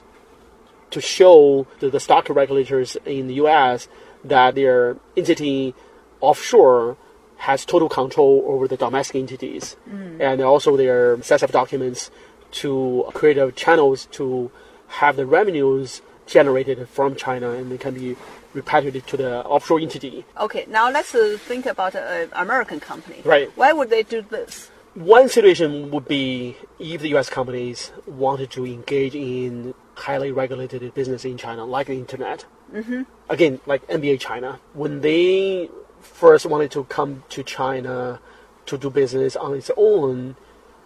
to 0.91 1.01
show 1.01 1.67
to 1.81 1.91
the 1.91 1.99
stock 1.99 2.29
regulators 2.29 2.97
in 3.07 3.27
the 3.27 3.35
U.S. 3.35 3.89
that 4.23 4.55
their 4.55 4.97
entity 5.17 5.75
offshore 6.21 6.97
has 7.43 7.65
total 7.65 7.89
control 7.89 8.45
over 8.47 8.69
the 8.69 8.77
domestic 8.77 9.17
entities, 9.17 9.77
and 10.21 10.41
also 10.41 10.77
their 10.77 11.21
sets 11.23 11.43
of 11.43 11.51
documents 11.51 12.11
to 12.53 13.05
create 13.15 13.57
channels 13.57 14.07
to 14.13 14.51
have 14.87 15.17
the 15.17 15.27
revenues 15.27 16.03
generated 16.27 16.89
from 16.89 17.17
China 17.17 17.51
and 17.51 17.73
they 17.73 17.79
can 17.79 17.95
be 17.95 18.15
repatriated 18.53 19.07
to 19.09 19.17
the 19.17 19.45
offshore 19.45 19.81
entity. 19.81 20.25
Okay, 20.39 20.67
now 20.69 20.89
let's 20.91 21.15
uh, 21.15 21.37
think 21.41 21.67
about 21.67 21.97
an 21.97 22.29
American 22.35 22.79
company. 22.79 23.21
Right. 23.25 23.51
Why 23.57 23.73
would 23.73 23.91
they 23.91 24.05
do 24.05 24.23
this? 24.23 24.71
One 24.95 25.29
situation 25.29 25.91
would 25.91 26.07
be 26.07 26.57
if 26.79 27.01
the 27.01 27.09
U.S. 27.17 27.29
companies 27.29 27.91
wanted 28.07 28.51
to 28.53 28.67
engage 28.67 29.15
in 29.17 29.75
highly 29.95 30.31
regulated 30.31 30.95
business 30.95 31.25
in 31.25 31.39
China, 31.39 31.65
like 31.65 31.87
the 31.87 31.95
internet. 31.95 32.45
Mm-hmm. 32.73 33.03
Again, 33.31 33.61
like 33.67 33.87
NBA 33.89 34.21
China, 34.21 34.61
when 34.75 35.01
they 35.01 35.71
first 36.03 36.47
wanted 36.47 36.71
to 36.73 36.85
come 36.85 37.25
to 37.31 37.43
China 37.43 38.21
to 38.67 38.79
do 38.79 38.91
business 38.91 39.37
on 39.37 39.55
its 39.55 39.71
own 39.77 40.37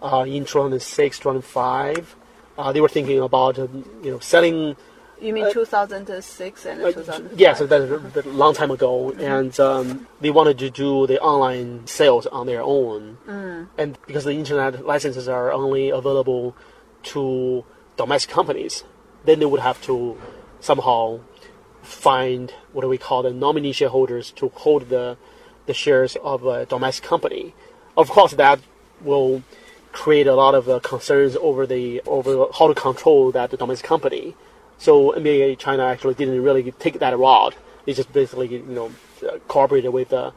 uh, 0.02 0.24
in 0.26 0.44
2006, 0.44 1.18
2005, 1.18 2.16
uh, 2.58 2.72
they 2.72 2.80
were 2.80 2.88
thinking 2.88 3.20
about 3.20 3.58
um, 3.58 3.84
you 4.02 4.10
know 4.10 4.18
selling 4.18 4.76
You 5.20 5.32
mean 5.32 5.52
2006 5.52 6.66
and 6.66 6.82
uh, 6.82 6.92
2005? 6.92 7.38
Yes, 7.38 7.58
that's 7.60 8.26
a 8.26 8.28
long 8.28 8.54
time 8.54 8.70
ago, 8.70 9.12
and 9.12 9.58
um, 9.60 10.06
they 10.20 10.30
wanted 10.30 10.58
to 10.58 10.70
do 10.70 11.06
the 11.06 11.20
online 11.20 11.86
sales 11.86 12.26
on 12.26 12.46
their 12.46 12.62
own. 12.62 13.18
And 13.78 13.98
because 14.06 14.24
the 14.24 14.32
internet 14.32 14.84
licenses 14.84 15.28
are 15.28 15.52
only 15.52 15.90
available 15.90 16.54
to 17.14 17.64
domestic 17.96 18.30
companies, 18.30 18.84
then 19.24 19.40
they 19.40 19.46
would 19.46 19.60
have 19.60 19.80
to 19.82 20.18
somehow 20.60 21.20
find 21.86 22.52
what 22.72 22.82
do 22.82 22.88
we 22.88 22.98
call 22.98 23.22
the 23.22 23.32
nominee 23.32 23.72
shareholders 23.72 24.30
to 24.32 24.48
hold 24.48 24.88
the 24.88 25.16
the 25.66 25.74
shares 25.74 26.16
of 26.22 26.46
a 26.46 26.66
domestic 26.66 27.04
company. 27.04 27.54
Of 27.96 28.08
course, 28.10 28.32
that 28.34 28.60
will 29.00 29.42
create 29.92 30.26
a 30.26 30.34
lot 30.34 30.54
of 30.54 30.68
uh, 30.68 30.78
concerns 30.80 31.36
over 31.36 31.66
the 31.66 32.00
over 32.06 32.46
how 32.58 32.68
to 32.68 32.74
control 32.74 33.32
that 33.32 33.50
domestic 33.50 33.86
company. 33.86 34.34
So 34.78 35.12
NBA 35.12 35.58
China 35.58 35.84
actually 35.84 36.14
didn't 36.14 36.42
really 36.42 36.70
take 36.72 36.98
that 36.98 37.16
route. 37.18 37.54
They 37.84 37.94
just 37.94 38.12
basically 38.12 38.48
you 38.48 38.62
know 38.62 38.90
cooperated 39.48 39.92
with 39.92 40.12
uh, 40.12 40.32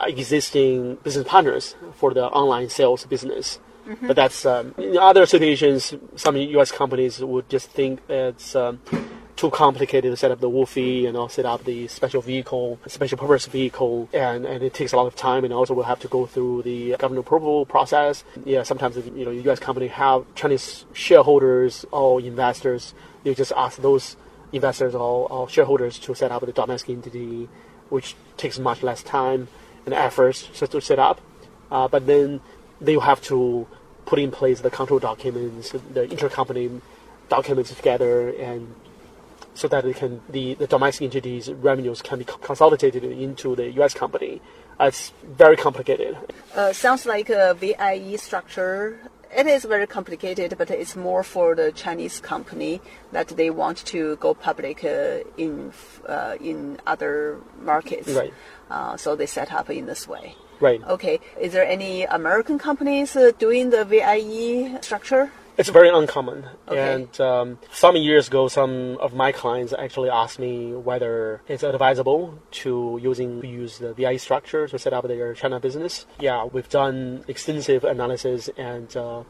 existing 0.00 0.96
business 0.96 1.26
partners 1.26 1.74
for 1.94 2.12
the 2.12 2.26
online 2.26 2.68
sales 2.68 3.04
business. 3.06 3.58
But 4.00 4.14
that's 4.14 4.46
um, 4.46 4.74
in 4.78 4.96
other 4.96 5.26
situations. 5.26 5.94
Some 6.16 6.36
U.S. 6.36 6.70
companies 6.70 7.18
would 7.18 7.48
just 7.48 7.70
think 7.70 8.00
it's 8.08 8.54
um, 8.54 8.80
too 9.42 9.50
complicated 9.50 10.12
to 10.12 10.16
set 10.16 10.30
up 10.30 10.38
the 10.38 10.48
WFOE 10.48 11.08
and 11.08 11.16
also 11.16 11.42
set 11.42 11.46
up 11.46 11.64
the 11.64 11.88
special 11.88 12.22
vehicle, 12.22 12.78
special 12.86 13.18
purpose 13.18 13.46
vehicle, 13.46 14.08
and, 14.12 14.46
and 14.46 14.62
it 14.62 14.72
takes 14.72 14.92
a 14.92 14.96
lot 14.96 15.08
of 15.08 15.16
time 15.16 15.42
and 15.42 15.52
also 15.52 15.74
we'll 15.74 15.84
have 15.84 15.98
to 15.98 16.06
go 16.06 16.26
through 16.26 16.62
the 16.62 16.90
government 16.96 17.26
approval 17.26 17.66
process. 17.66 18.22
Yeah, 18.44 18.62
sometimes 18.62 18.96
you 18.96 19.24
know 19.24 19.32
U.S. 19.32 19.58
company 19.58 19.88
have 19.88 20.32
Chinese 20.36 20.84
shareholders 20.92 21.84
or 21.90 22.20
investors. 22.20 22.94
You 23.24 23.34
just 23.34 23.50
ask 23.56 23.82
those 23.82 24.14
investors 24.52 24.94
or, 24.94 25.28
or 25.32 25.48
shareholders 25.48 25.98
to 26.00 26.14
set 26.14 26.30
up 26.30 26.46
the 26.46 26.52
domestic 26.52 26.90
entity, 26.90 27.48
which 27.88 28.14
takes 28.36 28.60
much 28.60 28.84
less 28.84 29.02
time 29.02 29.48
and 29.84 29.92
effort 29.92 30.36
to 30.54 30.68
to 30.68 30.80
set 30.80 31.00
up. 31.00 31.20
Uh, 31.68 31.88
but 31.88 32.06
then 32.06 32.40
they 32.80 32.96
have 32.96 33.20
to 33.22 33.66
put 34.06 34.20
in 34.20 34.30
place 34.30 34.60
the 34.60 34.70
control 34.70 35.00
documents, 35.00 35.72
the 35.72 36.06
intercompany 36.06 36.80
documents 37.28 37.74
together, 37.74 38.28
and 38.28 38.72
so 39.54 39.68
that 39.68 39.84
it 39.84 39.96
can 39.96 40.20
the, 40.28 40.54
the 40.54 40.66
domestic 40.66 41.04
entities 41.04 41.52
revenues 41.52 42.02
can 42.02 42.18
be 42.18 42.24
consolidated 42.24 43.04
into 43.04 43.54
the 43.54 43.70
U.S. 43.72 43.94
company. 43.94 44.40
Uh, 44.80 44.84
it's 44.84 45.12
very 45.24 45.56
complicated. 45.56 46.16
Uh, 46.54 46.72
sounds 46.72 47.06
like 47.06 47.30
a 47.30 47.54
VIE 47.54 48.16
structure. 48.16 48.98
It 49.34 49.46
is 49.46 49.64
very 49.64 49.86
complicated, 49.86 50.56
but 50.58 50.70
it's 50.70 50.94
more 50.94 51.22
for 51.22 51.54
the 51.54 51.72
Chinese 51.72 52.20
company 52.20 52.82
that 53.12 53.28
they 53.28 53.48
want 53.48 53.78
to 53.86 54.16
go 54.16 54.34
public 54.34 54.84
uh, 54.84 55.20
in 55.38 55.72
uh, 56.06 56.36
in 56.40 56.78
other 56.86 57.38
markets. 57.60 58.10
Right. 58.10 58.34
Uh, 58.70 58.96
so 58.96 59.16
they 59.16 59.26
set 59.26 59.52
up 59.52 59.70
in 59.70 59.86
this 59.86 60.06
way. 60.06 60.36
Right. 60.60 60.82
Okay. 60.84 61.18
Is 61.40 61.52
there 61.52 61.66
any 61.66 62.04
American 62.04 62.58
companies 62.58 63.16
uh, 63.16 63.32
doing 63.38 63.70
the 63.70 63.84
VIE 63.84 64.78
structure? 64.80 65.32
It's 65.58 65.68
very 65.68 65.88
uncommon. 65.88 66.46
Okay. 66.68 66.94
And 66.94 67.20
um, 67.20 67.58
some 67.72 67.96
years 67.96 68.28
ago, 68.28 68.48
some 68.48 68.96
of 68.98 69.14
my 69.14 69.32
clients 69.32 69.72
actually 69.72 70.08
asked 70.10 70.38
me 70.38 70.72
whether 70.72 71.42
it's 71.46 71.62
advisable 71.62 72.38
to 72.62 72.98
using 73.02 73.42
to 73.42 73.48
use 73.48 73.78
the 73.78 73.92
VI 73.92 74.16
structure 74.16 74.66
to 74.66 74.78
set 74.78 74.92
up 74.92 75.06
their 75.06 75.34
China 75.34 75.60
business. 75.60 76.06
Yeah, 76.18 76.44
we've 76.44 76.68
done 76.68 77.24
extensive 77.28 77.84
analysis, 77.84 78.48
and 78.56 78.94
uh, 78.96 79.24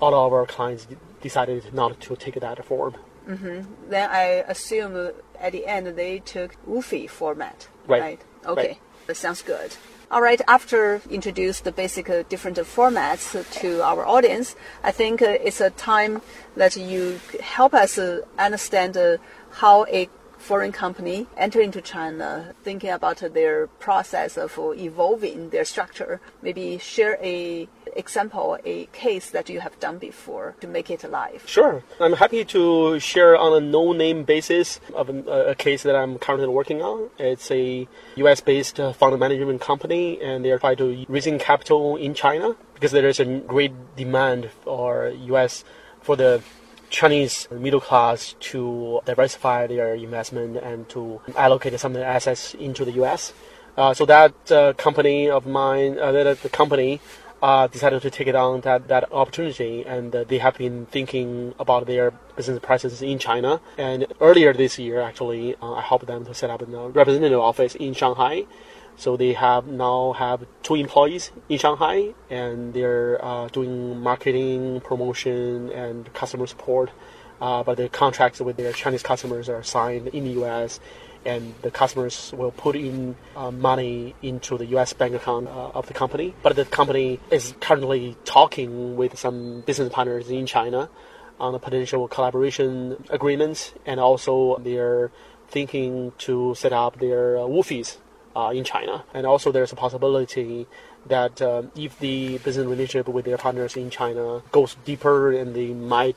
all 0.00 0.14
of 0.14 0.32
our 0.32 0.46
clients 0.46 0.86
decided 1.20 1.72
not 1.74 2.00
to 2.00 2.16
take 2.16 2.40
that 2.40 2.64
form. 2.64 2.96
Then 3.26 4.10
I 4.10 4.44
assume 4.48 5.12
at 5.38 5.52
the 5.52 5.66
end 5.66 5.86
they 5.86 6.18
took 6.18 6.56
WFOE 6.66 7.08
format. 7.08 7.68
Right. 7.86 8.20
Okay. 8.44 8.68
Right. 8.68 8.78
That 9.06 9.16
sounds 9.16 9.42
good. 9.42 9.76
All 10.12 10.20
right. 10.20 10.42
After 10.46 11.00
introduce 11.08 11.60
the 11.60 11.72
basic 11.72 12.10
uh, 12.10 12.24
different 12.28 12.58
formats 12.58 13.32
to 13.60 13.82
our 13.82 14.06
audience, 14.06 14.54
I 14.84 14.90
think 14.90 15.22
uh, 15.22 15.38
it's 15.42 15.58
a 15.62 15.70
time 15.70 16.20
that 16.54 16.76
you 16.76 17.18
help 17.40 17.72
us 17.72 17.96
uh, 17.96 18.20
understand 18.38 18.94
uh, 18.98 19.16
how 19.52 19.86
a 19.86 20.10
foreign 20.36 20.70
company 20.70 21.28
enter 21.38 21.62
into 21.62 21.80
China, 21.80 22.54
thinking 22.62 22.90
about 22.90 23.22
their 23.32 23.68
process 23.78 24.36
of 24.36 24.58
evolving 24.76 25.48
their 25.48 25.64
structure. 25.64 26.20
Maybe 26.42 26.76
share 26.76 27.16
a 27.22 27.66
example, 27.96 28.58
a 28.64 28.86
case 28.86 29.30
that 29.30 29.48
you 29.48 29.60
have 29.60 29.78
done 29.80 29.98
before 29.98 30.54
to 30.60 30.66
make 30.66 30.90
it 30.90 31.08
live. 31.10 31.44
Sure. 31.46 31.82
I'm 32.00 32.14
happy 32.14 32.44
to 32.46 32.98
share 33.00 33.36
on 33.36 33.62
a 33.62 33.64
no-name 33.64 34.24
basis 34.24 34.80
of 34.94 35.08
a, 35.08 35.50
a 35.50 35.54
case 35.54 35.82
that 35.82 35.96
I'm 35.96 36.18
currently 36.18 36.48
working 36.48 36.82
on. 36.82 37.10
It's 37.18 37.50
a 37.50 37.86
U.S.-based 38.16 38.80
uh, 38.80 38.92
fund 38.92 39.18
management 39.18 39.60
company, 39.60 40.20
and 40.20 40.44
they're 40.44 40.58
trying 40.58 40.76
to 40.76 41.04
raising 41.08 41.38
capital 41.38 41.96
in 41.96 42.14
China 42.14 42.56
because 42.74 42.92
there 42.92 43.06
is 43.06 43.20
a 43.20 43.24
great 43.24 43.72
demand 43.96 44.50
for 44.64 45.08
U.S. 45.08 45.64
for 46.00 46.16
the 46.16 46.42
Chinese 46.90 47.48
middle 47.50 47.80
class 47.80 48.34
to 48.38 49.00
diversify 49.06 49.66
their 49.66 49.94
investment 49.94 50.58
and 50.58 50.88
to 50.90 51.20
allocate 51.36 51.78
some 51.80 51.92
of 51.92 51.98
their 51.98 52.08
assets 52.08 52.54
into 52.54 52.84
the 52.84 52.92
U.S. 52.92 53.32
Uh, 53.76 53.94
so 53.94 54.04
that 54.04 54.52
uh, 54.52 54.74
company 54.74 55.30
of 55.30 55.46
mine, 55.46 55.98
uh, 55.98 56.12
that 56.12 56.42
the 56.42 56.48
company 56.50 57.00
uh, 57.42 57.66
decided 57.66 58.00
to 58.00 58.10
take 58.10 58.28
it 58.28 58.36
on 58.36 58.60
that, 58.60 58.86
that 58.86 59.12
opportunity, 59.12 59.84
and 59.84 60.14
uh, 60.14 60.24
they 60.24 60.38
have 60.38 60.56
been 60.56 60.86
thinking 60.86 61.54
about 61.58 61.86
their 61.86 62.12
business 62.36 62.60
presence 62.60 63.02
in 63.02 63.18
China. 63.18 63.60
And 63.76 64.06
earlier 64.20 64.52
this 64.52 64.78
year, 64.78 65.00
actually, 65.00 65.56
uh, 65.56 65.72
I 65.72 65.82
helped 65.82 66.06
them 66.06 66.24
to 66.24 66.34
set 66.34 66.50
up 66.50 66.62
a 66.62 66.88
representative 66.88 67.40
office 67.40 67.74
in 67.74 67.94
Shanghai. 67.94 68.46
So 68.94 69.16
they 69.16 69.32
have 69.32 69.66
now 69.66 70.12
have 70.12 70.46
two 70.62 70.76
employees 70.76 71.32
in 71.48 71.58
Shanghai, 71.58 72.14
and 72.30 72.72
they're 72.74 73.22
uh, 73.24 73.48
doing 73.48 73.98
marketing, 73.98 74.80
promotion, 74.82 75.70
and 75.70 76.12
customer 76.14 76.46
support. 76.46 76.90
Uh, 77.40 77.64
but 77.64 77.76
the 77.76 77.88
contracts 77.88 78.40
with 78.40 78.56
their 78.56 78.72
Chinese 78.72 79.02
customers 79.02 79.48
are 79.48 79.64
signed 79.64 80.08
in 80.08 80.22
the 80.22 80.30
U.S., 80.30 80.78
and 81.24 81.54
the 81.62 81.70
customers 81.70 82.32
will 82.36 82.50
put 82.50 82.76
in 82.76 83.16
uh, 83.36 83.50
money 83.50 84.14
into 84.22 84.58
the 84.58 84.66
U.S. 84.66 84.92
bank 84.92 85.14
account 85.14 85.48
uh, 85.48 85.70
of 85.74 85.86
the 85.86 85.94
company. 85.94 86.34
But 86.42 86.56
the 86.56 86.64
company 86.64 87.20
is 87.30 87.54
currently 87.60 88.16
talking 88.24 88.96
with 88.96 89.18
some 89.18 89.62
business 89.62 89.92
partners 89.92 90.30
in 90.30 90.46
China 90.46 90.88
on 91.40 91.54
a 91.54 91.58
potential 91.58 92.08
collaboration 92.08 93.04
agreements, 93.10 93.74
and 93.86 93.98
also 93.98 94.58
they're 94.58 95.10
thinking 95.48 96.12
to 96.18 96.54
set 96.54 96.72
up 96.72 96.98
their 96.98 97.36
uh, 97.36 97.42
WFOEs 97.42 97.98
uh, 98.34 98.52
in 98.54 98.64
China. 98.64 99.04
And 99.12 99.26
also, 99.26 99.52
there's 99.52 99.72
a 99.72 99.76
possibility 99.76 100.66
that 101.06 101.42
uh, 101.42 101.62
if 101.76 101.98
the 101.98 102.38
business 102.38 102.66
relationship 102.66 103.08
with 103.08 103.24
their 103.24 103.36
partners 103.36 103.76
in 103.76 103.90
China 103.90 104.42
goes 104.52 104.76
deeper, 104.84 105.32
and 105.32 105.54
they 105.54 105.72
might 105.74 106.16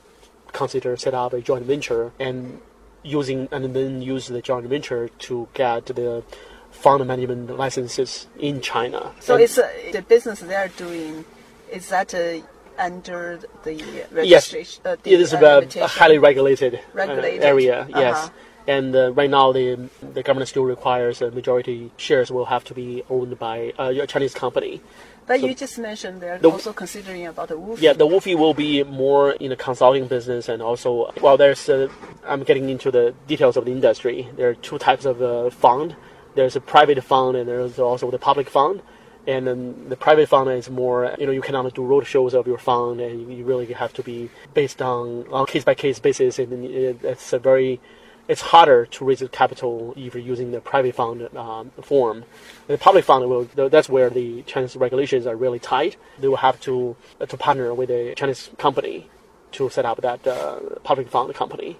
consider 0.53 0.95
set 0.95 1.13
up 1.13 1.33
a 1.33 1.41
joint 1.41 1.65
venture 1.65 2.13
and 2.17 2.61
using 3.05 3.47
and 3.51 3.73
then 3.75 4.01
use 4.01 4.27
the 4.27 4.41
joint 4.41 4.65
venture 4.67 5.09
to 5.27 5.47
get 5.53 5.85
the 5.85 6.23
fund 6.71 7.05
management 7.07 7.55
licenses 7.57 8.27
in 8.39 8.59
China. 8.61 9.11
So 9.19 9.35
And- 9.35 9.43
it's 9.43 9.57
uh, 9.57 9.69
the 9.91 10.01
business 10.01 10.39
they 10.41 10.55
are 10.55 10.67
doing. 10.69 11.23
Is 11.71 11.89
that 11.89 12.13
uh, 12.13 12.41
under 12.77 13.39
the 13.63 13.73
yes, 13.73 14.11
registration? 14.11 14.81
uh, 14.85 14.95
the, 15.01 15.13
it 15.13 15.21
is 15.21 15.33
uh, 15.33 15.61
a, 15.63 15.79
a 15.81 15.87
highly 15.87 16.17
regulated, 16.19 16.75
uh, 16.75 16.79
Regulated. 16.93 17.43
area. 17.43 17.87
Yes. 17.89 18.15
Uh-huh. 18.17 18.29
And 18.67 18.95
uh, 18.95 19.11
right 19.13 19.29
now, 19.29 19.51
the 19.51 19.89
the 20.01 20.23
government 20.23 20.49
still 20.49 20.65
requires 20.65 21.21
a 21.21 21.29
majority 21.29 21.91
shares 21.97 22.31
will 22.31 22.45
have 22.45 22.63
to 22.65 22.73
be 22.73 23.03
owned 23.09 23.37
by 23.37 23.73
uh, 23.77 23.93
a 24.03 24.07
Chinese 24.07 24.33
company. 24.33 24.81
But 25.27 25.39
So- 25.39 25.47
you 25.47 25.55
just 25.55 25.79
mentioned 25.79 26.21
they're 26.21 26.37
The- 26.37 26.51
also 26.51 26.71
considering 26.73 27.25
about 27.25 27.47
the 27.49 27.55
WFOE. 27.55 27.81
Yeah, 27.81 27.93
the 27.93 28.05
WFOE 28.05 28.35
will 28.35 28.53
be 28.53 28.83
more 28.83 29.31
in 29.31 29.49
the 29.49 29.55
consulting 29.55 30.07
business, 30.07 30.47
and 30.47 30.61
also, 30.61 31.11
well, 31.21 31.37
there's. 31.37 31.67
Uh, 31.67 31.87
I'm 32.27 32.43
getting 32.43 32.69
into 32.69 32.91
the 32.91 33.13
details 33.27 33.57
of 33.57 33.65
the 33.65 33.71
industry. 33.71 34.27
There 34.35 34.49
are 34.49 34.55
two 34.55 34.77
types 34.77 35.05
of 35.05 35.21
uh, 35.21 35.49
fund. 35.49 35.95
There's 36.35 36.55
a 36.55 36.61
private 36.61 37.03
fund, 37.03 37.37
and 37.37 37.47
there's 37.49 37.79
also 37.79 38.11
the 38.11 38.19
public 38.19 38.49
fund. 38.49 38.81
And 39.27 39.47
then 39.47 39.89
the 39.89 39.95
private 39.95 40.29
fund 40.29 40.51
is 40.51 40.69
more, 40.69 41.15
you 41.17 41.25
know, 41.25 41.31
you 41.31 41.41
cannot 41.41 41.73
do 41.73 41.83
road 41.83 42.05
shows 42.05 42.35
of 42.35 42.45
your 42.45 42.59
fund, 42.59 43.01
and 43.01 43.21
you, 43.21 43.37
you 43.37 43.43
really 43.43 43.65
have 43.73 43.93
to 43.93 44.03
be 44.03 44.29
based 44.53 44.81
on 44.83 45.25
on 45.31 45.47
case 45.47 45.63
by 45.63 45.73
case 45.73 45.97
basis, 45.97 46.37
and 46.37 46.63
it's 47.03 47.33
a 47.33 47.39
very 47.39 47.79
it's 48.27 48.41
harder 48.41 48.85
to 48.87 49.05
raise 49.05 49.19
the 49.19 49.29
capital 49.29 49.93
if 49.95 50.13
you're 50.15 50.23
using 50.23 50.51
the 50.51 50.61
private 50.61 50.95
fund 50.95 51.29
um, 51.37 51.71
form. 51.81 52.25
The 52.67 52.77
public 52.77 53.05
fund 53.05 53.29
will 53.29 53.45
that's 53.55 53.89
where 53.89 54.09
the 54.09 54.41
Chinese 54.43 54.75
regulations 54.75 55.27
are 55.27 55.35
really 55.35 55.59
tight. 55.59 55.97
They 56.19 56.27
will 56.27 56.37
have 56.37 56.59
to 56.61 56.95
uh, 57.21 57.25
to 57.27 57.37
partner 57.37 57.73
with 57.73 57.89
a 57.89 58.15
Chinese 58.15 58.49
company 58.57 59.09
to 59.53 59.69
set 59.69 59.85
up 59.85 60.01
that 60.01 60.25
uh, 60.25 60.59
public 60.83 61.09
fund 61.09 61.33
company. 61.33 61.77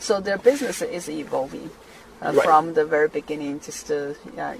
So 0.00 0.20
their 0.20 0.38
business 0.38 0.82
is 0.82 1.08
evolving. 1.08 1.70
Uh, 2.22 2.32
Right. 2.32 2.44
From 2.44 2.74
the 2.74 2.84
very 2.84 3.08
beginning, 3.08 3.60
just 3.60 3.90
uh, 3.90 4.12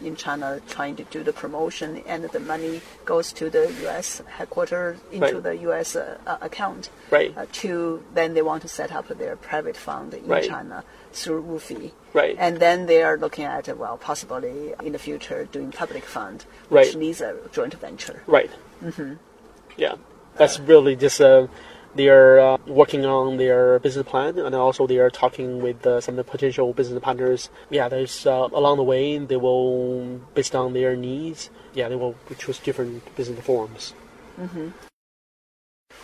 in 0.02 0.16
China, 0.16 0.60
trying 0.68 0.96
to 0.96 1.04
do 1.04 1.22
the 1.22 1.32
promotion, 1.32 2.02
and 2.06 2.24
the 2.24 2.40
money 2.40 2.80
goes 3.04 3.32
to 3.34 3.50
the 3.50 3.70
U.S. 3.82 4.22
headquarters 4.26 4.98
into 5.12 5.26
Right. 5.34 5.42
the 5.42 5.56
U.S. 5.68 5.94
Uh, 5.94 6.16
uh, 6.26 6.38
account. 6.40 6.88
Right. 7.10 7.36
Uh, 7.36 7.46
to 7.60 8.02
then 8.14 8.32
they 8.34 8.42
want 8.42 8.62
to 8.62 8.68
set 8.68 8.92
up 8.92 9.08
their 9.08 9.36
private 9.36 9.76
fund 9.76 10.14
in 10.14 10.26
Right. 10.26 10.48
China 10.48 10.84
through 11.12 11.42
WFOE. 11.42 11.92
Right. 12.14 12.36
And 12.38 12.58
then 12.60 12.86
they 12.86 13.02
are 13.02 13.16
looking 13.18 13.44
at 13.44 13.68
well, 13.76 13.98
possibly 13.98 14.74
in 14.82 14.92
the 14.92 14.98
future 14.98 15.44
doing 15.52 15.70
public 15.70 16.04
fund, 16.04 16.44
which 16.70 16.96
needs 16.96 17.20
a 17.20 17.36
joint 17.52 17.74
venture. 17.74 18.22
Right. 18.26 18.50
Mm-hmm. 18.82 19.14
Yeah, 19.76 19.94
that's 20.36 20.58
really 20.60 20.96
just 20.96 21.20
uh, 21.20 21.46
they 21.94 22.08
are 22.08 22.38
uh, 22.38 22.56
working 22.66 23.04
on 23.04 23.36
their 23.36 23.78
business 23.78 24.06
plan, 24.06 24.38
and 24.38 24.54
also 24.54 24.86
they 24.86 24.98
are 24.98 25.10
talking 25.10 25.60
with 25.60 25.86
uh, 25.86 26.00
some 26.00 26.18
of 26.18 26.24
the 26.24 26.30
potential 26.30 26.72
business 26.72 27.02
partners. 27.02 27.50
Yeah, 27.70 27.88
there's 27.88 28.26
uh, 28.26 28.48
along 28.52 28.76
the 28.76 28.84
way 28.84 29.18
they 29.18 29.36
will, 29.36 30.20
based 30.34 30.54
on 30.54 30.72
their 30.72 30.96
needs, 30.96 31.50
yeah, 31.74 31.88
they 31.88 31.96
will 31.96 32.16
choose 32.38 32.58
different 32.58 33.14
business 33.16 33.44
forms. 33.44 33.94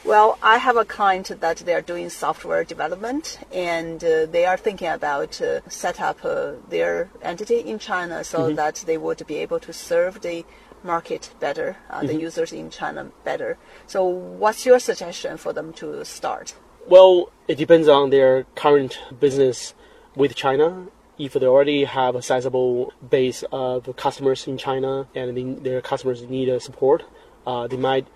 Well, 0.04 0.38
I 0.40 0.58
have 0.58 0.76
a 0.76 0.84
client 0.84 1.32
that 1.40 1.56
they 1.58 1.74
are 1.74 1.80
doing 1.80 2.10
software 2.10 2.62
development, 2.62 3.40
and 3.52 4.02
uh, 4.04 4.26
they 4.26 4.46
are 4.46 4.56
thinking 4.56 4.88
about 4.88 5.40
uh, 5.40 5.68
set 5.68 6.00
up 6.00 6.24
uh, 6.24 6.52
their 6.68 7.10
entity 7.22 7.58
in 7.58 7.78
China 7.80 8.22
so 8.22 8.52
that 8.52 8.84
they 8.86 8.98
would 8.98 9.26
be 9.26 9.36
able 9.36 9.58
to 9.60 9.72
serve 9.72 10.20
the 10.20 10.44
market 10.86 11.30
better, 11.40 11.76
uh, 11.90 12.02
the 12.02 12.14
users 12.14 12.52
in 12.52 12.70
China 12.70 13.10
better. 13.24 13.58
So, 13.86 14.04
what's 14.04 14.64
your 14.64 14.78
suggestion 14.78 15.36
for 15.36 15.52
them 15.52 15.72
to 15.74 16.04
start? 16.04 16.54
Well, 16.88 17.30
it 17.48 17.56
depends 17.56 17.88
on 17.88 18.10
their 18.10 18.44
current 18.54 18.98
business 19.18 19.74
with 20.14 20.34
China. 20.34 20.86
If 21.18 21.32
they 21.32 21.46
already 21.46 21.84
have 21.84 22.14
a 22.14 22.22
sizable 22.22 22.92
base 23.10 23.42
of 23.50 23.94
customers 23.96 24.46
in 24.46 24.58
China 24.58 25.08
and 25.14 25.64
their 25.64 25.80
customers 25.80 26.22
need 26.22 26.48
support, 26.62 27.02
uh, 27.46 27.66
they 27.66 27.76
might 27.76 28.06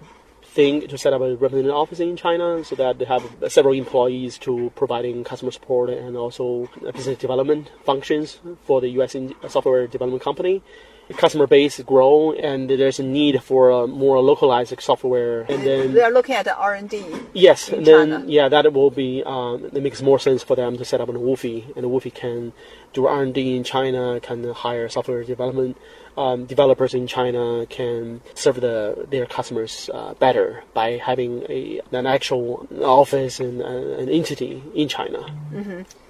think 0.43 0.89
to 0.89 0.99
set 0.99 1.13
up 1.13 1.21
a 1.21 1.37
representative 1.37 1.75
office 1.75 2.01
in 2.01 2.17
China 2.17 2.65
so 2.65 2.75
that 2.75 2.99
they 2.99 3.05
have 3.05 3.23
several 3.49 3.75
employees 3.75 4.37
to 4.39 4.73
providing 4.75 5.23
customer 5.23 5.53
support 5.53 5.91
and 5.91 6.17
also 6.17 6.69
business 6.93 7.19
development 7.19 7.71
functions 7.85 8.41
for 8.67 8.81
the 8.81 8.89
U.S. 8.99 9.17
software 9.49 9.87
development 9.87 10.23
company. 10.23 10.63
The 11.11 11.17
customer 11.17 11.49
base 11.49 11.81
grow 11.83 12.33
and 12.33 12.71
there's 12.71 13.01
a 13.01 13.03
need 13.03 13.43
for 13.43 13.71
a 13.71 13.87
more 13.89 14.21
localized 14.21 14.73
software 14.81 15.41
and 15.51 15.67
then 15.67 15.93
They 15.93 16.03
are 16.03 16.13
looking 16.13 16.37
at 16.37 16.45
the 16.45 16.57
R 16.57 16.75
and 16.75 16.89
D. 16.89 17.05
Yes, 17.35 17.69
and 17.69 17.85
then 17.85 18.07
China. 18.11 18.25
yeah, 18.29 18.49
that 18.49 18.73
will 18.73 18.93
be 19.05 19.11
um, 19.27 19.57
it 19.79 19.83
makes 19.83 20.01
more 20.03 20.21
sense 20.21 20.45
for 20.45 20.55
them 20.55 20.79
to 20.79 20.85
set 20.85 21.01
up 21.01 21.09
a 21.09 21.13
WFOE, 21.13 21.75
and 21.77 21.85
WFOE 21.85 22.15
can 22.15 22.53
do 22.93 23.07
R 23.07 23.23
and 23.25 23.35
D 23.35 23.57
in 23.57 23.65
China, 23.65 24.21
can 24.21 24.39
hire 24.65 24.89
software 24.89 25.25
development 25.25 25.77
um, 26.17 26.47
developers 26.47 26.95
in 26.95 27.09
China, 27.09 27.67
can 27.67 28.21
serve 28.35 28.61
the 28.61 29.07
their 29.11 29.27
customers 29.27 29.91
uh, 29.93 30.15
better 30.15 30.63
by 30.75 30.89
having 31.09 31.43
a 31.49 31.81
an 31.91 32.07
actual 32.07 32.69
office 32.83 33.41
and 33.41 33.61
uh, 33.63 33.67
an 34.03 34.09
entity 34.09 34.63
in 34.77 34.87
China. 34.89 35.21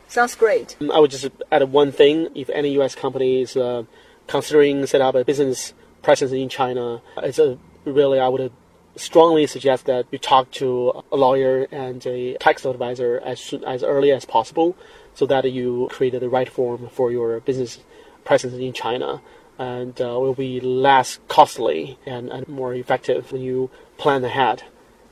Sounds 0.09 0.35
great. 0.35 0.77
I 0.93 0.99
would 1.01 1.11
just 1.11 1.27
add 1.51 1.63
one 1.73 1.91
thing: 1.91 2.29
if 2.35 2.51
any 2.51 2.71
U.S. 2.81 2.95
company 2.95 3.43
is 3.43 3.57
uh, 3.57 3.85
considering 4.31 4.87
set 4.87 5.01
up 5.01 5.17
a 5.17 5.25
business 5.25 5.75
presence 6.03 6.31
in 6.31 6.49
China, 6.49 7.03
it's 7.17 7.41
a 7.41 7.59
really 7.85 8.21
I 8.21 8.29
would 8.29 8.53
strongly 8.95 9.47
suggest 9.47 9.87
that 9.87 10.07
you 10.13 10.19
talk 10.19 10.53
to 10.53 11.03
a 11.11 11.17
lawyer 11.17 11.67
and 11.73 12.05
a 12.07 12.37
tax 12.39 12.65
advisor 12.65 13.21
as 13.25 13.41
soon, 13.41 13.65
as 13.65 13.83
early 13.83 14.13
as 14.13 14.25
possible, 14.25 14.77
so 15.15 15.27
that 15.27 15.51
you 15.51 15.89
create 15.91 16.19
the 16.19 16.29
right 16.29 16.49
form 16.49 16.89
for 16.93 17.11
your 17.11 17.41
business 17.41 17.81
presence 18.25 18.55
in 18.55 18.73
China. 18.73 19.21
And 19.59 20.01
uh, 20.01 20.19
will 20.19 20.33
be 20.33 20.59
less 20.61 21.19
costly 21.29 21.99
and, 22.07 22.31
and 22.31 22.49
more 22.49 22.73
effective 22.73 23.31
when 23.33 23.43
you 23.43 23.69
plan 23.99 24.25
ahead. 24.25 24.63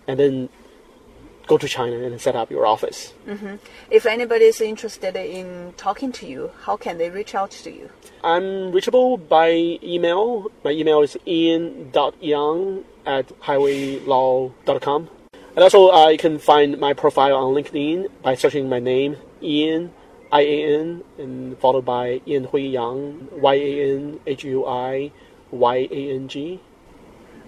And 0.07 0.19
then 0.19 0.49
go 1.49 1.59
to 1.59 1.67
China 1.67 1.97
and 1.99 2.21
set 2.21 2.37
up 2.37 2.51
your 2.51 2.67
office. 2.67 3.15
If 3.91 4.07
anybody 4.07 4.45
is 4.45 4.61
interested 4.61 5.17
in 5.17 5.73
talking 5.77 6.13
to 6.13 6.27
you, 6.27 6.51
how 6.65 6.77
can 6.77 6.99
they 6.99 7.11
reach 7.11 7.35
out 7.35 7.51
to 7.65 7.71
you? 7.71 7.91
I'm 8.23 8.71
reachable 8.73 9.17
by 9.17 9.51
email. 9.83 10.53
My 10.63 10.71
email 10.71 11.03
is 11.03 11.17
ian.yang 11.27 12.85
at 13.07 13.27
highwaylaw.com. 13.41 15.09
And 15.57 15.65
also, 15.65 15.91
uh, 15.91 16.09
you 16.09 16.19
can 16.19 16.39
find 16.39 16.79
my 16.79 16.93
profile 16.93 17.35
on 17.35 17.55
LinkedIn 17.55 18.07
by 18.23 18.37
searching 18.37 18.69
my 18.69 18.79
name, 18.79 19.17
Ian, 19.43 19.93
I 20.31 20.43
A 20.43 20.81
N, 20.81 21.03
and 21.19 21.59
followed 21.59 21.85
by 21.85 22.21
Yanhui 22.27 22.71
Yang, 22.71 23.29
Y 23.33 23.55
A 23.55 23.97
N 23.97 24.21
H 24.27 24.45
U 24.45 24.67
I 24.67 25.11
Y 25.51 25.77
A 25.91 26.15
N 26.15 26.29
G. 26.29 26.61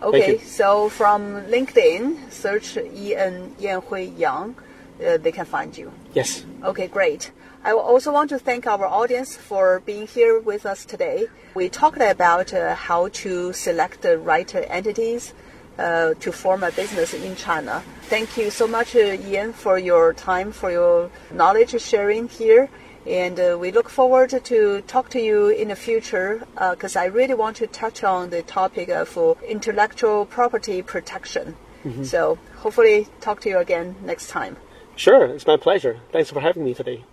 Okay, 0.02 0.38
so 0.38 0.88
from 0.88 1.42
LinkedIn, 1.46 2.32
search 2.32 2.76
Ian 2.76 3.54
Yanhui 3.60 4.18
Yang, 4.18 4.56
uh, 5.04 5.16
they 5.18 5.32
can 5.32 5.44
find 5.44 5.76
you. 5.76 5.92
Yes. 6.14 6.44
Okay, 6.64 6.88
great. 6.88 7.32
I 7.62 7.72
also 7.72 8.10
want 8.10 8.30
to 8.30 8.38
thank 8.38 8.66
our 8.66 8.86
audience 8.86 9.36
for 9.36 9.80
being 9.84 10.06
here 10.06 10.40
with 10.40 10.64
us 10.64 10.86
today. 10.86 11.26
We 11.54 11.68
talked 11.68 12.00
about 12.00 12.54
uh, 12.54 12.74
how 12.74 13.08
to 13.08 13.52
select 13.52 14.00
the 14.00 14.16
right 14.16 14.50
entities 14.54 15.34
uh, 15.78 16.14
to 16.20 16.32
form 16.32 16.62
a 16.62 16.72
business 16.72 17.12
in 17.12 17.36
China. 17.36 17.82
Thank 18.02 18.38
you 18.38 18.50
so 18.50 18.66
much, 18.66 18.96
uh, 18.96 19.16
Ian, 19.28 19.52
for 19.52 19.78
your 19.78 20.14
time, 20.14 20.52
for 20.52 20.70
your 20.70 21.10
knowledge 21.32 21.78
sharing 21.80 22.28
here. 22.28 22.70
And 23.06 23.40
uh, 23.40 23.56
we 23.58 23.72
look 23.72 23.88
forward 23.88 24.30
to 24.44 24.82
talk 24.82 25.08
to 25.10 25.20
you 25.20 25.48
in 25.48 25.68
the 25.68 25.76
future 25.76 26.46
because 26.70 26.96
I 26.96 27.06
really 27.06 27.34
want 27.34 27.56
to 27.56 27.66
touch 27.66 28.04
on 28.04 28.30
the 28.30 28.42
topic 28.42 28.88
of 28.90 29.16
uh, 29.16 29.34
intellectual 29.48 30.26
property 30.26 30.82
protection. 30.82 31.56
So 32.02 32.38
hopefully 32.58 33.08
talk 33.20 33.40
to 33.40 33.48
you 33.48 33.58
again 33.58 33.96
next 34.02 34.28
time. 34.28 34.58
Sure, 34.96 35.24
it's 35.24 35.46
my 35.46 35.56
pleasure. 35.56 35.98
Thanks 36.12 36.30
for 36.30 36.40
having 36.40 36.62
me 36.62 36.74
today. 36.74 37.04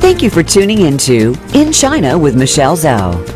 Thank 0.00 0.20
you 0.20 0.30
for 0.30 0.42
tuning 0.42 0.80
into 0.80 1.36
In 1.54 1.70
China 1.70 2.18
with 2.18 2.36
Michelle 2.36 2.76
Zhou. 2.76 3.35